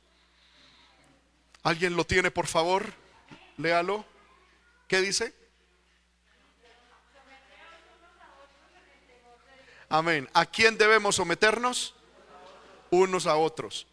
¿Alguien 1.64 1.96
lo 1.96 2.06
tiene, 2.06 2.32
por 2.32 2.48
favor? 2.48 2.94
Léalo. 3.58 4.06
¿Qué 4.88 5.00
dice? 5.02 5.34
Amén. 9.88 10.30
¿A 10.34 10.46
quién 10.46 10.78
debemos 10.78 11.16
someternos? 11.16 11.96
Unos 12.90 13.28
a 13.28 13.36
otros. 13.36 13.88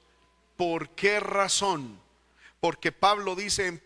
¿Por 0.57 0.91
qué 0.91 1.21
razón? 1.21 2.01
Porque 2.61 2.91
Pablo 2.91 3.37
dice 3.37 3.67
en, 3.67 3.83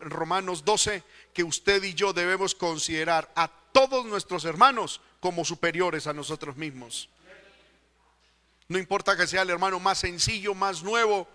Romanos 0.00 0.64
12 0.64 1.02
que 1.32 1.44
usted 1.44 1.82
y 1.82 1.94
yo 1.94 2.12
debemos 2.12 2.54
considerar 2.54 3.30
a 3.34 3.48
todos 3.72 4.04
nuestros 4.06 4.44
hermanos 4.44 5.00
como 5.20 5.44
superiores 5.44 6.06
a 6.06 6.12
nosotros 6.12 6.56
mismos. 6.56 7.08
No 8.68 8.78
importa 8.78 9.16
que 9.16 9.26
sea 9.26 9.42
el 9.42 9.50
hermano 9.50 9.80
más 9.80 9.98
sencillo, 9.98 10.54
más 10.54 10.82
nuevo, 10.82 11.28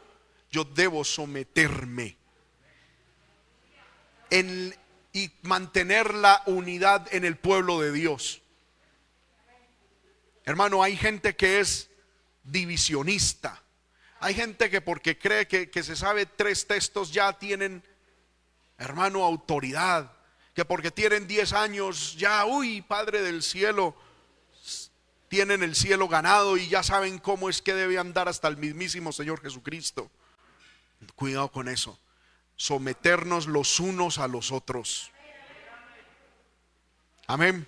yo 0.52 0.64
debo 0.64 1.04
someterme 1.04 2.18
en, 4.30 4.76
y 5.12 5.32
mantener 5.42 6.14
la 6.14 6.42
unidad 6.46 7.14
en 7.14 7.26
el 7.26 7.38
pueblo 7.38 7.80
de 7.82 7.92
Dios. 7.92 8.42
Hermano, 10.46 10.84
hay 10.84 10.96
gente 10.96 11.36
que 11.36 11.60
es 11.60 11.90
divisionista. 12.44 13.62
Hay 14.20 14.34
gente 14.34 14.70
que 14.70 14.82
porque 14.82 15.18
cree 15.18 15.48
que, 15.48 15.70
que, 15.70 15.84
se 15.84 15.96
sabe 15.96 16.26
tres 16.26 16.68
textos 16.68 17.12
ya 17.12 17.34
tienen, 17.34 17.84
hermano, 18.78 19.24
autoridad. 19.24 20.12
Que 20.54 20.64
porque 20.64 20.92
tienen 20.92 21.28
diez 21.28 21.52
años 21.52 22.16
ya, 22.18 22.46
uy, 22.46 22.82
Padre 22.82 23.22
del 23.22 23.44
cielo, 23.44 23.96
tienen 25.28 25.64
el 25.64 25.76
cielo 25.76 26.08
ganado 26.08 26.56
y 26.56 26.70
ya 26.70 26.82
saben 26.82 27.20
cómo 27.20 27.50
es 27.50 27.62
que 27.62 27.74
debe 27.74 27.98
andar 27.98 28.30
hasta 28.30 28.48
el 28.48 28.58
mismísimo 28.58 29.12
Señor 29.12 29.42
Jesucristo. 29.42 30.10
Cuidado 31.16 31.52
con 31.52 31.68
eso 31.68 32.00
someternos 32.56 33.48
los 33.48 33.80
unos 33.80 34.18
a 34.18 34.28
los 34.28 34.52
otros. 34.52 35.12
Amén. 37.28 37.68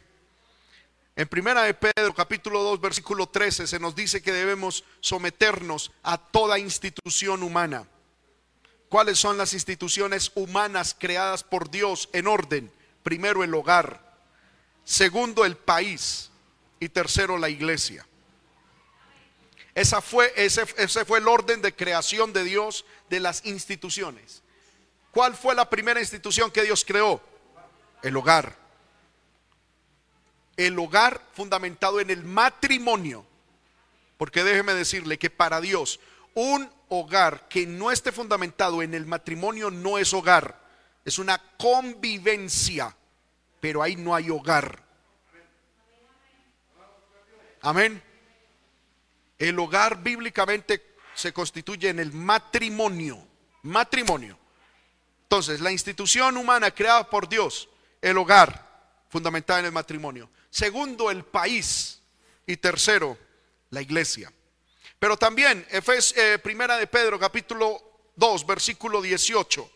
En 1.15 1.27
primera 1.27 1.63
de 1.63 1.73
Pedro, 1.73 2.13
capítulo 2.13 2.61
2, 2.61 2.79
versículo 2.79 3.27
13, 3.27 3.65
se 3.65 3.79
nos 3.79 3.95
dice 3.95 4.21
que 4.21 4.31
debemos 4.31 4.83
someternos 4.99 5.91
a 6.03 6.17
toda 6.17 6.59
institución 6.59 7.41
humana. 7.41 7.87
¿Cuáles 8.89 9.19
son 9.19 9.37
las 9.37 9.53
instituciones 9.53 10.31
humanas 10.35 10.95
creadas 10.97 11.43
por 11.43 11.69
Dios 11.69 12.09
en 12.13 12.27
orden? 12.27 12.71
Primero, 13.03 13.43
el 13.43 13.53
hogar. 13.53 14.01
Segundo, 14.83 15.43
el 15.43 15.57
país. 15.57 16.31
Y 16.79 16.89
tercero, 16.89 17.37
la 17.37 17.49
iglesia. 17.49 18.05
Esa 19.75 20.01
fue, 20.01 20.31
ese, 20.35 20.65
ese 20.77 21.05
fue 21.05 21.19
el 21.19 21.27
orden 21.27 21.61
de 21.61 21.75
creación 21.75 22.33
de 22.33 22.43
Dios 22.43 22.85
de 23.09 23.19
las 23.19 23.45
instituciones. 23.45 24.41
¿Cuál 25.11 25.35
fue 25.35 25.53
la 25.53 25.69
primera 25.69 25.99
institución 25.99 26.49
que 26.49 26.63
Dios 26.63 26.85
creó? 26.85 27.21
El 28.01 28.15
hogar. 28.15 28.55
El 30.55 30.79
hogar 30.79 31.21
fundamentado 31.33 31.99
en 31.99 32.09
el 32.09 32.23
matrimonio. 32.23 33.25
Porque 34.17 34.43
déjeme 34.43 34.73
decirle 34.73 35.19
que 35.19 35.29
para 35.29 35.61
Dios 35.61 35.99
un 36.33 36.71
hogar 36.89 37.47
que 37.47 37.65
no 37.65 37.91
esté 37.91 38.11
fundamentado 38.11 38.81
en 38.81 38.93
el 38.93 39.05
matrimonio 39.05 39.69
no 39.69 39.97
es 39.97 40.13
hogar. 40.13 40.59
Es 41.03 41.19
una 41.19 41.37
convivencia. 41.57 42.95
Pero 43.59 43.81
ahí 43.81 43.95
no 43.95 44.13
hay 44.13 44.29
hogar. 44.29 44.83
Amén. 47.61 48.01
El 49.37 49.59
hogar 49.59 50.01
bíblicamente 50.01 50.95
se 51.13 51.33
constituye 51.33 51.89
en 51.89 51.99
el 51.99 52.11
matrimonio. 52.13 53.25
Matrimonio. 53.63 54.37
Entonces, 55.23 55.59
la 55.59 55.71
institución 55.71 56.37
humana 56.37 56.71
creada 56.71 57.09
por 57.09 57.27
Dios, 57.27 57.67
el 58.01 58.17
hogar, 58.17 58.65
fundamentada 59.09 59.59
en 59.59 59.65
el 59.65 59.71
matrimonio. 59.71 60.29
Segundo, 60.49 61.11
el 61.11 61.25
país. 61.25 62.01
Y 62.45 62.57
tercero, 62.57 63.17
la 63.71 63.81
iglesia. 63.81 64.31
Pero 64.99 65.17
también, 65.17 65.65
Efes, 65.69 66.15
eh, 66.17 66.39
primera 66.39 66.77
de 66.77 66.87
Pedro, 66.87 67.19
capítulo 67.19 67.81
2, 68.15 68.45
versículo 68.45 69.01
18. 69.01 69.71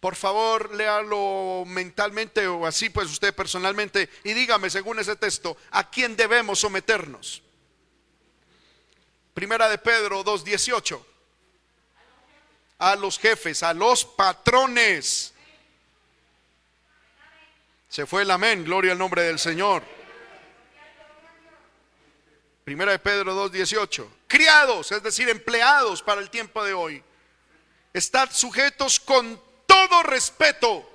Por 0.00 0.14
favor, 0.16 0.74
léalo 0.74 1.64
mentalmente 1.66 2.46
o 2.46 2.66
así, 2.66 2.88
pues 2.90 3.10
usted 3.10 3.34
personalmente, 3.34 4.08
y 4.24 4.32
dígame, 4.32 4.70
según 4.70 4.98
ese 4.98 5.16
texto, 5.16 5.56
¿a 5.70 5.88
quién 5.90 6.16
debemos 6.16 6.60
someternos? 6.60 7.42
Primera 9.34 9.68
de 9.68 9.78
Pedro 9.78 10.24
2.18. 10.24 11.04
A 12.78 12.96
los 12.96 13.18
jefes, 13.18 13.62
a 13.62 13.74
los 13.74 14.04
patrones. 14.04 15.32
Se 17.88 18.06
fue 18.06 18.22
el 18.22 18.30
amén, 18.30 18.64
gloria 18.64 18.92
al 18.92 18.98
nombre 18.98 19.22
del 19.22 19.38
Señor. 19.38 19.97
Primera 22.68 22.92
de 22.92 22.98
Pedro 22.98 23.50
2.18. 23.50 24.06
Criados, 24.26 24.92
es 24.92 25.02
decir, 25.02 25.26
empleados 25.30 26.02
para 26.02 26.20
el 26.20 26.28
tiempo 26.28 26.62
de 26.62 26.74
hoy. 26.74 27.02
Estad 27.94 28.30
sujetos 28.30 29.00
con 29.00 29.42
todo 29.64 30.02
respeto 30.02 30.86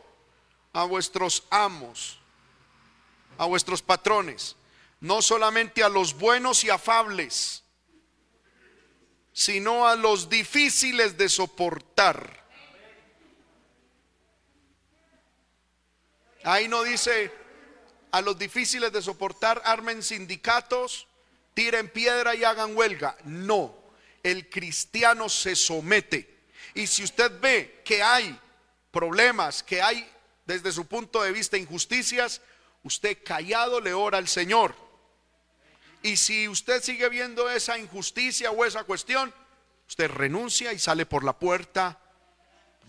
a 0.71 0.83
vuestros 0.83 1.47
amos, 1.49 2.19
a 3.39 3.45
vuestros 3.45 3.81
patrones, 3.81 4.55
no 4.99 5.23
solamente 5.23 5.83
a 5.83 5.89
los 5.89 6.13
buenos 6.13 6.63
y 6.63 6.69
afables, 6.69 7.63
sino 9.33 9.87
a 9.87 9.95
los 9.95 10.29
difíciles 10.29 11.17
de 11.17 11.27
soportar. 11.27 12.45
Ahí 16.43 16.67
no 16.67 16.83
dice 16.83 17.33
a 18.11 18.21
los 18.21 18.37
difíciles 18.37 18.93
de 18.93 19.01
soportar, 19.01 19.59
armen 19.65 20.03
sindicatos, 20.03 21.07
tiren 21.53 21.89
piedra 21.89 22.35
y 22.35 22.43
hagan 22.43 22.75
huelga. 22.75 23.17
No, 23.23 23.75
el 24.21 24.49
cristiano 24.49 25.29
se 25.29 25.55
somete. 25.55 26.45
Y 26.73 26.87
si 26.87 27.03
usted 27.03 27.39
ve 27.39 27.81
que 27.85 28.01
hay 28.01 28.39
problemas, 28.91 29.63
que 29.63 29.81
hay 29.81 30.09
desde 30.45 30.71
su 30.71 30.85
punto 30.87 31.21
de 31.21 31.31
vista 31.31 31.57
injusticias, 31.57 32.41
usted 32.83 33.17
callado 33.23 33.79
le 33.79 33.93
ora 33.93 34.17
al 34.17 34.27
Señor. 34.27 34.75
Y 36.01 36.17
si 36.17 36.47
usted 36.47 36.83
sigue 36.83 37.07
viendo 37.09 37.49
esa 37.49 37.77
injusticia 37.77 38.51
o 38.51 38.65
esa 38.65 38.83
cuestión, 38.83 39.33
usted 39.87 40.09
renuncia 40.09 40.73
y 40.73 40.79
sale 40.79 41.05
por 41.05 41.23
la 41.23 41.37
puerta 41.39 41.99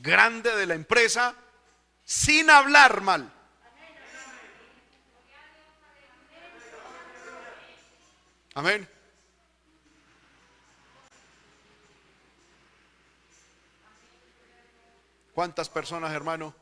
grande 0.01 0.55
de 0.57 0.67
la 0.67 0.75
empresa 0.75 1.37
sin 2.05 2.51
hablar 2.51 3.01
mal. 3.03 3.33
Amén. 8.55 8.89
¿Cuántas 15.35 15.69
personas, 15.69 16.13
hermano, 16.13 16.55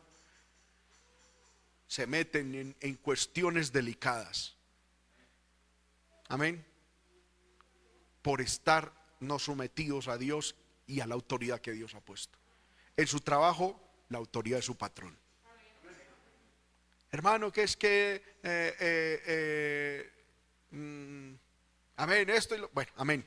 se 1.87 2.07
meten 2.07 2.75
en, 2.81 2.95
cuestiones 2.95 3.71
delicadas? 3.71 4.57
Amén. 6.29 6.65
Por 8.23 8.41
estar 8.41 8.91
no 9.21 9.39
sometidos 9.39 10.09
a 10.09 10.17
Dios 10.17 10.57
y 10.87 11.01
a 11.01 11.07
la 11.07 11.15
autoridad 11.15 11.61
que 11.61 11.73
Dios 11.73 11.95
ha 11.95 12.01
puesto. 12.01 12.39
En 12.97 13.07
su 13.07 13.21
trabajo, 13.21 13.79
la 14.09 14.17
autoridad 14.17 14.57
de 14.57 14.63
su 14.63 14.79
patrón. 14.79 15.15
Hermano, 17.11 17.53
que 17.53 17.65
es 17.65 17.77
que... 17.77 18.39
Eh, 18.43 18.77
eh, 18.81 19.23
eh, 19.27 20.13
mm, 20.71 21.42
amén, 22.03 22.31
esto 22.31 22.55
y 22.55 22.59
lo, 22.59 22.71
Bueno, 22.71 22.93
amén. 22.97 23.27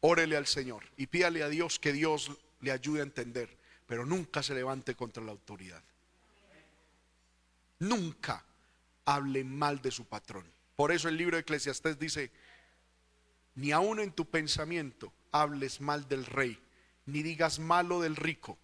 Órele 0.00 0.36
al 0.36 0.46
Señor 0.46 0.84
y 0.96 1.06
pídale 1.06 1.42
a 1.42 1.48
Dios 1.48 1.78
que 1.78 1.92
Dios 1.92 2.30
le 2.60 2.70
ayude 2.70 3.00
a 3.00 3.04
entender 3.04 3.56
pero 3.86 4.04
nunca 4.04 4.42
se 4.42 4.54
levante 4.54 4.94
contra 4.94 5.22
la 5.22 5.32
autoridad. 5.32 5.82
Nunca 7.78 8.44
hable 9.04 9.44
mal 9.44 9.80
de 9.80 9.90
su 9.90 10.04
patrón. 10.04 10.44
Por 10.74 10.92
eso 10.92 11.08
el 11.08 11.16
libro 11.16 11.36
de 11.36 11.42
Eclesiastés 11.42 11.98
dice, 11.98 12.30
ni 13.54 13.72
aun 13.72 14.00
en 14.00 14.12
tu 14.12 14.28
pensamiento 14.28 15.12
hables 15.30 15.80
mal 15.80 16.08
del 16.08 16.26
rey, 16.26 16.58
ni 17.06 17.22
digas 17.22 17.58
malo 17.58 18.00
del 18.00 18.16
rico, 18.16 18.58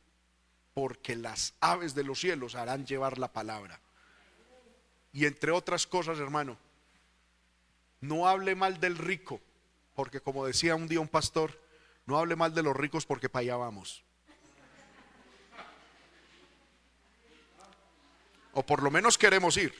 porque 0.74 1.14
las 1.14 1.55
aves 1.61 1.95
de 1.95 2.05
los 2.05 2.20
cielos 2.20 2.55
harán 2.55 2.86
llevar 2.86 3.18
la 3.18 3.32
palabra. 3.32 3.80
Y 5.12 5.26
entre 5.26 5.53
otras 5.53 5.86
cosas, 5.86 6.18
hermano, 6.18 6.59
no 8.03 8.28
hable 8.28 8.55
mal 8.55 8.78
del 8.80 8.98
rico, 8.98 9.40
porque 9.94 10.20
como 10.20 10.44
decía 10.44 10.74
un 10.74 10.88
día 10.88 11.00
un 11.00 11.09
pastor, 11.09 11.59
no 12.05 12.18
hable 12.18 12.36
mal 12.36 12.53
de 12.53 12.62
los 12.62 12.76
ricos 12.76 13.07
porque 13.07 13.28
para 13.28 13.42
allá 13.42 13.57
vamos. 13.57 14.05
O 18.53 18.66
por 18.66 18.82
lo 18.82 18.90
menos 18.90 19.16
queremos 19.16 19.57
ir. 19.57 19.72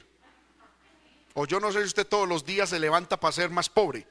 O 1.35 1.45
yo 1.45 1.59
no 1.59 1.71
sé 1.71 1.79
si 1.79 1.85
usted 1.85 2.07
todos 2.07 2.27
los 2.27 2.45
días 2.45 2.69
se 2.69 2.79
levanta 2.79 3.19
para 3.19 3.31
ser 3.33 3.49
más 3.49 3.69
pobre. 3.69 4.07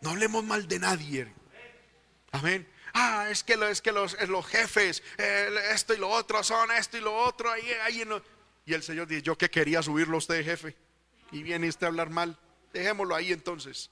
No 0.00 0.10
hablemos 0.10 0.44
mal 0.44 0.68
de 0.68 0.78
nadie. 0.78 1.32
Amén. 2.30 2.70
Ah, 2.92 3.28
es 3.30 3.42
que, 3.42 3.54
es 3.70 3.80
que 3.80 3.90
los, 3.90 4.20
los 4.28 4.46
jefes, 4.46 5.02
esto 5.16 5.94
y 5.94 5.96
lo 5.96 6.10
otro 6.10 6.44
son 6.44 6.70
esto 6.72 6.98
y 6.98 7.00
lo 7.00 7.16
otro. 7.16 7.50
Ahí, 7.50 7.68
ahí 7.82 8.04
Y 8.66 8.74
el 8.74 8.82
Señor 8.82 9.06
dice, 9.06 9.22
yo 9.22 9.36
que 9.36 9.50
quería 9.50 9.82
subirlo 9.82 10.16
a 10.16 10.18
usted, 10.18 10.44
jefe. 10.44 10.76
Y 11.32 11.42
viene 11.42 11.68
usted 11.68 11.84
a 11.84 11.88
hablar 11.88 12.10
mal. 12.10 12.38
Dejémoslo 12.72 13.14
ahí 13.14 13.32
entonces. 13.32 13.90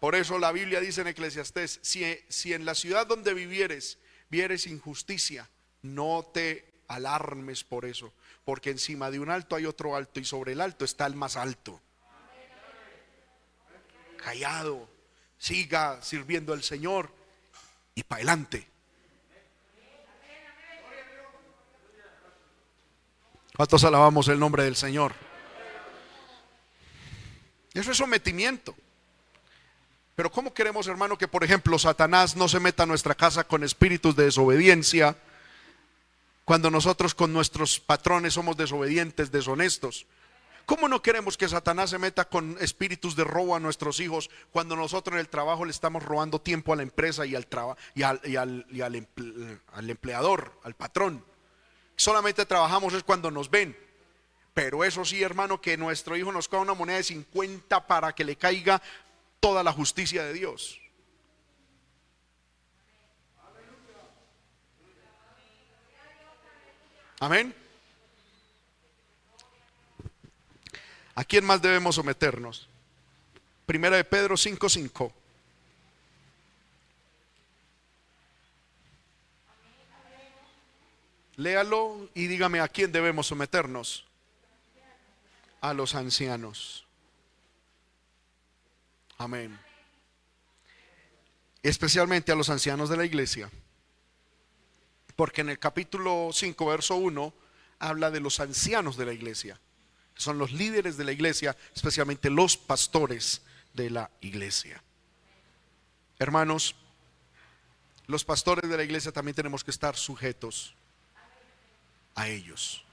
Por 0.00 0.14
eso 0.14 0.38
la 0.38 0.52
Biblia 0.52 0.80
dice 0.80 1.00
en 1.00 1.08
Eclesiastés, 1.08 1.80
si, 1.82 2.04
si 2.28 2.52
en 2.52 2.64
la 2.64 2.74
ciudad 2.74 3.06
donde 3.06 3.34
vivieres 3.34 3.98
vieres 4.30 4.66
injusticia, 4.66 5.48
no 5.82 6.30
te 6.32 6.72
alarmes 6.88 7.64
por 7.64 7.84
eso, 7.84 8.12
porque 8.44 8.70
encima 8.70 9.10
de 9.10 9.20
un 9.20 9.30
alto 9.30 9.56
hay 9.56 9.66
otro 9.66 9.96
alto 9.96 10.20
y 10.20 10.24
sobre 10.24 10.52
el 10.52 10.60
alto 10.60 10.84
está 10.84 11.06
el 11.06 11.14
más 11.14 11.36
alto. 11.36 11.80
Callado, 14.16 14.88
siga 15.38 16.02
sirviendo 16.02 16.52
al 16.52 16.62
Señor 16.62 17.12
y 17.94 18.02
para 18.02 18.18
adelante. 18.18 18.68
¿Cuántos 23.58 23.82
alabamos 23.82 24.28
el 24.28 24.38
nombre 24.38 24.62
del 24.62 24.76
Señor? 24.76 25.12
Eso 27.74 27.90
es 27.90 27.96
sometimiento. 27.96 28.72
Pero 30.14 30.30
¿cómo 30.30 30.54
queremos, 30.54 30.86
hermano, 30.86 31.18
que 31.18 31.26
por 31.26 31.42
ejemplo 31.42 31.76
Satanás 31.76 32.36
no 32.36 32.46
se 32.46 32.60
meta 32.60 32.84
a 32.84 32.86
nuestra 32.86 33.16
casa 33.16 33.42
con 33.42 33.64
espíritus 33.64 34.14
de 34.14 34.26
desobediencia 34.26 35.16
cuando 36.44 36.70
nosotros 36.70 37.16
con 37.16 37.32
nuestros 37.32 37.80
patrones 37.80 38.34
somos 38.34 38.56
desobedientes, 38.56 39.32
deshonestos? 39.32 40.06
¿Cómo 40.64 40.86
no 40.86 41.02
queremos 41.02 41.36
que 41.36 41.48
Satanás 41.48 41.90
se 41.90 41.98
meta 41.98 42.26
con 42.26 42.56
espíritus 42.60 43.16
de 43.16 43.24
robo 43.24 43.56
a 43.56 43.60
nuestros 43.60 43.98
hijos 43.98 44.30
cuando 44.52 44.76
nosotros 44.76 45.14
en 45.14 45.20
el 45.20 45.28
trabajo 45.28 45.64
le 45.64 45.72
estamos 45.72 46.04
robando 46.04 46.40
tiempo 46.40 46.72
a 46.72 46.76
la 46.76 46.84
empresa 46.84 47.26
y 47.26 47.34
al, 47.34 47.48
y 47.96 48.04
al, 48.04 48.66
y 48.70 48.82
al 48.82 49.90
empleador, 49.90 50.52
al 50.62 50.74
patrón? 50.74 51.24
Solamente 51.98 52.46
trabajamos 52.46 52.94
es 52.94 53.02
cuando 53.02 53.28
nos 53.28 53.50
ven. 53.50 53.76
Pero 54.54 54.84
eso 54.84 55.04
sí, 55.04 55.20
hermano, 55.20 55.60
que 55.60 55.76
nuestro 55.76 56.16
hijo 56.16 56.30
nos 56.30 56.46
coja 56.46 56.62
una 56.62 56.74
moneda 56.74 56.98
de 56.98 57.02
50 57.02 57.88
para 57.88 58.14
que 58.14 58.22
le 58.22 58.36
caiga 58.36 58.80
toda 59.40 59.64
la 59.64 59.72
justicia 59.72 60.22
de 60.22 60.32
Dios. 60.32 60.80
Amén. 67.18 67.52
¿A 71.16 71.24
quién 71.24 71.44
más 71.44 71.60
debemos 71.60 71.96
someternos? 71.96 72.68
Primera 73.66 73.96
de 73.96 74.04
Pedro 74.04 74.36
5:5. 74.36 75.12
Léalo 81.38 82.10
y 82.14 82.26
dígame 82.26 82.58
a 82.58 82.66
quién 82.66 82.90
debemos 82.90 83.28
someternos. 83.28 84.04
A 85.60 85.72
los 85.72 85.94
ancianos. 85.94 86.84
Amén. 89.18 89.56
Especialmente 91.62 92.32
a 92.32 92.34
los 92.34 92.50
ancianos 92.50 92.88
de 92.90 92.96
la 92.96 93.04
iglesia. 93.04 93.52
Porque 95.14 95.42
en 95.42 95.50
el 95.50 95.60
capítulo 95.60 96.30
5, 96.32 96.66
verso 96.66 96.96
1, 96.96 97.32
habla 97.78 98.10
de 98.10 98.18
los 98.18 98.40
ancianos 98.40 98.96
de 98.96 99.06
la 99.06 99.12
iglesia. 99.12 99.60
Son 100.16 100.38
los 100.38 100.50
líderes 100.50 100.96
de 100.96 101.04
la 101.04 101.12
iglesia, 101.12 101.56
especialmente 101.72 102.30
los 102.30 102.56
pastores 102.56 103.42
de 103.74 103.90
la 103.90 104.10
iglesia. 104.22 104.82
Hermanos, 106.18 106.74
los 108.08 108.24
pastores 108.24 108.68
de 108.68 108.76
la 108.76 108.82
iglesia 108.82 109.12
también 109.12 109.36
tenemos 109.36 109.62
que 109.62 109.70
estar 109.70 109.94
sujetos 109.94 110.74
a 112.18 112.26
ellos. 112.26 112.84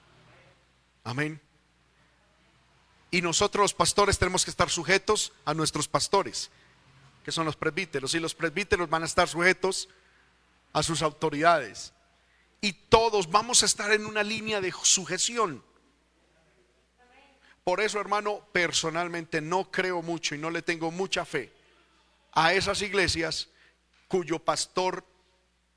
Amén. 1.02 1.40
Y 3.10 3.22
nosotros 3.22 3.62
los 3.64 3.74
pastores 3.74 4.18
tenemos 4.18 4.44
que 4.44 4.50
estar 4.50 4.70
sujetos 4.70 5.32
a 5.44 5.52
nuestros 5.52 5.88
pastores, 5.88 6.50
que 7.24 7.32
son 7.32 7.44
los 7.44 7.56
presbíteros. 7.56 8.14
Y 8.14 8.20
los 8.20 8.34
presbíteros 8.34 8.88
van 8.88 9.02
a 9.02 9.06
estar 9.06 9.28
sujetos 9.28 9.88
a 10.72 10.82
sus 10.82 11.02
autoridades. 11.02 11.92
Y 12.60 12.72
todos 12.72 13.28
vamos 13.28 13.62
a 13.62 13.66
estar 13.66 13.90
en 13.92 14.06
una 14.06 14.22
línea 14.22 14.60
de 14.60 14.72
sujeción. 14.82 15.62
Por 17.64 17.80
eso, 17.80 17.98
hermano, 18.00 18.46
personalmente 18.52 19.40
no 19.40 19.72
creo 19.72 20.02
mucho 20.02 20.36
y 20.36 20.38
no 20.38 20.50
le 20.50 20.62
tengo 20.62 20.92
mucha 20.92 21.24
fe 21.24 21.52
a 22.32 22.54
esas 22.54 22.80
iglesias 22.80 23.48
cuyo 24.06 24.38
pastor 24.38 25.04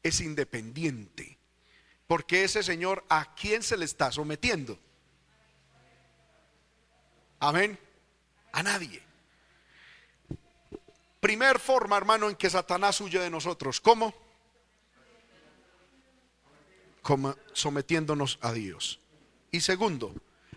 es 0.04 0.22
independiente. 0.22 1.39
Porque 2.10 2.44
ese 2.44 2.64
señor, 2.64 3.06
¿a 3.08 3.36
quién 3.36 3.62
se 3.62 3.78
le 3.78 3.86
está 3.86 4.12
sometiendo? 4.12 4.80
Amén. 7.40 7.78
A 8.52 8.64
nadie. 8.64 9.04
Primer 11.20 11.60
forma, 11.60 11.98
hermano, 11.98 12.28
en 12.28 12.36
que 12.36 12.50
Satanás 12.50 13.00
huye 13.00 13.20
de 13.20 13.30
nosotros. 13.30 13.80
¿Cómo? 13.80 14.16
Como 17.04 17.36
sometiéndonos 17.54 18.40
a 18.42 18.54
Dios. 18.54 19.00
Y 19.52 19.60
segundo, 19.62 20.12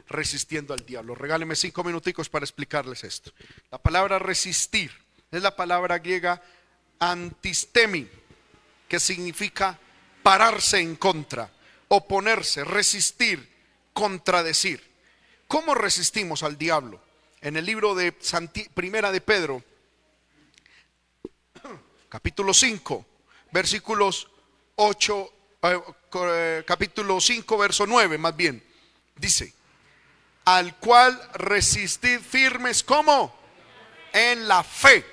resistiendo 0.09 0.73
al 0.73 0.87
diablo. 0.87 1.15
Regáleme 1.15 1.55
cinco 1.55 1.85
minuticos 1.85 2.31
para 2.31 2.47
explicarles 2.47 3.05
esto. 3.05 3.31
La 3.71 3.77
palabra 3.77 4.19
resistir 4.19 4.91
es 5.31 5.43
la 5.43 5.55
palabra 5.55 5.99
griega 5.99 6.41
antistemi, 6.99 8.09
que 8.89 8.99
significa 8.99 9.79
pararse 10.23 10.79
en 10.79 10.97
contra, 10.97 11.51
oponerse, 11.89 12.64
resistir, 12.64 13.49
contradecir. 13.93 14.83
¿Cómo 15.47 15.75
resistimos 15.75 16.43
al 16.43 16.57
diablo? 16.57 17.01
En 17.41 17.57
el 17.57 17.66
libro 17.66 17.95
de 17.95 18.12
Primera 18.75 19.12
de 19.12 19.20
Pedro, 19.20 19.62
capítulo 22.09 22.55
5, 22.55 23.07
versículos 23.51 24.29
8, 24.77 25.33
eh, 25.62 25.81
eh, 26.14 26.64
capítulo 26.66 27.20
5, 27.20 27.59
verso 27.59 27.87
9, 27.87 28.16
más 28.18 28.37
bien, 28.37 28.62
dice, 29.16 29.53
al 30.45 30.77
cual 30.77 31.20
resistid 31.35 32.20
firmes 32.20 32.83
como 32.83 33.35
en 34.12 34.49
la 34.49 34.62
fe. 34.62 35.12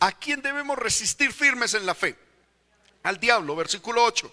¿A 0.00 0.12
quién 0.12 0.42
debemos 0.42 0.78
resistir 0.78 1.32
firmes 1.32 1.74
en 1.74 1.86
la 1.86 1.94
fe? 1.94 2.16
Al 3.02 3.18
diablo, 3.18 3.56
versículo 3.56 4.04
8. 4.04 4.32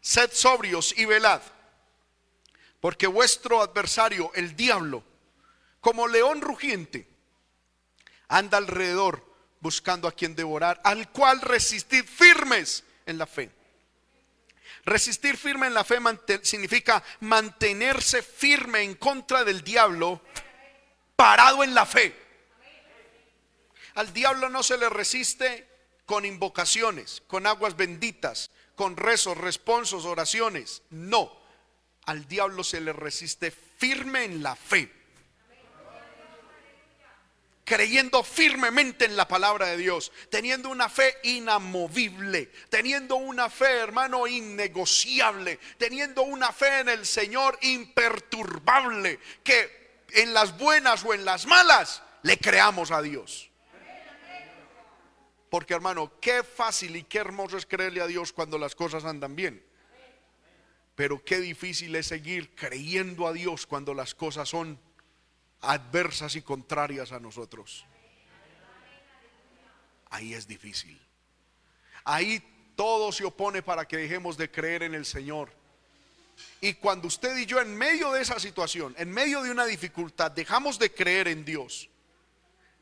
Sed 0.00 0.30
sobrios 0.32 0.94
y 0.96 1.04
velad, 1.04 1.40
porque 2.80 3.06
vuestro 3.06 3.62
adversario, 3.62 4.30
el 4.34 4.56
diablo, 4.56 5.04
como 5.80 6.08
león 6.08 6.40
rugiente, 6.40 7.06
anda 8.28 8.58
alrededor 8.58 9.24
buscando 9.60 10.08
a 10.08 10.12
quien 10.12 10.34
devorar, 10.34 10.80
al 10.84 11.10
cual 11.10 11.40
resistid 11.40 12.04
firmes 12.04 12.84
en 13.06 13.18
la 13.18 13.26
fe. 13.26 13.50
Resistir 14.84 15.36
firme 15.36 15.66
en 15.66 15.74
la 15.74 15.84
fe 15.84 15.98
significa 16.42 17.02
mantenerse 17.20 18.22
firme 18.22 18.82
en 18.82 18.94
contra 18.94 19.44
del 19.44 19.62
diablo, 19.62 20.22
parado 21.16 21.62
en 21.62 21.74
la 21.74 21.84
fe. 21.84 22.29
Al 23.94 24.12
diablo 24.12 24.48
no 24.48 24.62
se 24.62 24.78
le 24.78 24.88
resiste 24.88 25.68
con 26.06 26.24
invocaciones, 26.24 27.22
con 27.26 27.46
aguas 27.46 27.76
benditas, 27.76 28.50
con 28.74 28.96
rezos, 28.96 29.36
responsos, 29.36 30.04
oraciones. 30.04 30.82
No, 30.90 31.32
al 32.06 32.26
diablo 32.26 32.64
se 32.64 32.80
le 32.80 32.92
resiste 32.92 33.50
firme 33.50 34.24
en 34.24 34.42
la 34.42 34.56
fe 34.56 35.00
creyendo 37.70 38.24
firmemente 38.24 39.04
en 39.04 39.16
la 39.16 39.28
palabra 39.28 39.68
de 39.68 39.76
Dios, 39.76 40.10
teniendo 40.28 40.70
una 40.70 40.88
fe 40.88 41.18
inamovible, 41.22 42.50
teniendo 42.68 43.14
una 43.14 43.48
fe, 43.48 43.78
hermano, 43.78 44.26
innegociable, 44.26 45.60
teniendo 45.78 46.22
una 46.22 46.50
fe 46.50 46.80
en 46.80 46.88
el 46.88 47.06
Señor 47.06 47.56
imperturbable, 47.62 49.20
que 49.44 50.02
en 50.08 50.34
las 50.34 50.58
buenas 50.58 51.04
o 51.04 51.14
en 51.14 51.24
las 51.24 51.46
malas 51.46 52.02
le 52.22 52.38
creamos 52.38 52.90
a 52.90 53.02
Dios. 53.02 53.49
Porque 55.50 55.74
hermano, 55.74 56.12
qué 56.20 56.44
fácil 56.44 56.94
y 56.94 57.02
qué 57.02 57.18
hermoso 57.18 57.56
es 57.56 57.66
creerle 57.66 58.00
a 58.00 58.06
Dios 58.06 58.32
cuando 58.32 58.56
las 58.56 58.76
cosas 58.76 59.04
andan 59.04 59.34
bien. 59.34 59.62
Pero 60.94 61.22
qué 61.24 61.40
difícil 61.40 61.94
es 61.96 62.06
seguir 62.06 62.54
creyendo 62.54 63.26
a 63.26 63.32
Dios 63.32 63.66
cuando 63.66 63.92
las 63.92 64.14
cosas 64.14 64.48
son 64.48 64.78
adversas 65.60 66.36
y 66.36 66.42
contrarias 66.42 67.10
a 67.10 67.18
nosotros. 67.18 67.84
Ahí 70.10 70.34
es 70.34 70.46
difícil. 70.46 71.00
Ahí 72.04 72.42
todo 72.76 73.10
se 73.10 73.24
opone 73.24 73.60
para 73.60 73.86
que 73.86 73.96
dejemos 73.96 74.36
de 74.36 74.50
creer 74.50 74.84
en 74.84 74.94
el 74.94 75.04
Señor. 75.04 75.52
Y 76.60 76.74
cuando 76.74 77.08
usted 77.08 77.36
y 77.36 77.44
yo 77.44 77.60
en 77.60 77.76
medio 77.76 78.12
de 78.12 78.22
esa 78.22 78.38
situación, 78.38 78.94
en 78.98 79.10
medio 79.10 79.42
de 79.42 79.50
una 79.50 79.66
dificultad, 79.66 80.30
dejamos 80.30 80.78
de 80.78 80.92
creer 80.92 81.26
en 81.26 81.44
Dios, 81.44 81.90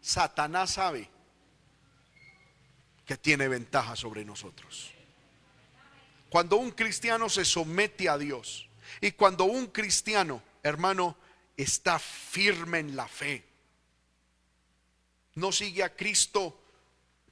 Satanás 0.00 0.72
sabe 0.74 1.10
que 3.08 3.16
tiene 3.16 3.48
ventaja 3.48 3.96
sobre 3.96 4.22
nosotros. 4.22 4.92
Cuando 6.28 6.58
un 6.58 6.72
cristiano 6.72 7.30
se 7.30 7.46
somete 7.46 8.06
a 8.06 8.18
Dios 8.18 8.68
y 9.00 9.12
cuando 9.12 9.44
un 9.44 9.68
cristiano, 9.68 10.42
hermano, 10.62 11.16
está 11.56 11.98
firme 11.98 12.80
en 12.80 12.96
la 12.96 13.08
fe. 13.08 13.42
No 15.36 15.52
sigue 15.52 15.82
a 15.84 15.96
Cristo 15.96 16.60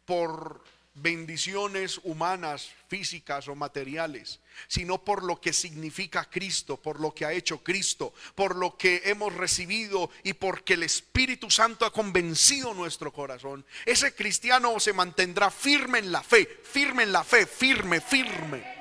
por 0.06 0.64
bendiciones 0.94 2.00
humanas, 2.04 2.70
físicas 2.88 3.48
o 3.48 3.54
materiales, 3.54 4.40
sino 4.68 5.04
por 5.04 5.22
lo 5.22 5.40
que 5.40 5.52
significa 5.52 6.24
Cristo, 6.24 6.76
por 6.76 7.00
lo 7.00 7.14
que 7.14 7.24
ha 7.24 7.32
hecho 7.32 7.62
Cristo, 7.62 8.14
por 8.34 8.56
lo 8.56 8.76
que 8.76 9.02
hemos 9.04 9.34
recibido 9.34 10.10
y 10.22 10.34
porque 10.34 10.74
el 10.74 10.82
Espíritu 10.82 11.50
Santo 11.50 11.84
ha 11.84 11.92
convencido 11.92 12.74
nuestro 12.74 13.12
corazón. 13.12 13.64
Ese 13.84 14.14
cristiano 14.14 14.78
se 14.80 14.92
mantendrá 14.92 15.50
firme 15.50 15.98
en 15.98 16.12
la 16.12 16.22
fe, 16.22 16.60
firme 16.64 17.02
en 17.02 17.12
la 17.12 17.24
fe, 17.24 17.46
firme, 17.46 18.00
firme. 18.00 18.76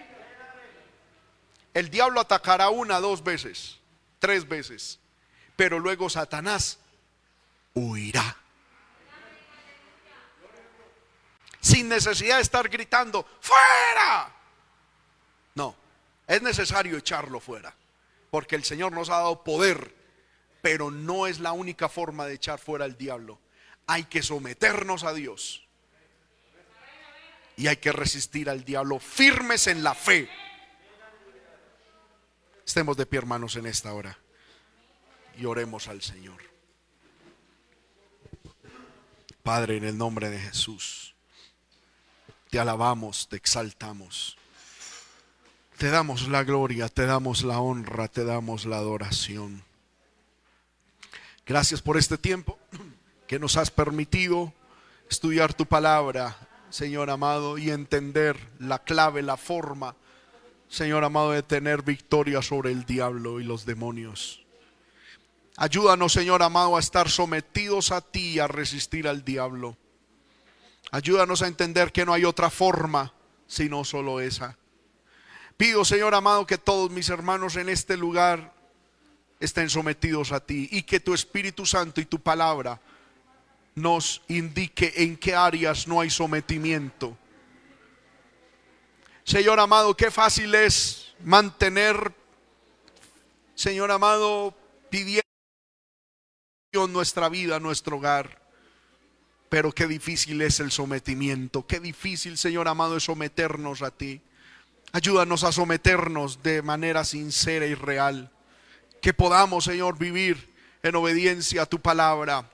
El 1.74 1.89
diablo 1.89 2.22
atacará 2.22 2.70
una, 2.70 2.99
dos 2.99 3.24
veces, 3.24 3.80
tres 4.20 4.47
veces 4.47 4.99
pero 5.56 5.80
luego 5.80 6.10
Satanás 6.10 6.80
huirá. 7.74 8.38
Sin 11.66 11.89
necesidad 11.89 12.36
de 12.36 12.43
estar 12.43 12.70
gritando, 12.70 13.28
fuera. 13.41 14.32
No, 15.55 15.76
es 16.28 16.39
necesario 16.43 16.95
echarlo 16.95 17.39
fuera, 17.39 17.76
porque 18.30 18.55
el 18.55 18.63
Señor 18.63 18.91
nos 18.91 19.09
ha 19.09 19.13
dado 19.13 19.43
poder, 19.43 19.95
pero 20.61 20.91
no 20.91 21.26
es 21.26 21.39
la 21.39 21.53
única 21.53 21.89
forma 21.89 22.28
de 22.28 22.36
echar 22.36 22.59
fuera 22.59 22.86
al 22.86 22.95
diablo. 22.99 23.39
Hay 23.88 24.03
que 24.03 24.22
someternos 24.22 25.03
a 25.03 25.13
Dios. 25.16 25.68
Y 27.57 27.66
hay 27.66 27.78
que 27.78 27.91
resistir 27.91 28.47
al 28.47 28.63
diablo 28.63 28.99
firmes 28.99 29.66
en 29.66 29.84
la 29.84 29.95
fe. 29.95 30.30
Estemos 32.63 32.95
de 32.95 33.07
pie, 33.07 33.18
hermanos, 33.18 33.55
en 33.55 33.66
esta 33.66 33.91
hora 33.91 34.16
y 35.36 35.45
oremos 35.45 35.88
al 35.88 36.03
Señor. 36.03 36.43
Padre, 39.41 39.78
en 39.78 39.86
el 39.86 39.97
nombre 39.97 40.30
de 40.30 40.38
Jesús, 40.38 41.14
te 42.50 42.60
alabamos, 42.60 43.28
te 43.30 43.38
exaltamos. 43.38 44.38
Te 45.78 45.89
damos 45.89 46.28
la 46.30 46.43
gloria, 46.43 46.88
te 46.88 47.06
damos 47.06 47.43
la 47.43 47.60
honra, 47.60 48.08
te 48.08 48.24
damos 48.24 48.66
la 48.66 48.78
adoración. 48.78 49.64
Gracias 51.46 51.82
por 51.82 51.98
este 51.98 52.18
tiempo 52.18 52.58
que 53.28 53.39
nos 53.39 53.58
has 53.58 53.72
permitido 53.72 54.54
estudiar 55.10 55.54
tu 55.54 55.66
palabra, 55.66 56.38
Señor 56.70 57.10
amado, 57.10 57.58
y 57.58 57.72
entender 57.72 58.38
la 58.60 58.80
clave, 58.80 59.22
la 59.22 59.38
forma, 59.38 59.96
Señor 60.70 61.04
amado, 61.04 61.32
de 61.32 61.43
tener 61.43 61.84
victoria 61.84 62.41
sobre 62.41 62.72
el 62.72 62.86
diablo 62.86 63.39
y 63.39 63.43
los 63.43 63.66
demonios. 63.66 64.43
Ayúdanos, 65.58 66.14
Señor 66.14 66.41
amado, 66.41 66.76
a 66.78 66.80
estar 66.80 67.10
sometidos 67.10 67.91
a 67.91 68.02
ti 68.02 68.34
y 68.34 68.39
a 68.39 68.48
resistir 68.48 69.08
al 69.08 69.24
diablo. 69.24 69.78
Ayúdanos 70.96 71.41
a 71.41 71.48
entender 71.48 71.91
que 71.91 72.06
no 72.06 72.14
hay 72.14 72.24
otra 72.24 72.50
forma 72.50 73.12
sino 73.48 73.84
solo 73.84 74.22
esa. 74.22 74.58
Pido, 75.58 75.84
Señor 75.84 76.16
amado, 76.16 76.48
que 76.48 76.58
todos 76.58 76.89
mis 76.89 77.10
hermanos 77.10 77.58
en 77.58 77.68
este 77.68 77.98
lugar 77.98 78.54
estén 79.41 79.70
sometidos 79.70 80.32
a 80.32 80.39
ti 80.39 80.70
y 80.72 80.84
que 80.84 81.02
tu 81.02 81.14
Espíritu 81.14 81.66
Santo 81.66 82.00
y 82.00 82.06
tu 82.06 82.22
palabra 82.22 82.80
nos 83.76 84.22
indique 84.30 84.93
en 84.96 85.18
qué 85.18 85.36
áreas 85.36 85.86
no 85.86 86.00
hay 86.00 86.10
sometimiento. 86.10 87.18
Señor 89.26 89.60
amado, 89.60 89.98
qué 89.98 90.10
fácil 90.10 90.56
es 90.56 91.14
mantener, 91.20 92.14
Señor 93.54 93.91
amado, 93.91 94.56
pidiendo 94.89 95.26
nuestra 96.88 97.28
vida, 97.28 97.60
nuestro 97.60 97.98
hogar. 97.98 98.45
Pero 99.56 99.72
qué 99.72 99.88
difícil 99.88 100.41
es 100.41 100.60
el 100.60 100.70
sometimiento, 100.70 101.66
qué 101.66 101.80
difícil, 101.80 102.38
Señor 102.38 102.68
amado, 102.68 102.97
es 102.97 103.03
someternos 103.03 103.84
a 103.84 103.89
ti. 103.89 104.20
Ayúdanos 104.91 105.45
a 105.45 105.53
someternos 105.53 106.43
de 106.43 106.62
manera 106.62 107.06
sincera 107.06 107.66
y 107.66 107.74
real. 107.74 108.30
que 109.01 109.14
podamos, 109.14 109.64
Señor, 109.64 109.97
vivir 109.97 110.53
en 110.84 110.97
obediencia 110.97 111.62
a 111.62 111.66
tu 111.68 111.80
palabra, 111.80 112.51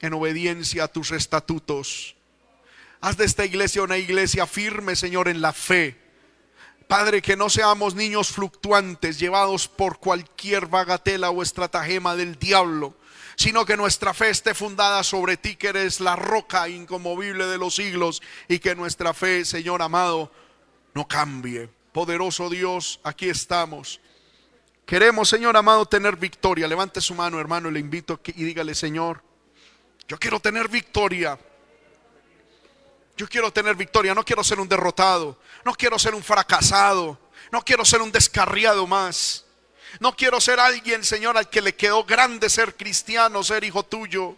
en 0.00 0.12
obediencia 0.12 0.82
a 0.82 0.88
tus 0.88 1.12
estatutos. 1.12 2.16
Haz 3.00 3.16
de 3.16 3.24
esta 3.24 3.44
iglesia 3.44 3.84
una 3.84 3.98
iglesia 3.98 4.48
firme, 4.48 4.96
Señor, 4.96 5.28
en 5.28 5.40
la 5.40 5.52
fe. 5.52 5.96
Padre, 6.88 7.22
que 7.22 7.36
no 7.36 7.48
seamos 7.48 7.94
niños 7.94 8.30
fluctuantes, 8.30 9.20
llevados 9.20 9.68
por 9.68 10.00
cualquier 10.00 10.66
bagatela 10.66 11.30
o 11.30 11.44
estratagema 11.44 12.16
del 12.16 12.40
diablo, 12.40 12.97
sino 13.38 13.64
que 13.64 13.76
nuestra 13.76 14.12
fe 14.12 14.30
esté 14.30 14.52
fundada 14.52 15.04
sobre 15.04 15.36
ti, 15.36 15.54
que 15.54 15.68
eres 15.68 16.00
la 16.00 16.16
roca 16.16 16.68
incomovible 16.68 17.46
de 17.46 17.56
los 17.56 17.76
siglos, 17.76 18.20
y 18.48 18.58
que 18.58 18.74
nuestra 18.74 19.14
fe, 19.14 19.44
Señor 19.44 19.80
amado, 19.80 20.32
no 20.92 21.06
cambie. 21.06 21.70
Poderoso 21.92 22.50
Dios, 22.50 22.98
aquí 23.04 23.28
estamos. 23.28 24.00
Queremos, 24.84 25.28
Señor 25.28 25.56
amado, 25.56 25.86
tener 25.86 26.16
victoria. 26.16 26.66
Levante 26.66 27.00
su 27.00 27.14
mano, 27.14 27.38
hermano, 27.38 27.70
le 27.70 27.78
invito 27.78 28.20
y 28.24 28.42
dígale, 28.42 28.74
Señor, 28.74 29.22
yo 30.08 30.18
quiero 30.18 30.40
tener 30.40 30.68
victoria. 30.68 31.38
Yo 33.16 33.28
quiero 33.28 33.52
tener 33.52 33.76
victoria, 33.76 34.14
no 34.14 34.24
quiero 34.24 34.42
ser 34.42 34.58
un 34.58 34.68
derrotado, 34.68 35.38
no 35.64 35.74
quiero 35.74 35.96
ser 35.96 36.14
un 36.14 36.24
fracasado, 36.24 37.20
no 37.52 37.62
quiero 37.64 37.84
ser 37.84 38.02
un 38.02 38.10
descarriado 38.10 38.84
más. 38.88 39.44
No 40.00 40.14
quiero 40.16 40.40
ser 40.40 40.60
alguien, 40.60 41.04
Señor, 41.04 41.36
al 41.36 41.48
que 41.48 41.62
le 41.62 41.74
quedó 41.74 42.04
grande 42.04 42.50
ser 42.50 42.76
cristiano, 42.76 43.42
ser 43.42 43.64
hijo 43.64 43.84
tuyo. 43.84 44.36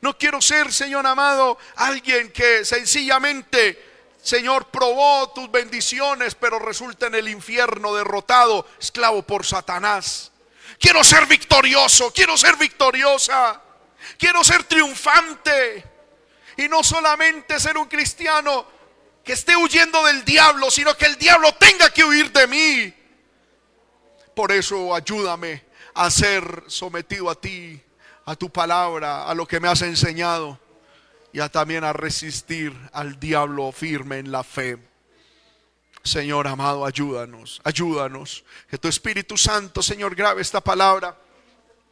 No 0.00 0.16
quiero 0.16 0.40
ser, 0.40 0.72
Señor 0.72 1.06
amado, 1.06 1.58
alguien 1.76 2.32
que 2.32 2.64
sencillamente, 2.64 4.12
Señor, 4.22 4.66
probó 4.66 5.30
tus 5.30 5.50
bendiciones, 5.50 6.34
pero 6.34 6.58
resulta 6.58 7.06
en 7.06 7.14
el 7.14 7.28
infierno 7.28 7.94
derrotado, 7.94 8.66
esclavo 8.80 9.22
por 9.22 9.44
Satanás. 9.44 10.30
Quiero 10.78 11.02
ser 11.04 11.26
victorioso, 11.26 12.12
quiero 12.12 12.36
ser 12.36 12.56
victoriosa, 12.56 13.60
quiero 14.18 14.42
ser 14.44 14.64
triunfante. 14.64 15.84
Y 16.56 16.68
no 16.68 16.82
solamente 16.82 17.58
ser 17.58 17.78
un 17.78 17.86
cristiano 17.86 18.66
que 19.24 19.32
esté 19.32 19.56
huyendo 19.56 20.04
del 20.04 20.24
diablo, 20.24 20.70
sino 20.70 20.96
que 20.96 21.06
el 21.06 21.16
diablo 21.16 21.54
tenga 21.54 21.90
que 21.90 22.04
huir 22.04 22.30
de 22.32 22.46
mí. 22.46 22.94
Por 24.34 24.52
eso 24.52 24.94
ayúdame 24.94 25.64
a 25.94 26.10
ser 26.10 26.64
sometido 26.66 27.28
a 27.28 27.34
ti, 27.34 27.80
a 28.24 28.34
tu 28.36 28.50
palabra, 28.50 29.26
a 29.28 29.34
lo 29.34 29.46
que 29.46 29.60
me 29.60 29.68
has 29.68 29.82
enseñado 29.82 30.58
y 31.32 31.40
a 31.40 31.48
también 31.48 31.84
a 31.84 31.92
resistir 31.92 32.76
al 32.92 33.18
diablo 33.18 33.72
firme 33.72 34.18
en 34.18 34.32
la 34.32 34.44
fe. 34.44 34.78
Señor 36.04 36.48
amado, 36.48 36.84
ayúdanos, 36.84 37.60
ayúdanos. 37.64 38.44
Que 38.68 38.78
tu 38.78 38.88
Espíritu 38.88 39.36
Santo, 39.36 39.82
Señor, 39.82 40.14
grabe 40.14 40.42
esta 40.42 40.60
palabra 40.60 41.16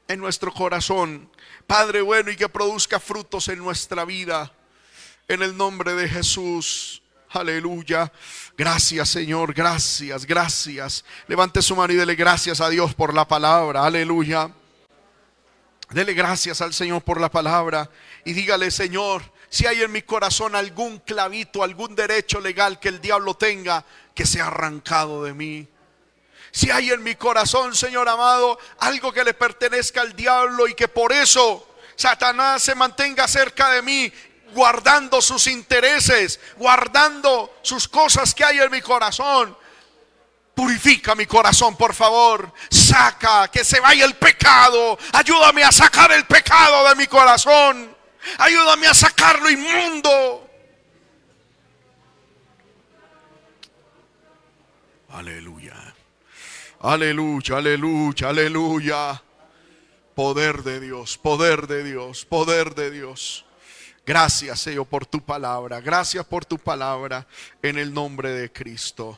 en 0.09 0.18
nuestro 0.18 0.53
corazón. 0.53 1.30
Padre 1.66 2.01
bueno, 2.01 2.30
y 2.30 2.36
que 2.36 2.49
produzca 2.49 2.99
frutos 2.99 3.49
en 3.49 3.59
nuestra 3.59 4.05
vida. 4.05 4.53
En 5.28 5.43
el 5.43 5.57
nombre 5.57 5.95
de 5.95 6.09
Jesús. 6.09 6.99
Aleluya. 7.31 8.11
Gracias 8.57 9.09
Señor, 9.09 9.55
gracias, 9.55 10.26
gracias. 10.26 11.05
Levante 11.28 11.62
su 11.62 11.76
mano 11.76 11.93
y 11.93 11.97
dele 11.97 12.14
gracias 12.14 12.61
a 12.61 12.68
Dios 12.68 12.95
por 12.95 13.14
la 13.14 13.26
palabra. 13.26 13.85
Aleluya. 13.85 14.51
Dele 15.91 16.14
gracias 16.14 16.61
al 16.61 16.72
Señor 16.72 17.03
por 17.03 17.20
la 17.20 17.31
palabra 17.31 17.89
y 18.24 18.33
dígale, 18.33 18.70
Señor, 18.70 19.22
si 19.49 19.66
hay 19.66 19.83
en 19.83 19.91
mi 19.91 20.03
corazón 20.03 20.55
algún 20.55 20.99
clavito, 21.01 21.64
algún 21.64 21.97
derecho 21.97 22.41
legal 22.41 22.78
que 22.78 22.89
el 22.89 23.01
diablo 23.01 23.35
tenga, 23.35 23.85
que 24.14 24.24
sea 24.24 24.47
arrancado 24.47 25.24
de 25.24 25.35
mí. 25.35 25.68
Si 26.53 26.70
hay 26.70 26.91
en 26.91 27.03
mi 27.03 27.14
corazón, 27.14 27.74
Señor 27.74 28.09
amado, 28.09 28.59
algo 28.78 29.12
que 29.12 29.24
le 29.24 29.35
pertenezca 29.35 30.01
al 30.01 30.14
diablo 30.14 30.68
y 30.68 30.74
que 30.74 30.89
por 30.89 31.12
eso 31.12 31.66
Satanás 31.97 32.62
se 32.62 32.74
mantenga 32.74 33.26
cerca 33.28 33.70
de 33.70 33.83
mí, 33.83 34.12
guardando 34.53 35.20
sus 35.20 35.46
intereses, 35.46 36.40
guardando 36.57 37.59
sus 37.62 37.88
cosas 37.88 38.34
que 38.34 38.44
hay 38.44 38.59
en 38.59 38.70
mi 38.70 38.80
corazón. 38.80 39.57
Purifica 40.55 41.14
mi 41.14 41.26
corazón, 41.26 41.76
por 41.76 41.94
favor. 41.94 42.53
Saca, 42.70 43.48
que 43.48 43.64
se 43.64 43.80
vaya 43.80 44.05
el 44.05 44.14
pecado. 44.16 44.98
Ayúdame 45.12 45.64
a 45.64 45.72
sacar 45.72 46.12
el 46.12 46.26
pecado 46.26 46.88
de 46.88 46.96
mi 46.96 47.07
corazón. 47.07 47.96
Ayúdame 48.38 48.86
a 48.86 48.94
sacar 48.94 49.40
lo 49.40 49.51
inmundo. 49.51 50.48
Aleluya. 55.12 55.94
Aleluya, 56.80 57.57
aleluya, 57.57 58.28
aleluya. 58.28 59.22
Poder 60.14 60.62
de 60.62 60.80
Dios, 60.80 61.18
poder 61.18 61.66
de 61.66 61.84
Dios, 61.84 62.24
poder 62.24 62.74
de 62.74 62.90
Dios. 62.90 63.44
Gracias, 64.11 64.58
Señor, 64.58 64.86
por 64.86 65.06
tu 65.06 65.20
palabra. 65.20 65.80
Gracias 65.80 66.26
por 66.26 66.44
tu 66.44 66.58
palabra 66.58 67.28
en 67.62 67.78
el 67.78 67.94
nombre 67.94 68.30
de 68.30 68.50
Cristo. 68.50 69.16